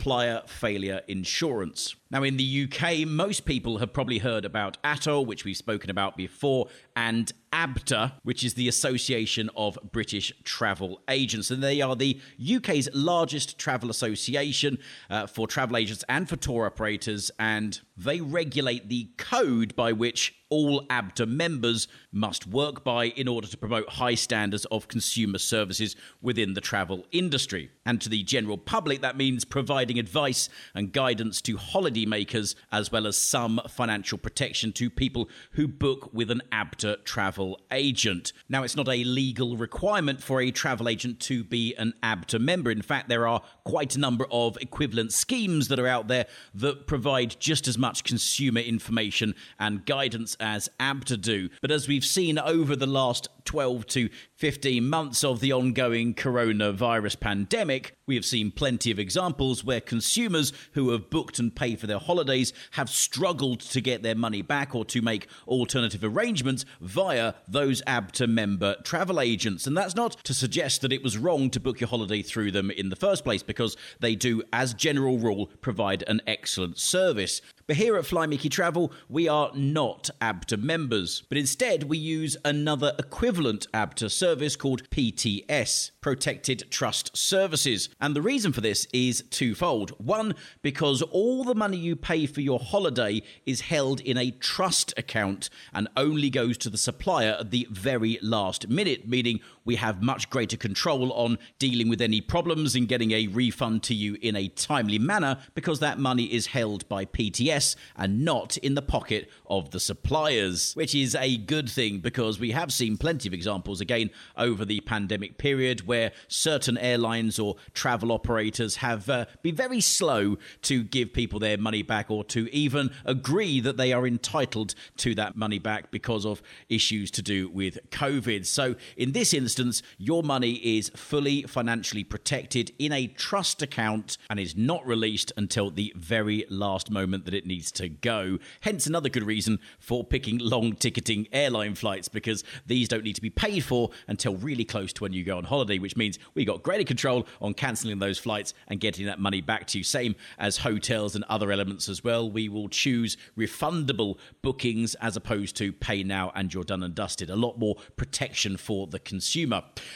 supplier 0.00 0.40
failure 0.46 1.02
insurance. 1.08 1.94
Now, 2.10 2.24
in 2.24 2.36
the 2.36 2.68
UK, 2.68 3.06
most 3.06 3.44
people 3.44 3.78
have 3.78 3.92
probably 3.92 4.18
heard 4.18 4.44
about 4.44 4.82
ATOL, 4.82 5.24
which 5.24 5.44
we've 5.44 5.56
spoken 5.56 5.90
about 5.90 6.16
before, 6.16 6.66
and 6.96 7.32
ABTA, 7.52 8.12
which 8.22 8.44
is 8.44 8.54
the 8.54 8.68
Association 8.68 9.48
of 9.56 9.78
British 9.92 10.32
Travel 10.44 11.00
Agents. 11.08 11.50
And 11.50 11.62
they 11.62 11.80
are 11.80 11.94
the 11.94 12.20
UK's 12.56 12.88
largest 12.92 13.58
travel 13.58 13.90
association 13.90 14.78
uh, 15.08 15.26
for 15.26 15.46
travel 15.46 15.76
agents 15.76 16.04
and 16.08 16.28
for 16.28 16.36
tour 16.36 16.66
operators. 16.66 17.30
And 17.38 17.80
they 17.96 18.20
regulate 18.20 18.88
the 18.88 19.10
code 19.16 19.76
by 19.76 19.92
which 19.92 20.34
all 20.48 20.84
ABTA 20.88 21.28
members 21.28 21.86
must 22.12 22.46
work 22.46 22.82
by 22.82 23.06
in 23.06 23.28
order 23.28 23.46
to 23.46 23.56
promote 23.56 23.88
high 23.88 24.16
standards 24.16 24.64
of 24.66 24.88
consumer 24.88 25.38
services 25.38 25.94
within 26.20 26.54
the 26.54 26.60
travel 26.60 27.06
industry. 27.12 27.70
And 27.86 28.00
to 28.00 28.08
the 28.08 28.24
general 28.24 28.58
public, 28.58 29.00
that 29.00 29.16
means 29.16 29.44
providing 29.44 29.98
advice 29.98 30.48
and 30.74 30.92
guidance 30.92 31.40
to 31.42 31.56
holidaymakers, 32.00 32.54
as 32.72 32.92
well 32.92 33.06
as 33.06 33.16
some 33.16 33.60
financial 33.68 34.18
protection 34.18 34.72
to 34.72 34.90
people 34.90 35.28
who 35.52 35.66
book 35.68 36.10
with 36.12 36.30
an 36.30 36.42
ABTA 36.52 37.04
travel 37.04 37.60
agent. 37.70 38.32
Now, 38.48 38.62
it's 38.62 38.76
not 38.76 38.88
a 38.88 39.04
legal 39.04 39.56
requirement 39.56 40.22
for 40.22 40.40
a 40.40 40.50
travel 40.50 40.88
agent 40.88 41.20
to 41.20 41.44
be 41.44 41.74
an 41.76 41.94
ABTA 42.02 42.40
member. 42.40 42.70
In 42.70 42.82
fact, 42.82 43.08
there 43.08 43.26
are 43.26 43.42
quite 43.64 43.96
a 43.96 44.00
number 44.00 44.26
of 44.30 44.56
equivalent 44.60 45.12
schemes 45.12 45.68
that 45.68 45.78
are 45.78 45.86
out 45.86 46.08
there 46.08 46.26
that 46.54 46.86
provide 46.86 47.36
just 47.38 47.68
as 47.68 47.78
much 47.78 48.04
consumer 48.04 48.60
information 48.60 49.34
and 49.58 49.84
guidance 49.84 50.36
as 50.40 50.68
ABTA 50.78 51.20
do. 51.20 51.48
But 51.60 51.70
as 51.70 51.88
we've 51.88 52.04
seen 52.04 52.38
over 52.38 52.76
the 52.76 52.86
last 52.86 53.28
12 53.44 53.86
to 53.86 54.08
15 54.36 54.88
months 54.88 55.24
of 55.24 55.40
the 55.40 55.52
ongoing 55.52 56.14
coronavirus 56.14 57.18
pandemic, 57.20 57.96
we 58.06 58.14
have 58.14 58.24
seen 58.24 58.50
plenty 58.50 58.90
of 58.90 58.98
examples 58.98 59.64
where 59.64 59.80
consumers 59.80 60.52
who 60.72 60.90
have 60.90 61.10
booked 61.10 61.38
and 61.38 61.54
paid 61.54 61.80
for 61.80 61.86
their 61.90 61.98
holidays 61.98 62.52
have 62.72 62.88
struggled 62.88 63.60
to 63.60 63.80
get 63.80 64.02
their 64.02 64.14
money 64.14 64.40
back 64.42 64.74
or 64.74 64.84
to 64.86 65.02
make 65.02 65.26
alternative 65.46 66.02
arrangements 66.02 66.64
via 66.80 67.34
those 67.46 67.82
ABTA 67.82 68.28
member 68.28 68.76
travel 68.84 69.20
agents. 69.20 69.66
And 69.66 69.76
that's 69.76 69.94
not 69.94 70.12
to 70.24 70.32
suggest 70.32 70.80
that 70.80 70.92
it 70.92 71.02
was 71.02 71.18
wrong 71.18 71.50
to 71.50 71.60
book 71.60 71.80
your 71.80 71.88
holiday 71.88 72.22
through 72.22 72.52
them 72.52 72.70
in 72.70 72.88
the 72.88 72.96
first 72.96 73.24
place, 73.24 73.42
because 73.42 73.76
they 74.00 74.14
do, 74.14 74.42
as 74.52 74.72
general 74.72 75.18
rule, 75.18 75.50
provide 75.60 76.04
an 76.06 76.22
excellent 76.26 76.78
service. 76.78 77.42
But 77.70 77.76
here 77.76 77.96
at 77.96 78.04
Fly 78.04 78.26
Mickey 78.26 78.48
Travel, 78.48 78.92
we 79.08 79.28
are 79.28 79.52
not 79.54 80.10
ABTA 80.20 80.60
members, 80.60 81.22
but 81.28 81.38
instead 81.38 81.84
we 81.84 81.98
use 81.98 82.36
another 82.44 82.94
equivalent 82.98 83.68
ABTA 83.72 84.10
service 84.10 84.56
called 84.56 84.90
PTS, 84.90 85.92
Protected 86.00 86.64
Trust 86.68 87.16
Services. 87.16 87.88
And 88.00 88.16
the 88.16 88.22
reason 88.22 88.52
for 88.52 88.60
this 88.60 88.88
is 88.92 89.22
twofold. 89.30 89.90
One, 90.04 90.34
because 90.62 91.00
all 91.12 91.44
the 91.44 91.54
money 91.54 91.76
you 91.76 91.94
pay 91.94 92.26
for 92.26 92.40
your 92.40 92.58
holiday 92.58 93.22
is 93.46 93.60
held 93.60 94.00
in 94.00 94.16
a 94.16 94.32
trust 94.32 94.92
account 94.96 95.48
and 95.72 95.86
only 95.96 96.28
goes 96.28 96.58
to 96.58 96.70
the 96.70 96.76
supplier 96.76 97.36
at 97.38 97.52
the 97.52 97.68
very 97.70 98.18
last 98.20 98.68
minute, 98.68 99.06
meaning 99.06 99.38
we 99.70 99.76
have 99.76 100.02
much 100.02 100.28
greater 100.30 100.56
control 100.56 101.12
on 101.12 101.38
dealing 101.60 101.88
with 101.88 102.00
any 102.00 102.20
problems 102.20 102.74
and 102.74 102.88
getting 102.88 103.12
a 103.12 103.28
refund 103.28 103.84
to 103.84 103.94
you 103.94 104.16
in 104.20 104.34
a 104.34 104.48
timely 104.48 104.98
manner 104.98 105.38
because 105.54 105.78
that 105.78 105.96
money 105.96 106.24
is 106.24 106.48
held 106.48 106.88
by 106.88 107.04
PTS 107.04 107.76
and 107.96 108.24
not 108.24 108.56
in 108.56 108.74
the 108.74 108.82
pocket 108.82 109.30
of 109.46 109.70
the 109.70 109.78
suppliers, 109.78 110.72
which 110.74 110.92
is 110.92 111.14
a 111.14 111.36
good 111.36 111.70
thing 111.70 112.00
because 112.00 112.40
we 112.40 112.50
have 112.50 112.72
seen 112.72 112.96
plenty 112.96 113.28
of 113.28 113.32
examples 113.32 113.80
again 113.80 114.10
over 114.36 114.64
the 114.64 114.80
pandemic 114.80 115.38
period 115.38 115.86
where 115.86 116.10
certain 116.26 116.76
airlines 116.76 117.38
or 117.38 117.54
travel 117.72 118.10
operators 118.10 118.74
have 118.74 119.08
uh, 119.08 119.24
been 119.40 119.54
very 119.54 119.80
slow 119.80 120.36
to 120.62 120.82
give 120.82 121.12
people 121.12 121.38
their 121.38 121.56
money 121.56 121.82
back 121.82 122.10
or 122.10 122.24
to 122.24 122.52
even 122.52 122.90
agree 123.04 123.60
that 123.60 123.76
they 123.76 123.92
are 123.92 124.04
entitled 124.04 124.74
to 124.96 125.14
that 125.14 125.36
money 125.36 125.60
back 125.60 125.92
because 125.92 126.26
of 126.26 126.42
issues 126.68 127.08
to 127.12 127.22
do 127.22 127.48
with 127.48 127.78
COVID. 127.90 128.44
So, 128.46 128.74
in 128.96 129.12
this 129.12 129.32
instance, 129.32 129.59
your 129.98 130.22
money 130.22 130.52
is 130.78 130.90
fully 130.96 131.42
financially 131.42 132.04
protected 132.04 132.72
in 132.78 132.92
a 132.92 133.06
trust 133.06 133.62
account 133.62 134.16
and 134.28 134.40
is 134.40 134.56
not 134.56 134.86
released 134.86 135.32
until 135.36 135.70
the 135.70 135.92
very 135.96 136.44
last 136.48 136.90
moment 136.90 137.24
that 137.26 137.34
it 137.34 137.46
needs 137.46 137.70
to 137.72 137.88
go. 137.88 138.38
Hence, 138.62 138.86
another 138.86 139.08
good 139.08 139.24
reason 139.24 139.58
for 139.78 140.02
picking 140.02 140.38
long 140.38 140.72
ticketing 140.72 141.28
airline 141.32 141.74
flights 141.74 142.08
because 142.08 142.42
these 142.66 142.88
don't 142.88 143.04
need 143.04 143.16
to 143.16 143.20
be 143.20 143.30
paid 143.30 143.64
for 143.64 143.90
until 144.08 144.36
really 144.36 144.64
close 144.64 144.92
to 144.94 145.02
when 145.02 145.12
you 145.12 145.24
go 145.24 145.36
on 145.36 145.44
holiday, 145.44 145.78
which 145.78 145.96
means 145.96 146.18
we 146.34 146.44
got 146.44 146.62
greater 146.62 146.84
control 146.84 147.26
on 147.40 147.52
cancelling 147.54 147.98
those 147.98 148.18
flights 148.18 148.54
and 148.68 148.80
getting 148.80 149.06
that 149.06 149.20
money 149.20 149.40
back 149.40 149.66
to 149.66 149.78
you. 149.78 149.84
Same 149.84 150.14
as 150.38 150.58
hotels 150.58 151.14
and 151.14 151.24
other 151.24 151.52
elements 151.52 151.88
as 151.88 152.02
well. 152.02 152.30
We 152.30 152.48
will 152.48 152.68
choose 152.68 153.16
refundable 153.36 154.16
bookings 154.42 154.94
as 154.96 155.16
opposed 155.16 155.56
to 155.56 155.72
pay 155.72 156.02
now 156.02 156.32
and 156.34 156.52
you're 156.52 156.64
done 156.64 156.82
and 156.82 156.94
dusted. 156.94 157.28
A 157.30 157.36
lot 157.36 157.58
more 157.58 157.76
protection 157.96 158.56
for 158.56 158.86
the 158.86 158.98
consumer. 158.98 159.39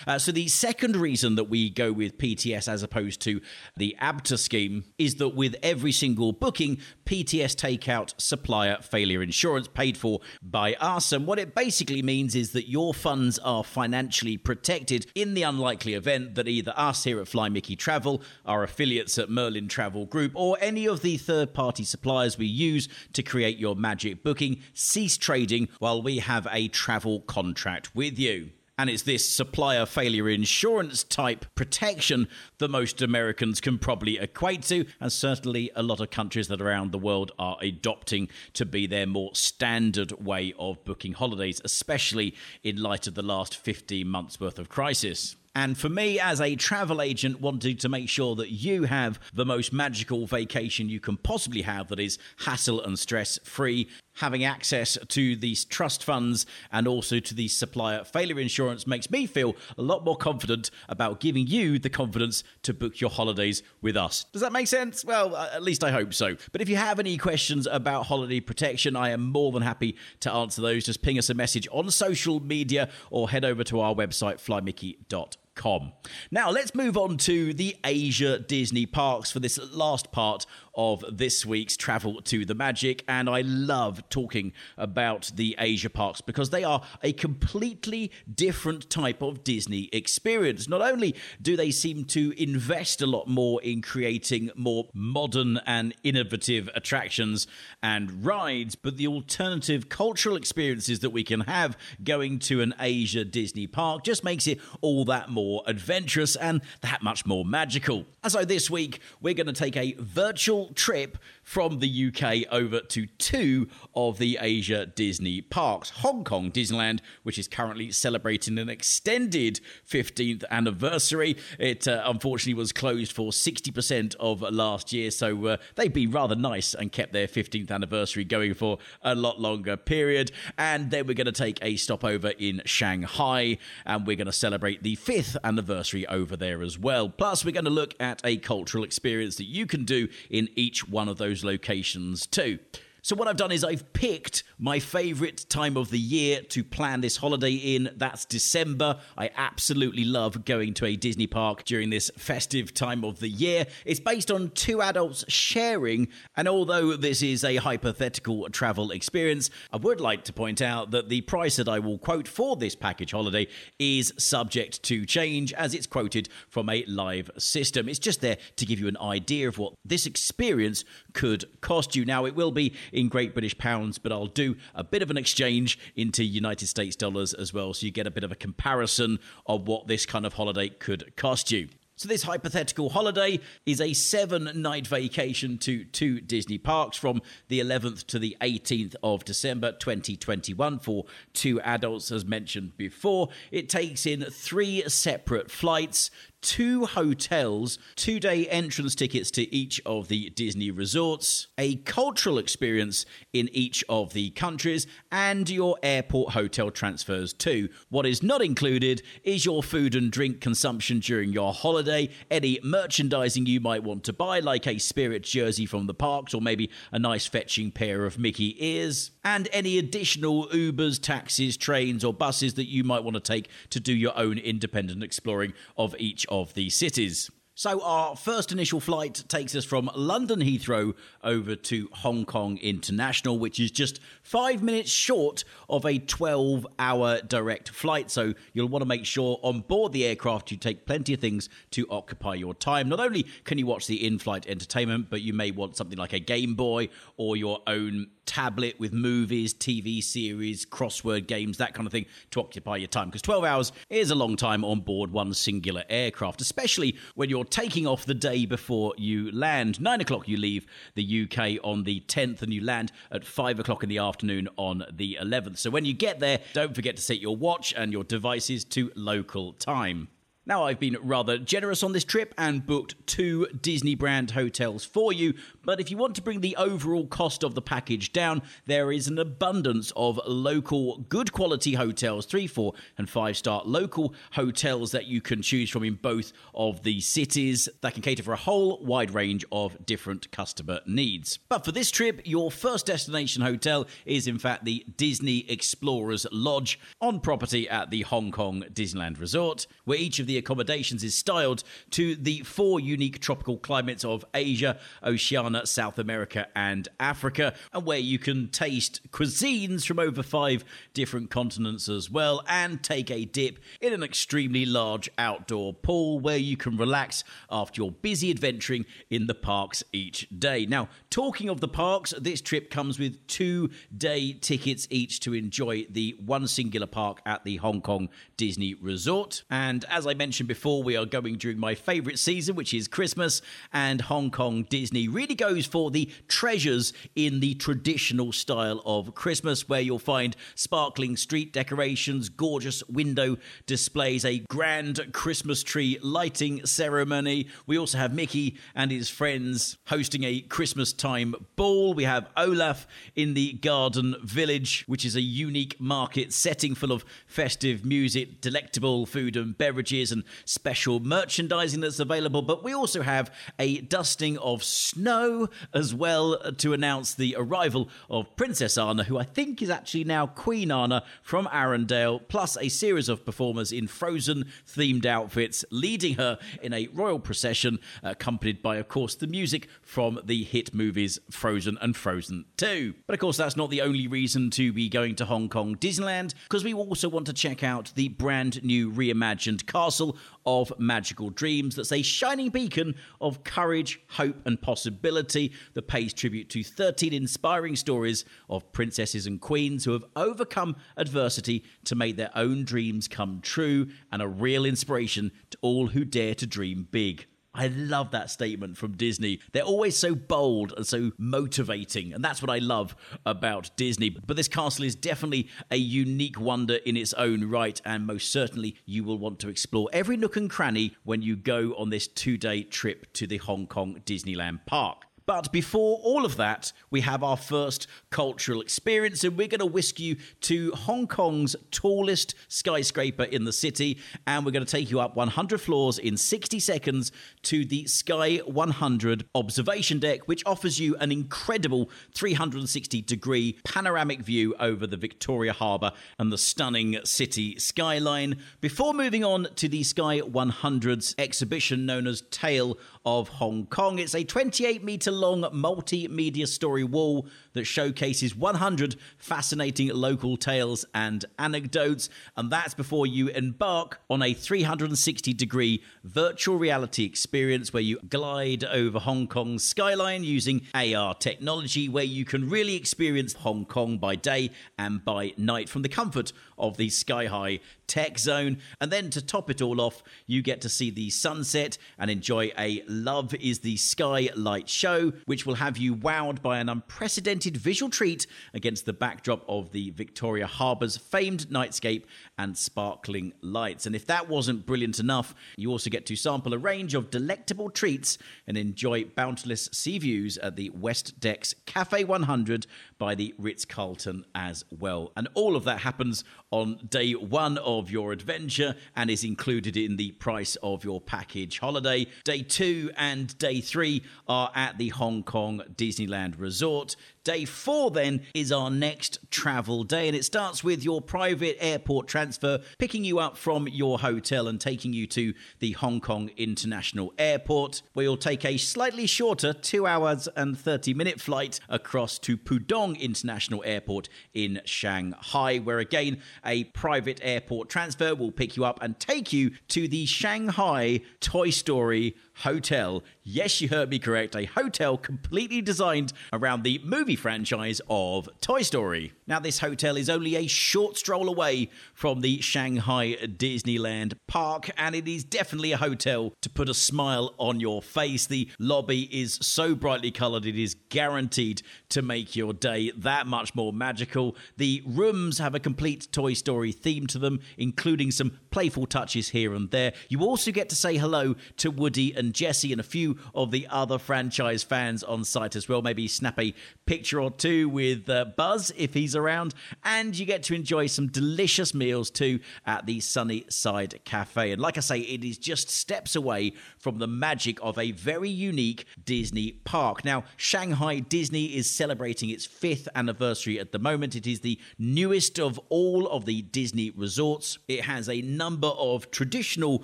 Uh, 0.07 0.19
so, 0.19 0.33
the 0.33 0.49
second 0.49 0.97
reason 0.97 1.35
that 1.37 1.45
we 1.45 1.71
go 1.71 1.93
with 1.93 2.19
PTS 2.19 2.69
as 2.69 2.83
opposed 2.83 3.21
to 3.23 3.41
the 3.77 3.97
ABTA 4.01 4.39
scheme 4.39 4.85
is 4.99 5.17
that 5.17 5.31
with 5.31 5.57
every 5.63 5.93
single 5.93 6.33
booking, 6.33 6.79
PTS 7.07 7.55
take 7.57 7.89
out 7.89 8.15
supplier 8.19 8.79
failure 8.81 9.23
insurance 9.23 9.69
paid 9.69 9.97
for 9.97 10.21
by 10.43 10.75
us. 10.75 11.13
And 11.13 11.27
what 11.27 11.39
it 11.39 11.55
basically 11.55 12.03
means 12.03 12.35
is 12.35 12.53
that 12.53 12.69
your 12.69 12.95
funds 12.95 13.39
are 13.41 13.65
financially 13.65 14.37
protected 14.37 15.07
in 15.15 15.35
the 15.35 15.43
unlikely 15.43 15.95
event 15.95 16.35
that 16.35 16.49
either 16.49 16.73
us 16.77 17.05
here 17.05 17.21
at 17.21 17.29
Fly 17.29 17.49
Mickey 17.49 17.77
Travel, 17.77 18.23
our 18.45 18.63
affiliates 18.63 19.19
at 19.19 19.31
Merlin 19.31 19.69
Travel 19.69 20.07
Group, 20.07 20.33
or 20.35 20.57
any 20.61 20.87
of 20.87 21.03
the 21.03 21.17
third 21.17 21.55
party 21.55 21.85
suppliers 21.85 22.39
we 22.39 22.47
use 22.47 22.89
to 23.13 23.23
create 23.23 23.59
your 23.59 23.77
magic 23.77 24.23
booking 24.23 24.61
cease 24.73 25.17
trading 25.17 25.69
while 25.79 26.03
we 26.03 26.19
have 26.19 26.47
a 26.51 26.69
travel 26.69 27.21
contract 27.21 27.95
with 27.95 28.19
you. 28.19 28.51
And 28.77 28.91
it's 28.91 29.03
this 29.03 29.29
supplier 29.29 29.87
failure 29.87 30.29
insurance 30.29 31.05
type 31.05 31.47
protection 31.55 32.27
that 32.59 32.69
most 32.69 33.01
Americans 33.03 33.61
can 33.61 33.79
probably 33.79 34.19
equate 34.19 34.63
to, 34.65 34.87
and 34.99 35.13
certainly 35.13 35.71
a 35.77 35.83
lot 35.83 36.01
of 36.01 36.11
countries 36.11 36.49
that 36.49 36.61
around 36.61 36.91
the 36.91 36.99
world 36.99 37.31
are 37.39 37.57
adopting 37.63 38.29
to 38.55 38.67
be 38.67 38.89
their 38.89 39.07
more 39.07 39.33
standard 39.35 40.11
way 40.25 40.53
of 40.59 40.85
booking 40.85 41.13
holidays, 41.13 41.61
especially 41.65 42.35
in 42.65 42.83
light 42.83 43.07
of 43.07 43.15
the 43.15 43.23
last 43.23 43.57
15 43.57 44.09
months 44.09 44.41
worth 44.41 44.59
of 44.59 44.69
crisis. 44.69 45.37
And 45.57 45.79
for 45.79 45.89
me, 45.89 46.19
as 46.19 46.41
a 46.41 46.57
travel 46.57 47.01
agent, 47.01 47.41
wanting 47.41 47.77
to 47.77 47.89
make 47.89 48.09
sure 48.09 48.35
that 48.35 48.51
you 48.51 48.85
have 48.85 49.21
the 49.33 49.45
most 49.45 49.73
magical 49.73 50.27
vacation 50.27 50.89
you 50.89 50.99
can 50.99 51.17
possibly 51.17 51.63
have 51.63 51.89
that 51.89 52.01
is 52.01 52.19
hassle 52.39 52.83
and 52.83 52.99
stress 52.99 53.39
free, 53.45 53.89
having 54.15 54.45
access 54.45 54.97
to 55.09 55.37
these 55.37 55.65
trust 55.65 56.05
funds 56.05 56.47
and 56.73 56.87
also 56.87 57.21
to 57.21 57.35
the 57.35 57.49
supplier 57.49 58.05
failure 58.05 58.39
insurance 58.39 58.87
makes 58.87 59.11
me 59.11 59.27
feel 59.27 59.55
a 59.77 59.83
lot 59.83 60.05
more 60.05 60.17
confident 60.17 60.71
about 60.89 61.21
giving 61.21 61.47
you 61.47 61.79
the 61.79 61.91
confidence 61.91 62.45
to 62.63 62.73
book 62.73 63.01
your 63.01 63.11
holidays 63.11 63.63
with 63.83 63.97
us. 63.97 64.25
Does 64.33 64.43
that 64.43 64.53
make 64.53 64.69
sense? 64.69 65.05
Well, 65.05 65.37
at 65.37 65.63
least 65.63 65.83
I 65.83 65.91
hope 65.91 66.15
so. 66.15 66.37
But 66.53 66.61
if 66.61 66.69
you 66.69 66.77
have 66.77 66.99
any 66.99 67.17
questions 67.17 67.67
about 67.71 68.07
holiday 68.07 68.41
protection, 68.41 68.97
I 68.97 69.11
am 69.11 69.23
more 69.23 69.53
than 69.53 69.63
happy 69.63 69.97
to 70.21 70.33
answer 70.33 70.63
those. 70.63 70.85
Just 70.85 71.03
ping 71.03 71.19
us 71.19 71.31
a 71.31 71.35
message 71.35 71.69
on 71.73 71.91
social 71.91 72.41
media 72.41 72.89
or 73.11 73.31
head 73.31 73.45
over 73.45 73.65
to 73.65 73.81
our 73.81 73.95
website, 73.95 74.37
flymickey.com. 74.37 75.39
Com. 75.57 75.93
Now, 76.33 76.51
let's 76.51 76.75
move 76.75 76.97
on 76.97 77.17
to 77.19 77.55
the 77.55 77.77
Asia 77.85 78.41
Disney 78.41 78.87
parks 78.87 79.31
for 79.31 79.39
this 79.39 79.57
last 79.73 80.11
part 80.11 80.47
of 80.77 81.05
this 81.11 81.45
week's 81.47 81.77
Travel 81.77 82.21
to 82.23 82.45
the 82.45 82.55
Magic. 82.55 83.05
And 83.09 83.29
I 83.29 83.43
love 83.43 84.09
talking 84.09 84.53
about 84.77 85.33
the 85.35 85.57
Asia 85.59 85.91
parks 85.91 86.21
because 86.21 86.51
they 86.51 86.65
are 86.65 86.83
a 87.03 87.13
completely 87.13 88.11
different 88.33 88.91
type 88.91 89.23
of 89.23 89.45
Disney 89.45 89.89
experience. 89.93 90.69
Not 90.69 90.83
only 90.83 91.15
do 91.41 91.57
they 91.57 91.71
seem 91.71 92.05
to 92.07 92.33
invest 92.41 93.03
a 93.03 93.07
lot 93.07 93.29
more 93.29 93.63
in 93.63 93.83
creating 93.83 94.51
more 94.55 94.89
modern 94.93 95.59
and 95.67 95.95
innovative 96.03 96.69
attractions 96.75 97.47
and 97.83 98.25
rides, 98.25 98.75
but 98.75 98.97
the 98.97 99.07
alternative 99.07 99.89
cultural 99.89 100.37
experiences 100.37 101.01
that 101.01 101.11
we 101.11 101.25
can 101.25 101.41
have 101.41 101.77
going 102.03 102.39
to 102.39 102.61
an 102.61 102.75
Asia 102.81 103.25
Disney 103.25 103.67
park 103.67 104.05
just 104.05 104.25
makes 104.25 104.47
it 104.47 104.61
all 104.81 105.05
that 105.05 105.31
more 105.31 105.63
adventurous 105.67 106.37
and 106.37 106.61
that 106.81 107.03
much 107.03 107.27
more 107.27 107.45
magical. 107.45 108.05
And 108.23 108.33
so 108.33 108.45
this 108.45 108.71
week, 108.71 109.01
we're 109.21 109.35
going 109.35 109.47
to 109.47 109.53
take 109.53 109.77
a 109.77 109.95
virtual 109.99 110.64
trip 110.75 111.19
from 111.45 111.79
the 111.79 112.09
UK 112.09 112.51
over 112.51 112.81
to 112.81 113.07
two 113.19 113.69
of 113.95 114.19
the 114.19 114.39
Asia 114.41 114.87
Disney 114.87 115.41
parks. 115.41 115.91
Hong 115.91 116.25
Kong 116.25 116.51
Disneyland, 116.51 117.01
which 117.23 117.39
is 117.39 117.47
currently 117.47 117.93
celebrating 117.93 118.59
an 118.59 118.69
extended 118.69 119.61
15th 119.89 120.45
anniversary. 120.51 121.37
It 121.59 121.87
uh, 121.87 122.03
unfortunately 122.07 122.55
was 122.55 122.73
closed 122.73 123.13
for 123.13 123.31
60% 123.31 124.17
of 124.19 124.41
last 124.41 124.93
year, 124.93 125.11
so 125.11 125.47
uh, 125.47 125.57
they've 125.77 125.93
been 125.93 126.11
rather 126.11 126.35
nice 126.35 126.75
and 126.75 126.91
kept 126.91 127.13
their 127.13 127.27
15th 127.27 127.71
anniversary 127.71 128.25
going 128.25 128.55
for 128.55 128.79
a 129.03 129.15
lot 129.15 129.41
longer 129.41 129.77
period. 129.77 130.33
And 130.59 130.91
then 130.91 131.07
we're 131.07 131.15
going 131.15 131.27
to 131.27 131.33
take 131.33 131.59
a 131.63 131.77
stopover 131.77 132.33
in 132.39 132.63
Shanghai 132.65 133.59
and 133.85 134.07
we're 134.07 134.17
going 134.17 134.27
to 134.27 134.33
celebrate 134.33 134.83
the 134.83 134.95
fifth 134.95 135.37
anniversary 135.45 136.07
over 136.07 136.37
there 136.37 136.63
as 136.63 136.79
well. 136.79 137.09
Plus, 137.09 137.45
we're 137.45 137.53
going 137.53 137.65
to 137.65 137.71
look 137.71 137.95
at 138.01 138.21
a 138.25 138.37
cultural 138.39 138.85
experience 138.85 139.37
that 139.37 139.45
you 139.45 139.67
can 139.67 139.85
do 139.85 140.09
in 140.31 140.49
each 140.55 140.89
one 140.89 141.09
of 141.09 141.19
those 141.19 141.34
locations 141.43 142.27
too. 142.27 142.59
So, 143.05 143.15
what 143.15 143.29
I've 143.29 143.37
done 143.37 143.53
is 143.53 143.65
I've 143.65 143.93
picked 143.93 144.45
my 144.59 144.79
favorite 144.79 145.45
time 145.51 145.77
of 145.77 145.91
the 145.91 145.99
year 145.99 146.41
to 146.41 146.65
plan 146.65 147.03
this 147.03 147.19
holiday 147.19 147.53
in. 147.53 147.91
That's 147.97 148.25
December. 148.25 148.99
I 149.19 149.29
absolutely 149.37 150.07
love 150.07 150.47
going 150.47 150.73
to 150.73 150.87
a 150.87 150.97
Disney 150.97 151.27
park 151.27 151.65
during 151.65 151.91
this 151.91 152.11
festive 152.17 152.73
time 152.73 153.05
of 153.05 153.21
the 153.21 153.29
year. 153.29 153.67
It's 153.85 154.01
based 154.01 154.31
on 154.31 154.53
two 154.53 154.81
adults 154.81 155.23
sharing, 155.29 156.09
and 156.35 156.49
although 156.49 156.97
this 156.97 157.23
is 157.23 157.45
a 157.45 157.57
hypothetical 157.57 158.49
travel 158.49 158.91
experience, 158.91 159.51
I 159.71 159.77
would 159.77 160.01
like 160.01 160.25
to 160.25 160.33
point 160.33 160.63
out 160.63 160.91
that 160.93 161.11
the 161.11 161.21
price 161.21 161.57
that 161.57 161.69
I 161.69 161.81
will 161.81 161.99
quote 161.99 162.27
for 162.27 162.57
this 162.57 162.75
package 162.75 163.11
holiday 163.11 163.49
is 163.79 164.15
subject 164.17 164.83
to 164.85 165.05
change 165.05 165.53
as 165.53 165.75
it's 165.75 165.87
quoted 165.87 166.31
from 166.49 166.71
a 166.71 166.87
live 166.87 167.31
system. 167.37 167.87
It's 167.87 167.99
just 167.99 168.23
there 168.23 168.39
to 168.57 168.65
give 168.65 168.81
you 168.81 168.89
an 168.89 168.97
idea 168.97 169.47
of 169.47 169.59
what 169.59 169.75
this 169.85 170.07
experience 170.07 170.87
could 171.13 171.45
cost 171.61 171.95
you. 171.95 172.07
Now, 172.07 172.25
it 172.25 172.35
will 172.35 172.51
be 172.51 172.73
in 172.95 173.09
Great 173.09 173.35
British 173.35 173.57
pounds, 173.59 173.99
but 173.99 174.13
I'll 174.13 174.27
do 174.27 174.57
a 174.75 174.85
bit 174.85 175.03
of 175.03 175.11
an 175.11 175.17
exchange 175.17 175.79
into 175.97 176.25
United 176.25 176.69
States 176.69 176.97
dollars 176.97 177.35
as 177.35 177.53
well, 177.53 177.75
so 177.75 177.85
you 177.85 177.93
get 177.93 178.07
a 178.07 178.11
bit 178.11 178.25
of 178.25 178.33
a 178.33 178.37
comparison 178.37 179.19
of 179.47 179.67
what 179.67 179.87
this 179.87 180.07
kind 180.07 180.25
of 180.25 180.35
holiday 180.35 180.69
could 180.69 181.17
cost 181.17 181.51
you. 181.51 181.69
So, 181.97 182.09
this 182.09 182.25
hypothetical 182.25 182.91
holiday 182.91 183.39
is 183.67 183.81
a 183.81 183.93
seven 183.93 184.51
night 184.61 184.85
vacation 184.85 185.59
to 185.59 185.85
two 185.85 186.21
Disney 186.21 186.59
parks 186.59 186.97
from 186.97 187.23
the 187.47 187.61
11th 187.61 188.07
to 188.09 188.19
the 188.19 188.37
18th 188.41 188.97
of 189.05 189.25
December 189.25 189.71
2021 189.71 190.81
for 190.81 191.05
two 191.35 191.61
adults, 191.61 192.11
as 192.11 192.25
mentioned 192.25 192.77
before. 192.77 193.29
It 193.53 193.69
takes 193.69 194.07
in 194.07 194.23
three 194.23 194.83
separate 194.89 195.53
flights 195.53 196.11
two 196.45 196.85
hotels, 196.85 197.79
two 197.97 198.21
day 198.21 198.47
entrance 198.49 198.95
tickets 198.95 199.31
to 199.31 199.53
each 199.53 199.81
of 199.87 200.09
the 200.09 200.29
Disney 200.31 200.71
resorts, 200.71 201.47
a 201.57 201.77
cultural 201.77 202.37
experience 202.39 203.07
in 203.33 203.49
each 203.53 203.83
of 203.89 204.13
the 204.13 204.29
countries, 204.31 204.87
and 205.11 205.49
your 205.49 205.79
airport 205.83 206.35
hotel 206.35 206.71
transfers 206.71 207.33
too. 207.33 207.71
What 207.89 208.05
is 208.05 208.23
not 208.23 208.43
included 208.43 209.03
is 209.25 209.47
your 209.47 209.63
food 209.63 209.95
and 209.95 210.13
drink 210.13 210.43
consumption 210.43 211.01
during 211.01 211.33
your 211.33 211.55
holiday, 211.55 212.11
any 212.31 212.61
merchandising 212.63 213.47
you 213.47 213.61
might 213.61 213.83
want 213.83 214.05
to 214.05 214.13
buy, 214.13 214.41
like 214.41 214.67
a 214.67 214.77
Spirit 214.77 215.23
jersey 215.23 215.65
from 215.65 215.87
the 215.87 215.95
parks 215.95 216.35
or 216.35 216.43
maybe 216.43 216.71
a 216.93 216.99
nice 216.99 217.27
fetching 217.27 217.71
pair 217.71 218.05
of 218.05 218.19
Mickey 218.19 218.55
ears, 218.63 219.13
and 219.25 219.49
any 219.51 219.79
additional 219.79 220.47
Ubers, 220.49 221.01
taxis, 221.01 221.57
trains, 221.57 222.05
or 222.05 222.13
buses 222.13 222.53
that 222.55 222.69
you 222.69 222.85
might 222.85 223.03
want 223.03 223.15
to 223.15 223.21
take 223.21 223.49
to 223.71 223.81
do 223.81 223.95
your 223.95 224.17
own 224.19 224.37
independent 224.37 225.03
exploring 225.03 225.55
of 225.79 225.97
each 225.99 226.27
of 226.41 226.55
the 226.55 226.71
cities. 226.71 227.31
So, 227.57 227.81
our 227.83 228.17
first 228.17 228.51
initial 228.51 228.81
flight 228.81 229.23
takes 229.29 229.55
us 229.55 229.65
from 229.65 229.89
London 229.95 230.41
Heathrow 230.41 230.93
over 231.23 231.55
to 231.55 231.89
Hong 231.93 232.25
Kong 232.25 232.59
International, 232.59 233.39
which 233.39 233.61
is 233.61 233.71
just 233.71 234.01
five 234.25 234.61
minutes 234.61 234.91
short 234.91 235.45
of 235.69 235.87
a 235.87 235.99
12 235.99 236.67
hour 236.81 237.21
direct 237.21 237.69
flight. 237.69 238.11
So, 238.11 238.35
you'll 238.55 238.67
want 238.67 238.83
to 238.83 238.89
make 238.89 239.07
sure 239.07 239.39
on 239.43 239.61
board 239.61 239.93
the 239.93 240.05
aircraft 240.05 240.51
you 240.51 240.57
take 240.57 240.85
plenty 240.85 241.15
of 241.15 241.21
things 241.21 241.49
to 241.71 241.87
occupy 241.91 242.35
your 242.35 242.55
time. 242.55 242.89
Not 242.89 242.99
only 242.99 243.23
can 243.45 243.57
you 243.57 243.67
watch 243.67 243.87
the 243.87 244.05
in 244.05 244.19
flight 244.19 244.49
entertainment, 244.49 245.07
but 245.09 245.23
you 245.23 245.33
may 245.33 245.53
want 245.53 245.77
something 245.77 245.97
like 245.97 246.13
a 246.13 246.19
Game 246.19 246.57
Boy 246.57 246.89
or 247.17 247.37
your 247.37 247.61
own 247.69 248.09
tablet 248.27 248.79
with 248.81 248.93
movies, 248.93 249.55
TV 249.55 250.03
series, 250.03 250.65
crossword 250.67 251.27
games, 251.27 251.59
that 251.59 251.75
kind 251.75 251.87
of 251.87 251.93
thing 251.93 252.07
to 252.31 252.41
occupy 252.41 252.77
your 252.77 252.89
time. 252.89 253.09
Because 253.09 253.23
12 253.23 253.45
hours 253.45 253.73
is 253.91 254.11
a 254.11 254.15
long 254.15 254.37
time 254.37 254.65
on 254.65 254.81
board 254.81 255.13
one 255.13 255.35
singular 255.35 255.85
aircraft, 255.89 256.41
especially 256.41 256.97
when 257.15 257.31
you're 257.31 257.44
taking 257.45 257.87
off 257.87 258.05
the 258.05 258.15
day 258.15 258.47
before 258.47 258.95
you 258.97 259.31
land. 259.33 259.81
Nine 259.81 260.01
o'clock, 260.01 260.29
you 260.29 260.37
leave 260.37 260.67
the 260.95 261.29
UK 261.29 261.65
on 261.65 261.85
the 261.85 262.01
10th, 262.07 262.43
and 262.43 262.53
you 262.53 262.63
land 262.63 262.93
at 263.11 263.25
five 263.25 263.59
o'clock 263.59 263.83
in 263.83 263.89
the 263.89 263.99
afternoon 263.99 264.49
on 264.57 264.85
the 264.93 265.19
11th. 265.21 265.59
So 265.59 265.71
when 265.71 265.85
you 265.85 265.95
get 265.95 266.21
there, 266.21 266.41
don't 266.53 266.75
forget 266.75 266.97
to 266.97 267.03
set 267.03 267.21
your 267.21 267.37
watch 267.37 267.73
and 267.77 267.93
your 267.93 268.05
devices 268.05 268.65
to 268.67 268.91
local 268.95 269.53
time. 269.53 270.09
Now, 270.47 270.65
I've 270.65 270.79
been 270.79 270.99
rather 271.01 271.39
generous 271.39 271.83
on 271.83 271.93
this 271.93 272.05
trip 272.05 272.35
and 272.37 272.67
booked 272.67 272.95
two 273.07 273.47
Disney 273.63 273.95
brand 273.95 274.33
hotels 274.33 274.85
for 274.85 275.11
you, 275.11 275.33
but 275.65 275.81
if 275.81 275.91
you 275.91 275.97
want 275.97 276.15
to 276.17 276.23
bring 276.23 276.43
the 276.43 276.55
overall 276.57 277.07
cost 277.07 277.43
of 277.43 277.55
the 277.55 277.63
package 277.63 278.13
down, 278.13 278.43
there 278.67 278.93
is 278.93 279.09
an 279.09 279.19
abundance 279.19 279.91
of 279.97 280.21
local, 280.27 280.99
good 281.09 281.33
quality 281.33 281.73
hotels, 281.73 282.27
three, 282.27 282.47
four, 282.47 282.75
and 282.99 283.09
five 283.09 283.39
star 283.39 283.63
local 283.65 284.15
hotels 284.33 284.91
that 284.91 285.07
you 285.07 285.23
can 285.23 285.41
choose 285.41 285.71
from 285.71 285.83
in 285.83 285.95
both 285.95 286.35
of 286.55 286.83
the 286.83 287.01
cities 287.01 287.67
that 287.81 287.95
can 287.95 288.03
cater 288.03 288.23
for 288.23 288.35
a 288.35 288.37
whole 288.37 288.85
wide 288.85 289.13
range 289.13 289.47
of 289.51 289.87
different 289.87 290.31
customer 290.31 290.81
needs. 290.85 291.39
But 291.49 291.65
for 291.65 291.73
this 291.73 291.91
trip, 291.91 292.21
your 292.25 292.51
first 292.51 292.85
destination 292.85 293.43
hotel 293.43 293.87
is 294.05 294.27
in 294.27 294.39
fact 294.39 294.67
the 294.67 294.85
Disney 294.99 295.51
Explorers 295.51 296.27
Lodge 296.31 296.79
on 297.01 297.21
property 297.21 297.67
at 297.67 297.89
the 297.89 298.03
Hong 298.03 298.31
Kong 298.31 298.63
Disneyland 298.71 299.19
Resort, 299.19 299.67
where 299.87 299.97
each 299.97 300.19
of 300.19 300.27
the 300.27 300.34
the 300.35 300.39
accommodations 300.39 301.05
is 301.05 301.15
styled 301.15 301.63
to 301.91 302.17
the 302.17 302.41
four 302.41 302.81
unique 302.81 303.21
tropical 303.21 303.57
climates 303.57 304.05
of 304.05 304.25
Asia, 304.35 304.77
Oceania, 305.05 305.65
South 305.65 305.97
America, 305.97 306.49
and 306.57 306.89
Africa, 306.99 307.55
and 307.73 307.87
where 307.87 308.01
you 308.01 308.19
can 308.19 308.49
taste 308.49 309.01
cuisines 309.13 309.87
from 309.87 310.01
over 310.01 310.25
five 310.25 310.65
different 310.93 311.31
continents 311.31 311.89
as 311.89 312.11
well, 312.11 312.43
and 312.49 312.83
take 312.83 313.13
a 313.13 313.25
dip 313.25 313.61
in 313.81 313.93
an 313.93 314.03
extremely 314.03 314.67
large 314.67 315.09
outdoor 315.19 315.73
pool 315.73 316.19
where 316.19 316.37
you 316.37 316.57
can 316.57 316.77
relax 316.77 317.23
after 317.49 317.83
your 317.83 317.93
busy 317.93 318.33
adventuring 318.33 318.87
in 319.11 319.29
the 319.29 319.35
parks 319.35 319.85
each 319.93 320.27
day. 320.37 320.67
Now, 320.67 320.89
talking 321.11 321.49
of 321.49 321.61
the 321.61 321.69
parks, 321.69 322.13
this 322.21 322.41
trip 322.41 322.71
comes 322.71 322.99
with 322.99 323.25
two 323.29 323.71
day 323.97 324.33
tickets 324.33 324.89
each 324.91 325.21
to 325.21 325.33
enjoy 325.33 325.87
the 325.89 326.17
one 326.27 326.49
singular 326.49 326.89
park 326.89 327.21
at 327.25 327.45
the 327.45 327.57
Hong 327.59 327.81
Kong 327.81 328.09
Disney 328.37 328.75
Resort. 328.75 329.45
And 329.49 329.85
as 329.89 330.09
I 330.09 330.15
mentioned, 330.15 330.24
mentioned 330.25 330.49
before, 330.49 330.83
we 330.83 330.97
are 330.97 331.05
going 331.05 331.37
during 331.37 331.59
my 331.59 331.75
favourite 331.75 332.19
season, 332.19 332.57
which 332.57 332.73
is 332.73 332.89
Christmas, 332.89 333.43
and 333.75 334.01
Hong 334.01 334.31
Kong 334.31 334.63
Disney 334.71 335.07
really 335.07 335.35
goes 335.35 335.67
for 335.67 335.91
the 335.91 336.11
treasures 336.29 336.95
in 337.15 337.41
the 337.41 337.53
traditional 337.57 338.33
style 338.33 338.81
of 338.87 339.15
Christmas, 339.15 339.69
where 339.69 339.83
you'll 339.83 339.99
find 339.99 340.35
sparkling 340.55 341.19
street 341.19 341.53
decorations, 341.53 342.31
gorgeous 342.31 342.83
window 342.89 343.37
displays, 343.67 344.25
a 344.25 344.39
grand 344.49 345.13
Christmas 345.13 345.63
tree 345.63 345.99
lighting 346.01 346.65
ceremony. 346.65 347.47
We 347.67 347.79
also 347.79 347.99
have 347.99 348.15
Mickey 348.15 348.57
and 348.75 348.91
his 348.91 349.11
friends 349.11 349.77
hosting 349.89 350.25
a 350.25 350.41
Christmas 350.41 350.95
time 350.95 351.35
ball. 351.55 351.93
We 351.93 352.05
have 352.05 352.31
Olaf 352.35 352.87
in 353.15 353.35
the 353.35 353.53
Garden 353.53 354.17
Village, 354.25 354.85
which 354.87 355.05
is 355.05 355.17
a 355.17 355.21
unique 355.21 355.79
market 355.79 356.33
setting 356.33 356.75
full 356.75 356.93
of 356.93 357.05
festive 357.27 357.85
music, 357.85 358.41
delectable 358.41 359.05
food 359.05 359.37
and 359.37 359.59
beverages 359.59 360.14
and 360.15 360.25
special 360.47 361.01
merchandising 361.01 361.81
that's 361.81 362.01
available. 362.01 362.41
But 362.41 362.65
we 362.65 362.73
also 362.73 363.03
have 363.03 363.31
a 363.59 363.83
dusting 363.83 364.39
of 364.39 364.65
snow 364.65 365.49
as 365.75 365.95
well 365.95 366.39
to 366.53 366.73
announce 366.73 367.13
the 367.15 367.37
arrival 367.39 367.91
of 368.09 368.35
Princess 368.37 368.79
Anna, 368.79 369.05
who 369.05 369.19
I 369.19 369.25
think 369.25 369.61
is 369.61 369.69
actually 369.69 370.05
now 370.05 370.27
Queen 370.27 370.73
Anna 370.73 371.05
from 371.23 371.45
Arendelle, 371.49 372.27
plus 372.29 372.57
a 372.59 372.71
series 372.71 373.11
of 373.11 373.27
performers 373.27 373.73
in 373.73 373.89
Frozen 373.89 374.47
themed 374.67 375.05
outfits, 375.05 375.65
leading 375.71 376.15
her 376.15 376.39
in 376.63 376.73
a 376.73 376.87
royal 376.95 377.19
procession, 377.19 377.79
accompanied 378.03 378.63
by, 378.63 378.77
of 378.77 378.89
course, 378.89 379.15
the 379.17 379.27
music 379.27 379.69
from 379.83 380.21
the 380.25 380.45
hit 380.45 380.73
movies 380.73 381.19
Frozen 381.31 381.77
and 381.81 381.97
Frozen 381.97 382.45
2. 382.57 382.95
But 383.07 383.15
of 383.15 383.21
course, 383.21 383.37
that's 383.37 383.57
not 383.57 383.71
the 383.71 383.83
only 383.83 384.07
reason 384.07 384.51
to 384.51 384.73
be 384.73 384.89
going 384.89 385.17
to 385.17 385.25
Hong 385.25 385.49
Kong 385.49 385.75
Disneyland, 385.75 386.35
because 386.45 386.63
we 386.63 386.73
also 386.73 387.09
want 387.09 387.27
to 387.27 387.33
check 387.33 387.65
out 387.65 387.93
the 387.97 388.09
brand 388.09 388.63
new 388.63 388.93
reimagined 388.93 389.67
castle 389.67 390.04
of 390.47 390.73
magical 390.79 391.31
dreams 391.31 391.77
that's 391.77 391.93
a 391.93 392.03
shining 392.03 392.51
beacon 392.51 392.95
of 393.21 393.45
courage, 393.45 394.01
hope, 394.09 394.37
and 394.45 394.61
possibility 394.61 395.53
that 395.75 395.89
pays 395.89 396.13
tribute 396.13 396.49
to 396.51 396.63
13 396.63 397.13
inspiring 397.13 397.77
stories 397.77 398.25
of 398.49 398.71
princesses 398.73 399.27
and 399.27 399.41
queens 399.41 399.85
who 399.85 399.93
have 399.93 400.05
overcome 400.17 400.77
adversity 400.97 401.65
to 401.85 401.95
make 401.95 402.17
their 402.17 402.31
own 402.35 402.65
dreams 402.65 403.09
come 403.09 403.41
true 403.41 403.89
and 404.13 404.21
a 404.21 404.29
real 404.29 404.65
inspiration 404.65 405.31
to 405.51 405.59
all 405.61 405.89
who 405.89 406.05
dare 406.05 406.35
to 406.35 406.47
dream 406.47 406.89
big. 406.91 407.27
I 407.55 407.69
love 407.69 408.11
that 408.11 408.31
statement 408.31 408.77
from 408.77 408.97
Disney. 408.97 409.41
They're 409.53 409.63
always 409.63 409.97
so 409.97 410.15
bold 410.15 410.75
and 410.77 410.87
so 410.87 411.13
motivating, 411.19 412.13
and 412.13 412.25
that's 412.25 412.43
what 412.43 412.51
I 412.51 412.59
love 412.59 412.97
about 413.25 413.71
Disney. 413.77 414.11
But 414.11 414.37
this 414.37 414.49
castle 414.49 414.85
is 414.85 414.97
definitely 414.97 415.49
a 415.71 415.77
unique 415.77 416.41
wonder 416.41 416.75
in 416.75 416.97
its 416.97 417.13
own 417.15 417.49
right, 417.49 417.81
and 417.85 418.07
most 418.07 418.33
certainly 418.33 418.77
you 418.87 419.05
will 419.05 419.19
want 419.19 419.39
to 419.41 419.49
explore 419.49 419.89
every 419.93 420.17
nook 420.17 420.37
and 420.37 420.51
cranny 420.51 420.97
when 421.05 421.23
you 421.23 421.37
go 421.37 421.75
on 421.79 421.91
this 421.91 422.09
two 422.09 422.37
day 422.37 422.63
trip 422.63 423.13
to 423.15 423.27
the 423.27 423.37
Hong 423.39 423.67
Kong 423.67 424.01
Disneyland 424.05 424.67
Park. 424.67 425.05
But 425.27 425.53
before 425.53 426.01
all 426.03 426.27
of 426.27 426.37
that, 426.37 426.73
we 426.91 427.01
have 427.01 427.23
our 427.23 427.37
first 427.37 427.87
cultural 428.11 428.61
experience, 428.61 429.25
and 429.25 429.39
we're 429.39 429.49
going 429.49 429.61
to 429.61 429.67
whisk 429.67 429.99
you 429.99 430.17
to 430.43 430.71
Hong 430.73 431.07
Kong's 431.07 431.57
tallest 431.71 432.35
skyscraper 432.49 433.25
in 433.25 433.45
the 433.45 433.53
city, 433.53 433.99
and 434.27 434.45
we're 434.45 434.53
going 434.53 434.65
to 434.67 434.71
take 434.71 434.91
you 434.91 435.01
up 435.01 435.17
100 435.17 435.61
floors 435.61 435.99
in 435.99 436.19
60 436.19 436.61
seconds 436.61 437.11
to 437.43 437.65
the 437.65 437.87
Sky 437.87 438.37
100 438.45 439.25
observation 439.35 439.99
deck, 439.99 440.29
which 440.29 440.43
offers 440.45 440.79
you 440.79 440.95
an 440.97 441.11
incredible 441.11 441.89
360 442.15 443.01
degree 443.03 443.59
panoramic 443.65 444.21
view 444.21 444.55
over 444.61 444.87
the 444.87 444.97
Victoria 444.97 445.55
Harbour 445.55 445.93
and 446.19 446.31
the 446.31 446.39
stunning 446.39 446.99
city 447.05 447.59
skyline. 447.59 448.37
Before 448.61 448.93
moving 448.93 449.25
on 449.25 449.49
to 449.57 449.69
the 449.69 449.85
Sky 449.85 450.21
100's 450.21 451.15
exhibition 451.17 451.87
known 451.87 452.07
as 452.07 452.23
Tale 452.31 452.77
of 453.05 453.29
Hong 453.29 453.67
Kong. 453.67 453.99
It's 453.99 454.15
a 454.15 454.25
28 454.25 454.83
metre 454.83 455.11
long 455.11 455.43
multimedia 455.43 456.49
story 456.49 456.85
wall 456.85 457.27
that 457.53 457.65
showcases 457.65 458.35
100 458.35 458.97
fascinating 459.19 459.89
local 459.89 460.37
tales 460.37 460.85
and 460.95 461.25
anecdotes. 461.39 462.09
And 462.37 462.51
that's 462.51 462.75
before 462.75 463.07
you 463.07 463.29
embark 463.29 464.01
on 464.09 464.23
a 464.23 464.33
360 464.33 465.35
degree 465.35 465.83
virtual 466.03 466.57
reality 466.57 467.05
experience 467.05 467.73
where 467.73 467.83
you 467.83 467.99
glide 468.09 468.65
over 468.65 468.99
Hong 468.99 469.27
Kong's 469.27 469.65
skyline 469.65 470.25
using 470.25 470.63
AR 470.75 471.15
technology, 471.15 471.89
where 471.89 472.05
you 472.05 472.25
can 472.25 472.49
really 472.49 472.75
experience 472.75 473.35
Hong 473.35 473.67
Kong 473.67 473.99
by 473.99 474.17
day 474.17 474.51
and 474.79 475.05
by 475.05 475.35
night 475.37 475.69
from 475.69 475.83
the 475.83 475.89
comfort 475.89 476.33
of 476.57 476.77
the 476.77 476.89
sky 476.89 477.27
high 477.27 477.61
tech 477.87 478.19
zone. 478.19 478.59
And 478.81 478.91
then 478.91 479.11
to 479.11 479.23
top 479.23 479.51
it 479.51 479.63
all 479.63 479.81
off, 479.81 480.03
you 480.27 480.43
get 480.43 480.61
to 480.63 480.69
see 480.69 480.91
the 480.91 481.11
sunset 481.11 481.79
and 481.99 482.11
enjoy 482.11 482.53
a 482.59 482.83
Love 482.89 483.35
is 483.35 483.61
the 483.61 483.77
Sky 483.77 484.31
light 484.35 484.69
show, 484.69 485.13
which 485.27 485.47
will 485.47 485.55
have 485.55 485.77
you 485.79 485.95
wowed 485.95 486.43
by 486.43 486.59
an 486.59 486.69
unprecedented 486.69 487.57
visual 487.57 487.91
treat 487.91 488.27
against 488.53 488.87
the 488.87 488.93
backdrop 488.93 489.45
of 489.49 489.73
the 489.73 489.91
Victoria 489.91 490.47
Harbour's 490.47 490.97
famed 490.97 491.47
nightscape 491.49 492.05
and 492.39 492.57
sparkling 492.57 493.33
lights. 493.41 493.87
And 493.87 493.95
if 493.95 494.07
that 494.07 494.29
wasn't 494.29 494.67
brilliant 494.67 494.99
enough, 494.99 495.35
you 495.57 495.71
also 495.71 495.91
get 495.91 496.07
to 496.07 496.17
sample 496.17 496.55
a 496.55 496.59
range 496.59 496.95
of 496.95 497.11
delectable 497.11 497.71
treats 497.71 498.19
and 498.47 498.57
enjoy 498.57 499.05
bounteous 499.05 499.69
sea 499.73 499.99
views 499.99 500.39
at 500.39 500.57
the 500.57 500.71
West 500.71 501.19
Decks 501.21 501.55
Cafe 501.67 502.05
100 502.05 502.67
by 502.99 503.15
the 503.15 503.35
Ritz 503.39 503.65
Carlton 503.65 504.25
as 504.35 504.65
well. 504.79 505.13
And 505.17 505.29
all 505.35 505.57
of 505.57 505.65
that 505.65 505.81
happens 505.81 506.25
on 506.51 506.79
day 506.89 507.13
one 507.13 507.59
of 507.59 507.91
your 507.91 508.13
adventure 508.13 508.77
and 508.95 509.11
is 509.11 509.25
included 509.25 509.77
in 509.77 509.97
the 509.97 510.13
price 510.13 510.57
of 510.63 510.85
your 510.85 511.01
package 511.01 511.59
holiday. 511.59 512.07
Day 512.25 512.43
two 512.43 512.91
and 512.97 513.37
day 513.39 513.61
three 513.61 514.03
are 514.29 514.51
at 514.55 514.79
the 514.79 514.89
Hong 514.91 515.23
Kong 515.23 515.63
Disneyland 515.75 516.39
Resort. 516.39 516.97
Day 517.25 517.47
four, 517.47 517.91
then, 517.91 518.21
is 518.35 518.53
our 518.53 518.71
next 518.71 519.19
travel 519.31 519.83
day, 519.83 520.09
and 520.09 520.15
it 520.15 520.27
starts 520.27 520.63
with 520.63 520.85
your 520.85 521.01
private 521.01 521.57
airport 521.59 522.07
transfer, 522.07 522.59
picking 522.79 523.03
you 523.03 523.19
up 523.19 523.39
from 523.39 523.67
your 523.67 523.99
hotel 524.01 524.47
and 524.47 524.61
taking 524.61 524.93
you 524.93 525.07
to 525.07 525.33
the 525.59 525.73
Hong 525.73 526.03
Kong 526.03 526.31
International 526.37 527.15
Airport, 527.17 527.81
where 527.95 528.05
you'll 528.05 528.19
take 528.19 528.45
a 528.45 528.59
slightly 528.59 529.07
shorter 529.07 529.55
two 529.55 529.87
hours 529.87 530.29
and 530.37 530.59
30 530.59 530.93
minute 530.93 531.19
flight 531.19 531.61
across 531.71 532.19
to 532.19 532.37
Pudong 532.37 532.94
International 532.97 533.63
Airport 533.65 534.09
in 534.33 534.61
Shanghai, 534.65 535.59
where 535.59 535.79
again, 535.79 536.21
a 536.45 536.65
private 536.65 537.21
airport 537.23 537.69
transfer 537.69 538.15
will 538.15 538.33
pick 538.33 538.57
you 538.57 538.65
up 538.65 538.79
and 538.83 538.99
take 538.99 539.33
you 539.33 539.53
to 539.69 539.89
the 539.89 540.07
Shanghai 540.07 541.01
Toy 541.21 541.51
Story 541.51 542.17
Hotel. 542.39 543.03
Yes, 543.27 543.63
you 543.63 543.71
heard 543.71 543.89
me 543.89 543.99
correct. 543.99 544.37
A 544.37 544.45
hotel 544.45 544.99
completely 544.99 545.63
designed 545.63 546.13
around 546.31 546.63
the 546.63 546.79
movie 546.85 547.17
franchise 547.17 547.81
of 547.89 548.29
Toy 548.43 548.61
Story. 548.61 549.15
Now, 549.27 549.41
this 549.41 549.61
hotel 549.61 549.97
is 549.97 550.11
only 550.11 550.37
a 550.37 550.47
short 550.47 550.99
stroll 550.99 551.31
away 551.31 551.71
from 551.95 552.21
the 552.21 552.43
Shanghai 552.43 553.17
Disneyland 553.23 554.13
Park, 554.29 554.69
and 554.77 554.95
it 554.95 555.09
is 555.09 555.25
definitely 555.25 555.73
a 555.73 555.79
hotel 555.79 556.35
to 556.43 556.51
put 556.51 556.69
a 556.69 556.75
smile 556.75 557.35
on 557.39 557.61
your 557.61 557.81
face. 557.81 558.27
The 558.27 558.51
lobby 558.59 559.09
is 559.11 559.39
so 559.41 559.75
brightly 559.75 560.11
coloured, 560.11 560.45
it 560.45 560.63
is 560.63 560.77
guaranteed 560.91 561.63
to 561.89 562.03
make 562.03 562.37
your 562.37 562.53
day 562.53 562.93
that 562.95 563.27
much 563.27 563.55
more 563.55 563.73
magical. 563.73 564.37
The 564.59 564.83
rooms 564.85 565.39
have 565.39 565.55
a 565.55 565.61
complete 565.61 566.09
Toy 566.13 566.35
Story 566.35 566.73
theme 566.73 567.07
to 567.07 567.19
them, 567.19 567.41
including 567.57 568.11
some 568.11 568.39
playful 568.55 568.87
touches 568.87 569.31
here 569.31 569.53
and 569.53 569.73
there. 569.73 569.93
You 570.09 570.21
also 570.21 570.53
get 570.53 570.69
to 570.69 570.77
say 570.77 570.97
hello 570.97 571.35
to 571.57 571.73
Woody 571.73 572.15
and 572.15 572.33
Jessie 572.33 572.71
and 572.71 572.81
a 572.81 572.85
few 572.85 573.19
of 573.35 573.51
the 573.51 573.67
other 573.69 573.99
franchise 573.99 574.63
fans 574.63 575.03
on 575.03 575.25
site 575.25 575.57
as 575.57 575.69
well. 575.69 575.83
Maybe 575.83 576.07
snap 576.07 576.39
a 576.39 576.55
picture 576.87 577.21
or 577.21 577.33
two 577.33 577.69
with 577.69 578.09
uh, 578.09 578.27
Buzz 578.37 578.73
if 578.77 578.95
he's 578.95 579.17
around, 579.17 579.57
and 579.83 580.17
you 580.17 580.25
get 580.25 580.45
to 580.45 580.55
enjoy 580.55 580.87
some 580.87 581.09
delicious 581.09 581.75
meals 581.75 582.11
too 582.11 582.39
at 582.65 582.87
the 582.87 583.01
Sunny 583.01 583.45
Side 583.49 584.01
Cafe. 584.05 584.53
And 584.53 584.63
like 584.63 584.79
I 584.79 584.83
say, 584.83 585.01
it 585.01 585.25
is 585.25 585.37
just 585.37 585.69
steps 585.69 586.15
away 586.15 586.53
from 586.79 586.99
the 586.99 587.09
magic 587.09 587.59
of 587.61 587.77
a 587.77 587.91
very 587.91 588.31
unique 588.31 588.87
Disney 589.05 589.51
park. 589.65 590.05
Now, 590.05 590.23
Shanghai 590.37 591.01
Disney 591.01 591.57
is 591.57 591.69
celebrating 591.69 592.31
its 592.31 592.47
fifth 592.47 592.87
anniversary 592.95 593.59
at 593.59 593.73
the 593.73 593.81
moment. 593.81 594.15
It 594.15 594.29
is 594.29 594.43
the 594.43 594.61
newest 594.79 595.41
of 595.41 595.59
all 595.71 596.07
of 596.07 596.25
the 596.25 596.43
Disney 596.43 596.91
resorts. 596.91 597.59
It 597.67 597.81
has 597.81 598.09
a 598.09 598.23
number 598.45 598.69
of 598.69 599.11
traditional 599.11 599.83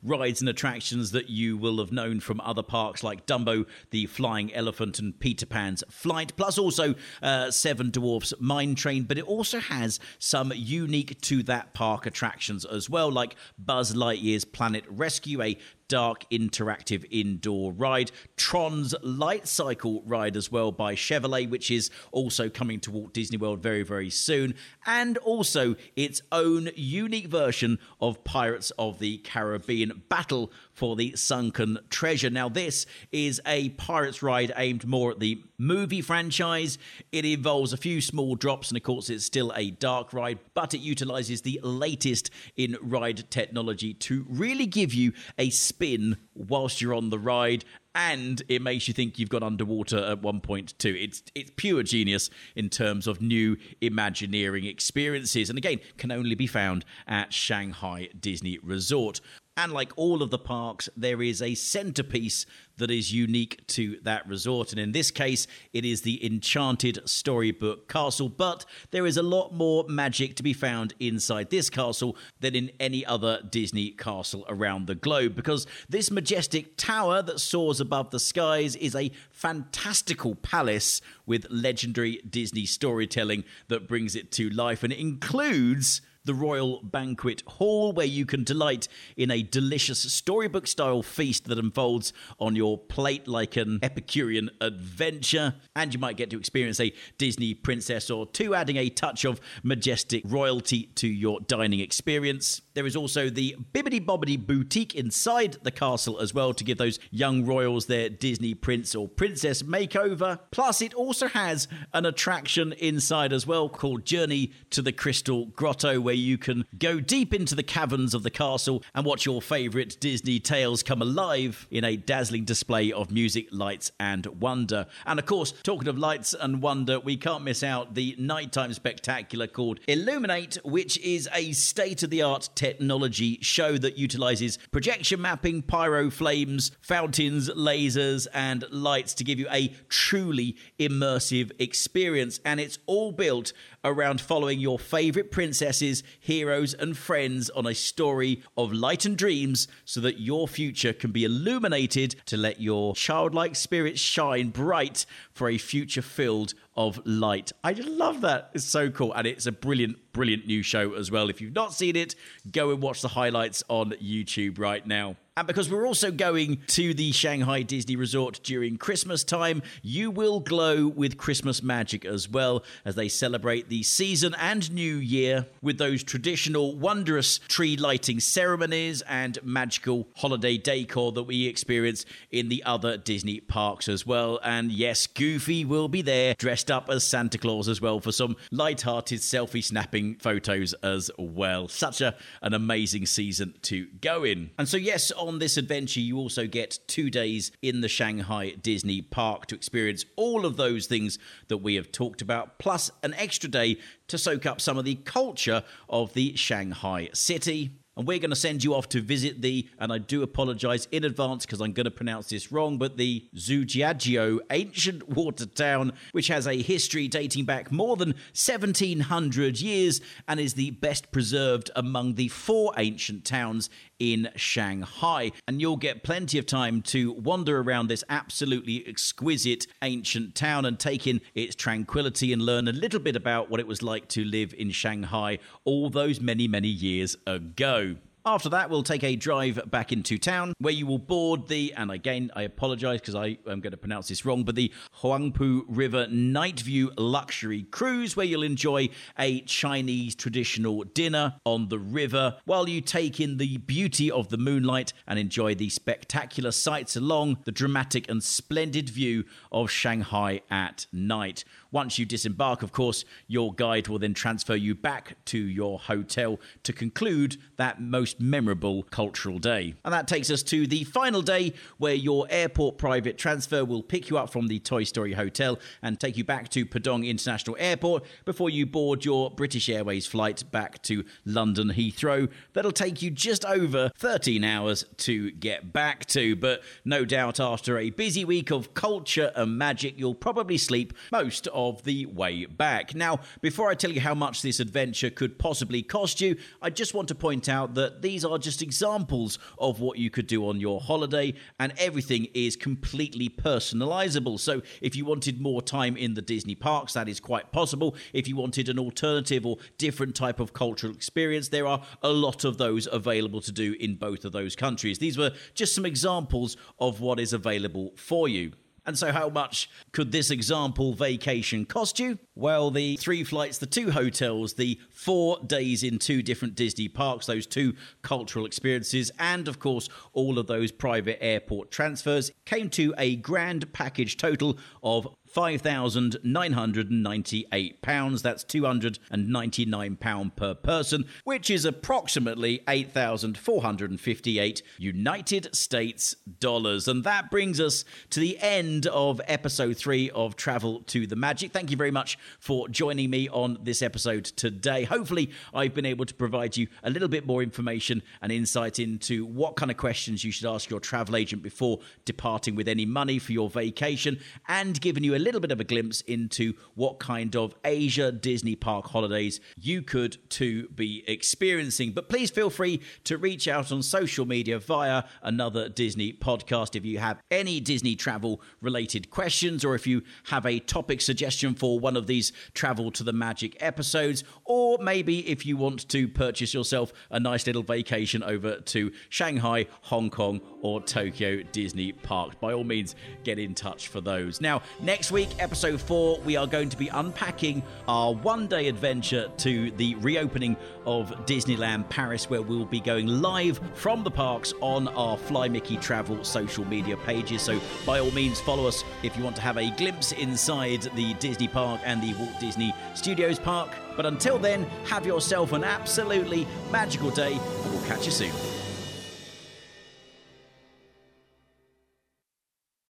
rides 0.00 0.40
and 0.40 0.48
attractions 0.48 1.10
that 1.10 1.28
you 1.28 1.56
will 1.56 1.78
have 1.78 1.90
known 1.90 2.20
from 2.20 2.40
other 2.42 2.62
parks 2.62 3.02
like 3.02 3.26
Dumbo, 3.26 3.66
the 3.90 4.06
Flying 4.06 4.54
Elephant, 4.54 5.00
and 5.00 5.18
Peter 5.18 5.44
Pan's 5.44 5.82
Flight, 5.90 6.36
plus 6.36 6.56
also 6.56 6.94
uh, 7.20 7.50
Seven 7.50 7.90
Dwarfs 7.90 8.32
Mine 8.38 8.76
Train. 8.76 9.02
But 9.02 9.18
it 9.18 9.24
also 9.24 9.58
has 9.58 9.98
some 10.20 10.52
unique 10.54 11.20
to 11.22 11.42
that 11.42 11.74
park 11.74 12.06
attractions 12.06 12.64
as 12.64 12.88
well, 12.88 13.10
like 13.10 13.34
Buzz 13.58 13.96
Lightyear's 13.96 14.44
Planet 14.44 14.84
Rescue, 14.88 15.42
a 15.42 15.58
dark 15.88 16.26
interactive 16.30 17.04
indoor 17.10 17.72
ride. 17.72 18.12
Tron's 18.36 18.94
Light 19.02 19.48
Cycle 19.48 20.02
ride 20.06 20.36
as 20.36 20.52
well 20.52 20.70
by 20.70 20.94
Chevrolet, 20.94 21.48
which 21.48 21.70
is 21.70 21.90
also 22.12 22.48
coming 22.48 22.78
to 22.80 22.90
Walt 22.90 23.14
Disney 23.14 23.38
World 23.38 23.62
very, 23.62 23.82
very 23.82 24.10
soon. 24.10 24.54
And 24.88 25.18
also 25.18 25.76
its 25.96 26.22
own 26.32 26.70
unique 26.74 27.26
version 27.26 27.78
of 28.00 28.24
Pirates 28.24 28.70
of 28.78 28.98
the 29.00 29.18
Caribbean 29.18 30.00
Battle 30.08 30.50
for 30.72 30.96
the 30.96 31.14
Sunken 31.14 31.78
Treasure. 31.90 32.30
Now, 32.30 32.48
this 32.48 32.86
is 33.12 33.38
a 33.44 33.68
Pirates 33.68 34.22
ride 34.22 34.50
aimed 34.56 34.86
more 34.86 35.10
at 35.10 35.20
the 35.20 35.42
movie 35.58 36.00
franchise. 36.00 36.78
It 37.12 37.26
involves 37.26 37.74
a 37.74 37.76
few 37.76 38.00
small 38.00 38.34
drops, 38.34 38.70
and 38.70 38.78
of 38.78 38.82
course, 38.82 39.10
it's 39.10 39.26
still 39.26 39.52
a 39.54 39.72
dark 39.72 40.14
ride, 40.14 40.38
but 40.54 40.72
it 40.72 40.80
utilizes 40.80 41.42
the 41.42 41.60
latest 41.62 42.30
in 42.56 42.78
ride 42.80 43.30
technology 43.30 43.92
to 43.92 44.24
really 44.26 44.66
give 44.66 44.94
you 44.94 45.12
a 45.36 45.50
spin 45.50 46.16
whilst 46.34 46.80
you're 46.80 46.94
on 46.94 47.10
the 47.10 47.18
ride 47.18 47.66
and 47.94 48.42
it 48.48 48.62
makes 48.62 48.88
you 48.88 48.94
think 48.94 49.18
you've 49.18 49.28
gone 49.28 49.42
underwater 49.42 49.98
at 49.98 50.22
one 50.22 50.40
point 50.40 50.78
too. 50.78 50.96
It's 50.98 51.22
it's 51.34 51.50
pure 51.56 51.82
genius 51.82 52.30
in 52.54 52.68
terms 52.68 53.06
of 53.06 53.20
new 53.20 53.56
Imagineering 53.80 54.64
experiences, 54.64 55.48
and 55.48 55.58
again, 55.58 55.80
can 55.96 56.10
only 56.10 56.34
be 56.34 56.46
found 56.46 56.84
at 57.06 57.32
Shanghai 57.32 58.08
Disney 58.18 58.58
Resort. 58.62 59.20
And 59.58 59.72
like 59.72 59.90
all 59.96 60.22
of 60.22 60.30
the 60.30 60.38
parks, 60.38 60.88
there 60.96 61.20
is 61.20 61.42
a 61.42 61.56
centerpiece 61.56 62.46
that 62.76 62.92
is 62.92 63.12
unique 63.12 63.66
to 63.66 63.98
that 64.04 64.24
resort. 64.28 64.70
And 64.70 64.80
in 64.80 64.92
this 64.92 65.10
case, 65.10 65.48
it 65.72 65.84
is 65.84 66.02
the 66.02 66.24
Enchanted 66.24 67.00
Storybook 67.08 67.88
Castle. 67.88 68.28
But 68.28 68.64
there 68.92 69.04
is 69.04 69.16
a 69.16 69.22
lot 69.22 69.52
more 69.52 69.84
magic 69.88 70.36
to 70.36 70.44
be 70.44 70.52
found 70.52 70.94
inside 71.00 71.50
this 71.50 71.70
castle 71.70 72.16
than 72.38 72.54
in 72.54 72.70
any 72.78 73.04
other 73.04 73.42
Disney 73.50 73.90
castle 73.90 74.46
around 74.48 74.86
the 74.86 74.94
globe. 74.94 75.34
Because 75.34 75.66
this 75.88 76.08
majestic 76.08 76.76
tower 76.76 77.20
that 77.22 77.40
soars 77.40 77.80
above 77.80 78.10
the 78.12 78.20
skies 78.20 78.76
is 78.76 78.94
a 78.94 79.10
fantastical 79.32 80.36
palace 80.36 81.00
with 81.26 81.48
legendary 81.50 82.22
Disney 82.30 82.64
storytelling 82.64 83.42
that 83.66 83.88
brings 83.88 84.14
it 84.14 84.30
to 84.32 84.50
life. 84.50 84.84
And 84.84 84.92
it 84.92 85.00
includes 85.00 86.00
the 86.24 86.34
Royal 86.34 86.80
Banquet 86.82 87.42
Hall, 87.46 87.92
where 87.92 88.06
you 88.06 88.26
can 88.26 88.44
delight 88.44 88.88
in 89.16 89.30
a 89.30 89.42
delicious 89.42 90.00
storybook 90.12 90.66
style 90.66 91.02
feast 91.02 91.44
that 91.44 91.58
unfolds 91.58 92.12
on 92.38 92.56
your 92.56 92.78
plate 92.78 93.26
like 93.26 93.56
an 93.56 93.78
Epicurean 93.82 94.50
adventure. 94.60 95.54
And 95.74 95.94
you 95.94 96.00
might 96.00 96.16
get 96.16 96.30
to 96.30 96.38
experience 96.38 96.80
a 96.80 96.92
Disney 97.16 97.54
princess 97.54 98.10
or 98.10 98.26
two, 98.26 98.54
adding 98.54 98.76
a 98.76 98.88
touch 98.88 99.24
of 99.24 99.40
majestic 99.62 100.22
royalty 100.26 100.90
to 100.96 101.08
your 101.08 101.40
dining 101.40 101.80
experience. 101.80 102.60
There 102.74 102.86
is 102.86 102.96
also 102.96 103.30
the 103.30 103.56
Bibbidi 103.72 104.04
Bobbidi 104.04 104.36
Boutique 104.36 104.94
inside 104.94 105.56
the 105.62 105.70
castle 105.70 106.20
as 106.20 106.34
well 106.34 106.54
to 106.54 106.64
give 106.64 106.78
those 106.78 106.98
young 107.10 107.44
royals 107.44 107.86
their 107.86 108.08
Disney 108.08 108.54
prince 108.54 108.94
or 108.94 109.08
princess 109.08 109.62
makeover. 109.62 110.38
Plus, 110.50 110.80
it 110.82 110.94
also 110.94 111.28
has 111.28 111.68
an 111.92 112.06
attraction 112.06 112.72
inside 112.74 113.32
as 113.32 113.46
well 113.46 113.68
called 113.68 114.04
Journey 114.04 114.52
to 114.70 114.82
the 114.82 114.92
Crystal 114.92 115.46
Grotto, 115.46 116.00
where 116.08 116.14
you 116.14 116.38
can 116.38 116.64
go 116.78 117.00
deep 117.00 117.34
into 117.34 117.54
the 117.54 117.62
caverns 117.62 118.14
of 118.14 118.22
the 118.22 118.30
castle 118.30 118.82
and 118.94 119.04
watch 119.04 119.26
your 119.26 119.42
favourite 119.42 120.00
Disney 120.00 120.40
tales 120.40 120.82
come 120.82 121.02
alive 121.02 121.66
in 121.70 121.84
a 121.84 121.98
dazzling 121.98 122.46
display 122.46 122.90
of 122.90 123.10
music, 123.10 123.46
lights, 123.52 123.92
and 124.00 124.24
wonder. 124.40 124.86
And 125.04 125.18
of 125.18 125.26
course, 125.26 125.52
talking 125.62 125.86
of 125.86 125.98
lights 125.98 126.32
and 126.32 126.62
wonder, 126.62 126.98
we 126.98 127.18
can't 127.18 127.44
miss 127.44 127.62
out 127.62 127.94
the 127.94 128.16
nighttime 128.18 128.72
spectacular 128.72 129.46
called 129.46 129.80
Illuminate, 129.86 130.56
which 130.64 130.98
is 131.00 131.28
a 131.34 131.52
state 131.52 132.02
of 132.02 132.08
the 132.08 132.22
art 132.22 132.48
technology 132.54 133.38
show 133.42 133.76
that 133.76 133.98
utilizes 133.98 134.56
projection 134.70 135.20
mapping, 135.20 135.60
pyro 135.60 136.08
flames, 136.08 136.70
fountains, 136.80 137.50
lasers, 137.50 138.26
and 138.32 138.64
lights 138.70 139.12
to 139.12 139.24
give 139.24 139.38
you 139.38 139.46
a 139.50 139.74
truly 139.90 140.56
immersive 140.78 141.52
experience. 141.58 142.40
And 142.46 142.60
it's 142.60 142.78
all 142.86 143.12
built 143.12 143.52
around 143.84 144.20
following 144.20 144.58
your 144.58 144.78
favorite 144.78 145.30
princesses, 145.30 146.02
heroes, 146.18 146.74
and 146.74 146.96
friends 146.96 147.50
on 147.50 147.66
a 147.66 147.74
story 147.74 148.42
of 148.56 148.72
light 148.72 149.04
and 149.04 149.16
dreams 149.16 149.68
so 149.84 150.00
that 150.00 150.20
your 150.20 150.48
future 150.48 150.92
can 150.92 151.12
be 151.12 151.24
illuminated 151.24 152.16
to 152.26 152.36
let 152.36 152.60
your 152.60 152.94
childlike 152.94 153.56
spirit 153.56 153.98
shine 153.98 154.48
bright 154.48 155.06
for 155.32 155.48
a 155.48 155.58
future 155.58 156.02
filled 156.02 156.54
of 156.76 157.00
light. 157.04 157.52
I 157.64 157.74
just 157.74 157.88
love 157.88 158.20
that. 158.20 158.50
It's 158.54 158.64
so 158.64 158.90
cool. 158.90 159.12
And 159.12 159.26
it's 159.26 159.46
a 159.46 159.52
brilliant, 159.52 160.12
brilliant 160.12 160.46
new 160.46 160.62
show 160.62 160.94
as 160.94 161.10
well. 161.10 161.28
If 161.28 161.40
you've 161.40 161.54
not 161.54 161.74
seen 161.74 161.96
it, 161.96 162.14
go 162.50 162.70
and 162.70 162.80
watch 162.80 163.02
the 163.02 163.08
highlights 163.08 163.64
on 163.68 163.90
YouTube 164.02 164.58
right 164.58 164.86
now. 164.86 165.16
And 165.38 165.46
because 165.46 165.70
we're 165.70 165.86
also 165.86 166.10
going 166.10 166.58
to 166.66 166.92
the 166.92 167.12
Shanghai 167.12 167.62
Disney 167.62 167.94
Resort 167.94 168.40
during 168.42 168.76
Christmas 168.76 169.22
time, 169.22 169.62
you 169.82 170.10
will 170.10 170.40
glow 170.40 170.88
with 170.88 171.16
Christmas 171.16 171.62
magic 171.62 172.04
as 172.04 172.28
well 172.28 172.64
as 172.84 172.96
they 172.96 173.08
celebrate 173.08 173.68
the 173.68 173.84
season 173.84 174.34
and 174.40 174.68
new 174.72 174.96
year 174.96 175.46
with 175.62 175.78
those 175.78 176.02
traditional 176.02 176.74
wondrous 176.76 177.38
tree 177.46 177.76
lighting 177.76 178.18
ceremonies 178.18 179.00
and 179.02 179.38
magical 179.44 180.08
holiday 180.16 180.58
decor 180.58 181.12
that 181.12 181.22
we 181.22 181.46
experience 181.46 182.04
in 182.32 182.48
the 182.48 182.64
other 182.64 182.96
Disney 182.96 183.38
parks 183.38 183.86
as 183.86 184.04
well. 184.04 184.40
And 184.42 184.72
yes, 184.72 185.06
Goofy 185.06 185.64
will 185.64 185.86
be 185.86 186.02
there 186.02 186.34
dressed 186.34 186.68
up 186.68 186.90
as 186.90 187.04
Santa 187.04 187.38
Claus 187.38 187.68
as 187.68 187.80
well 187.80 188.00
for 188.00 188.10
some 188.10 188.34
light-hearted 188.50 189.20
selfie 189.20 189.62
snapping 189.62 190.16
photos 190.16 190.72
as 190.82 191.12
well. 191.16 191.68
Such 191.68 192.00
a 192.00 192.16
an 192.42 192.54
amazing 192.54 193.06
season 193.06 193.54
to 193.62 193.86
go 194.00 194.24
in. 194.24 194.50
And 194.58 194.68
so 194.68 194.76
yes, 194.76 195.12
on 195.12 195.27
this 195.36 195.58
adventure, 195.58 196.00
you 196.00 196.16
also 196.16 196.46
get 196.46 196.78
two 196.86 197.10
days 197.10 197.52
in 197.60 197.82
the 197.82 197.88
Shanghai 197.88 198.54
Disney 198.62 199.02
Park 199.02 199.44
to 199.48 199.54
experience 199.54 200.06
all 200.16 200.46
of 200.46 200.56
those 200.56 200.86
things 200.86 201.18
that 201.48 201.58
we 201.58 201.74
have 201.74 201.92
talked 201.92 202.22
about, 202.22 202.58
plus 202.58 202.90
an 203.02 203.12
extra 203.12 203.50
day 203.50 203.76
to 204.06 204.16
soak 204.16 204.46
up 204.46 204.62
some 204.62 204.78
of 204.78 204.86
the 204.86 204.94
culture 204.94 205.62
of 205.90 206.14
the 206.14 206.34
Shanghai 206.36 207.10
city. 207.12 207.72
And 207.98 208.06
we're 208.06 208.20
going 208.20 208.30
to 208.30 208.36
send 208.36 208.62
you 208.62 208.76
off 208.76 208.88
to 208.90 209.00
visit 209.00 209.42
the, 209.42 209.68
and 209.80 209.92
I 209.92 209.98
do 209.98 210.22
apologize 210.22 210.86
in 210.92 211.02
advance 211.02 211.44
because 211.44 211.60
I'm 211.60 211.72
going 211.72 211.82
to 211.82 211.90
pronounce 211.90 212.28
this 212.28 212.52
wrong, 212.52 212.78
but 212.78 212.96
the 212.96 213.26
Zhujiajiao 213.34 214.38
ancient 214.52 215.08
water 215.08 215.46
town, 215.46 215.92
which 216.12 216.28
has 216.28 216.46
a 216.46 216.62
history 216.62 217.08
dating 217.08 217.44
back 217.44 217.72
more 217.72 217.96
than 217.96 218.10
1700 218.34 219.60
years 219.60 220.00
and 220.28 220.38
is 220.38 220.54
the 220.54 220.70
best 220.70 221.10
preserved 221.10 221.72
among 221.74 222.14
the 222.14 222.28
four 222.28 222.72
ancient 222.76 223.24
towns 223.24 223.68
in 223.98 224.28
Shanghai. 224.36 225.32
And 225.46 225.60
you'll 225.60 225.76
get 225.76 226.02
plenty 226.02 226.38
of 226.38 226.46
time 226.46 226.82
to 226.82 227.12
wander 227.12 227.60
around 227.60 227.88
this 227.88 228.04
absolutely 228.08 228.86
exquisite 228.86 229.66
ancient 229.82 230.34
town 230.34 230.64
and 230.64 230.78
take 230.78 231.06
in 231.06 231.20
its 231.34 231.54
tranquility 231.54 232.32
and 232.32 232.42
learn 232.42 232.68
a 232.68 232.72
little 232.72 233.00
bit 233.00 233.16
about 233.16 233.50
what 233.50 233.60
it 233.60 233.66
was 233.66 233.82
like 233.82 234.08
to 234.08 234.24
live 234.24 234.54
in 234.56 234.70
Shanghai 234.70 235.38
all 235.64 235.90
those 235.90 236.20
many, 236.20 236.48
many 236.48 236.68
years 236.68 237.16
ago. 237.26 237.96
After 238.26 238.48
that, 238.50 238.68
we'll 238.68 238.82
take 238.82 239.04
a 239.04 239.16
drive 239.16 239.60
back 239.70 239.92
into 239.92 240.18
town 240.18 240.52
where 240.58 240.72
you 240.72 240.86
will 240.86 240.98
board 240.98 241.48
the, 241.48 241.72
and 241.74 241.90
again, 241.90 242.30
I 242.34 242.42
apologize 242.42 243.00
because 243.00 243.14
I 243.14 243.38
am 243.46 243.60
going 243.60 243.70
to 243.70 243.76
pronounce 243.76 244.08
this 244.08 244.24
wrong, 244.24 244.42
but 244.42 244.54
the 244.54 244.72
Huangpu 245.00 245.64
River 245.68 246.06
Night 246.08 246.60
View 246.60 246.90
Luxury 246.98 247.62
Cruise 247.70 248.16
where 248.16 248.26
you'll 248.26 248.42
enjoy 248.42 248.90
a 249.18 249.40
Chinese 249.42 250.14
traditional 250.14 250.82
dinner 250.82 251.36
on 251.44 251.68
the 251.68 251.78
river 251.78 252.36
while 252.44 252.68
you 252.68 252.80
take 252.80 253.20
in 253.20 253.38
the 253.38 253.58
beauty 253.58 254.10
of 254.10 254.28
the 254.28 254.36
moonlight 254.36 254.92
and 255.06 255.18
enjoy 255.18 255.54
the 255.54 255.68
spectacular 255.68 256.50
sights 256.50 256.96
along 256.96 257.38
the 257.44 257.52
dramatic 257.52 258.10
and 258.10 258.22
splendid 258.22 258.90
view 258.90 259.24
of 259.52 259.70
Shanghai 259.70 260.42
at 260.50 260.86
night. 260.92 261.44
Once 261.70 261.98
you 261.98 262.06
disembark, 262.06 262.62
of 262.62 262.72
course, 262.72 263.04
your 263.26 263.52
guide 263.52 263.88
will 263.88 263.98
then 263.98 264.14
transfer 264.14 264.54
you 264.56 264.74
back 264.74 265.16
to 265.26 265.38
your 265.38 265.78
hotel 265.78 266.40
to 266.62 266.72
conclude 266.72 267.36
that 267.56 267.80
most 267.80 268.20
memorable 268.20 268.82
cultural 268.84 269.38
day. 269.38 269.74
And 269.84 269.92
that 269.92 270.08
takes 270.08 270.30
us 270.30 270.42
to 270.44 270.66
the 270.66 270.84
final 270.84 271.20
day 271.20 271.52
where 271.76 271.94
your 271.94 272.26
airport 272.30 272.78
private 272.78 273.18
transfer 273.18 273.64
will 273.64 273.82
pick 273.82 274.08
you 274.08 274.16
up 274.16 274.30
from 274.30 274.46
the 274.46 274.58
Toy 274.60 274.84
Story 274.84 275.12
Hotel 275.12 275.58
and 275.82 276.00
take 276.00 276.16
you 276.16 276.24
back 276.24 276.48
to 276.50 276.64
Pudong 276.64 277.06
International 277.06 277.56
Airport 277.58 278.04
before 278.24 278.48
you 278.48 278.64
board 278.64 279.04
your 279.04 279.30
British 279.30 279.68
Airways 279.68 280.06
flight 280.06 280.44
back 280.50 280.80
to 280.84 281.04
London 281.26 281.68
Heathrow. 281.68 282.30
That'll 282.54 282.72
take 282.72 283.02
you 283.02 283.10
just 283.10 283.44
over 283.44 283.90
13 283.98 284.42
hours 284.42 284.86
to 284.98 285.32
get 285.32 285.72
back 285.72 286.06
to, 286.06 286.34
but 286.34 286.62
no 286.84 287.04
doubt 287.04 287.40
after 287.40 287.76
a 287.76 287.90
busy 287.90 288.24
week 288.24 288.50
of 288.50 288.72
culture 288.72 289.32
and 289.34 289.58
magic, 289.58 289.98
you'll 289.98 290.14
probably 290.14 290.56
sleep 290.56 290.94
most 291.12 291.46
of 291.58 291.82
the 291.82 292.06
way 292.06 292.46
back. 292.46 292.94
Now, 292.94 293.18
before 293.40 293.68
I 293.68 293.74
tell 293.74 293.90
you 293.90 294.00
how 294.00 294.14
much 294.14 294.42
this 294.42 294.60
adventure 294.60 295.10
could 295.10 295.40
possibly 295.40 295.82
cost 295.82 296.20
you, 296.20 296.36
I 296.62 296.70
just 296.70 296.94
want 296.94 297.08
to 297.08 297.16
point 297.16 297.48
out 297.48 297.74
that 297.74 298.00
these 298.00 298.24
are 298.24 298.38
just 298.38 298.62
examples 298.62 299.40
of 299.58 299.80
what 299.80 299.98
you 299.98 300.08
could 300.08 300.28
do 300.28 300.48
on 300.48 300.60
your 300.60 300.80
holiday, 300.80 301.34
and 301.58 301.74
everything 301.76 302.28
is 302.32 302.54
completely 302.54 303.28
personalizable. 303.28 304.38
So, 304.38 304.62
if 304.80 304.94
you 304.94 305.04
wanted 305.04 305.40
more 305.40 305.60
time 305.60 305.96
in 305.96 306.14
the 306.14 306.22
Disney 306.22 306.54
parks, 306.54 306.92
that 306.92 307.08
is 307.08 307.18
quite 307.18 307.50
possible. 307.50 307.96
If 308.12 308.28
you 308.28 308.36
wanted 308.36 308.68
an 308.68 308.78
alternative 308.78 309.44
or 309.44 309.56
different 309.78 310.14
type 310.14 310.38
of 310.38 310.52
cultural 310.52 310.94
experience, 310.94 311.48
there 311.48 311.66
are 311.66 311.82
a 312.02 312.10
lot 312.10 312.44
of 312.44 312.58
those 312.58 312.86
available 312.86 313.40
to 313.40 313.50
do 313.50 313.74
in 313.80 313.96
both 313.96 314.24
of 314.24 314.30
those 314.30 314.54
countries. 314.54 315.00
These 315.00 315.18
were 315.18 315.32
just 315.54 315.74
some 315.74 315.84
examples 315.84 316.56
of 316.78 317.00
what 317.00 317.18
is 317.18 317.32
available 317.32 317.94
for 317.96 318.28
you. 318.28 318.52
And 318.88 318.96
so, 318.96 319.12
how 319.12 319.28
much 319.28 319.68
could 319.92 320.12
this 320.12 320.30
example 320.30 320.94
vacation 320.94 321.66
cost 321.66 321.98
you? 321.98 322.18
Well, 322.34 322.70
the 322.70 322.96
three 322.96 323.22
flights, 323.22 323.58
the 323.58 323.66
two 323.66 323.90
hotels, 323.90 324.54
the 324.54 324.80
four 324.88 325.38
days 325.46 325.82
in 325.82 325.98
two 325.98 326.22
different 326.22 326.54
Disney 326.54 326.88
parks, 326.88 327.26
those 327.26 327.46
two 327.46 327.74
cultural 328.00 328.46
experiences, 328.46 329.10
and 329.18 329.46
of 329.46 329.58
course, 329.58 329.90
all 330.14 330.38
of 330.38 330.46
those 330.46 330.72
private 330.72 331.22
airport 331.22 331.70
transfers 331.70 332.32
came 332.46 332.70
to 332.70 332.94
a 332.96 333.16
grand 333.16 333.70
package 333.74 334.16
total 334.16 334.56
of 334.82 335.06
£5,998. 335.34 338.22
That's 338.22 338.44
£299 338.44 340.36
per 340.36 340.54
person, 340.54 341.04
which 341.24 341.50
is 341.50 341.64
approximately 341.64 342.60
8,458 342.68 344.62
United 344.78 345.54
States 345.54 346.16
dollars. 346.40 346.88
And 346.88 347.04
that 347.04 347.30
brings 347.30 347.60
us 347.60 347.84
to 348.10 348.20
the 348.20 348.38
end 348.38 348.86
of 348.86 349.20
episode 349.26 349.76
three 349.76 350.10
of 350.10 350.36
Travel 350.36 350.80
to 350.86 351.06
the 351.06 351.16
Magic. 351.16 351.52
Thank 351.52 351.70
you 351.70 351.76
very 351.76 351.90
much 351.90 352.18
for 352.38 352.68
joining 352.68 353.10
me 353.10 353.28
on 353.28 353.58
this 353.62 353.82
episode 353.82 354.24
today. 354.24 354.84
Hopefully, 354.84 355.30
I've 355.52 355.74
been 355.74 355.86
able 355.86 356.06
to 356.06 356.14
provide 356.14 356.56
you 356.56 356.68
a 356.82 356.90
little 356.90 357.08
bit 357.08 357.26
more 357.26 357.42
information 357.42 358.02
and 358.22 358.32
insight 358.32 358.78
into 358.78 359.26
what 359.26 359.56
kind 359.56 359.70
of 359.70 359.76
questions 359.76 360.24
you 360.24 360.32
should 360.32 360.48
ask 360.48 360.70
your 360.70 360.80
travel 360.80 361.16
agent 361.16 361.42
before 361.42 361.80
departing 362.04 362.54
with 362.54 362.68
any 362.68 362.86
money 362.86 363.18
for 363.18 363.32
your 363.32 363.50
vacation 363.50 364.20
and 364.48 364.80
given 364.80 365.04
you 365.04 365.14
a 365.18 365.20
little 365.20 365.40
bit 365.40 365.50
of 365.50 365.58
a 365.58 365.64
glimpse 365.64 366.00
into 366.02 366.54
what 366.76 367.00
kind 367.00 367.34
of 367.34 367.52
Asia 367.64 368.12
Disney 368.12 368.54
Park 368.54 368.86
holidays 368.86 369.40
you 369.60 369.82
could 369.82 370.16
to 370.30 370.68
be 370.68 371.02
experiencing. 371.08 371.90
But 371.90 372.08
please 372.08 372.30
feel 372.30 372.50
free 372.50 372.80
to 373.02 373.18
reach 373.18 373.48
out 373.48 373.72
on 373.72 373.82
social 373.82 374.26
media 374.26 374.60
via 374.60 375.02
another 375.20 375.68
Disney 375.68 376.12
podcast 376.12 376.76
if 376.76 376.84
you 376.84 376.98
have 376.98 377.18
any 377.32 377.58
Disney 377.58 377.96
travel 377.96 378.40
related 378.60 379.10
questions 379.10 379.64
or 379.64 379.74
if 379.74 379.88
you 379.88 380.02
have 380.26 380.46
a 380.46 380.60
topic 380.60 381.00
suggestion 381.00 381.54
for 381.54 381.80
one 381.80 381.96
of 381.96 382.06
these 382.06 382.32
travel 382.54 382.92
to 382.92 383.02
the 383.02 383.12
magic 383.12 383.56
episodes 383.60 384.22
or 384.44 384.78
maybe 384.78 385.28
if 385.28 385.44
you 385.44 385.56
want 385.56 385.88
to 385.88 386.06
purchase 386.06 386.54
yourself 386.54 386.92
a 387.10 387.18
nice 387.18 387.44
little 387.44 387.64
vacation 387.64 388.22
over 388.22 388.60
to 388.60 388.92
Shanghai, 389.08 389.66
Hong 389.82 390.10
Kong 390.10 390.40
or 390.62 390.80
Tokyo 390.80 391.42
Disney 391.50 391.90
Park. 391.90 392.38
By 392.38 392.52
all 392.52 392.62
means, 392.62 392.94
get 393.24 393.40
in 393.40 393.56
touch 393.56 393.88
for 393.88 394.00
those. 394.00 394.40
Now, 394.40 394.62
next 395.08 395.12
week, 395.14 395.42
episode 395.42 395.80
four, 395.80 396.18
we 396.20 396.36
are 396.36 396.46
going 396.46 396.68
to 396.68 396.76
be 396.76 396.88
unpacking 396.88 397.62
our 397.86 398.12
one 398.12 398.46
day 398.46 398.68
adventure 398.68 399.30
to 399.38 399.70
the 399.78 399.94
reopening 399.96 400.54
of 400.84 401.10
Disneyland 401.24 401.88
Paris, 401.88 402.28
where 402.28 402.42
we'll 402.42 402.66
be 402.66 402.78
going 402.78 403.06
live 403.06 403.58
from 403.72 404.04
the 404.04 404.10
parks 404.10 404.52
on 404.60 404.86
our 404.88 405.16
Fly 405.16 405.48
Mickey 405.48 405.78
Travel 405.78 406.22
social 406.24 406.62
media 406.66 406.94
pages. 406.98 407.40
So, 407.40 407.58
by 407.86 408.00
all 408.00 408.10
means, 408.10 408.38
follow 408.38 408.66
us 408.66 408.84
if 409.02 409.16
you 409.16 409.24
want 409.24 409.36
to 409.36 409.42
have 409.42 409.56
a 409.56 409.70
glimpse 409.78 410.12
inside 410.12 410.82
the 410.94 411.14
Disney 411.14 411.48
park 411.48 411.80
and 411.86 412.02
the 412.02 412.12
Walt 412.18 412.38
Disney 412.38 412.74
Studios 412.92 413.38
Park. 413.38 413.70
But 413.96 414.04
until 414.04 414.38
then, 414.38 414.64
have 414.84 415.06
yourself 415.06 415.52
an 415.54 415.64
absolutely 415.64 416.46
magical 416.70 417.08
day, 417.08 417.32
and 417.32 417.72
we'll 417.72 417.86
catch 417.86 418.04
you 418.04 418.12
soon. 418.12 418.57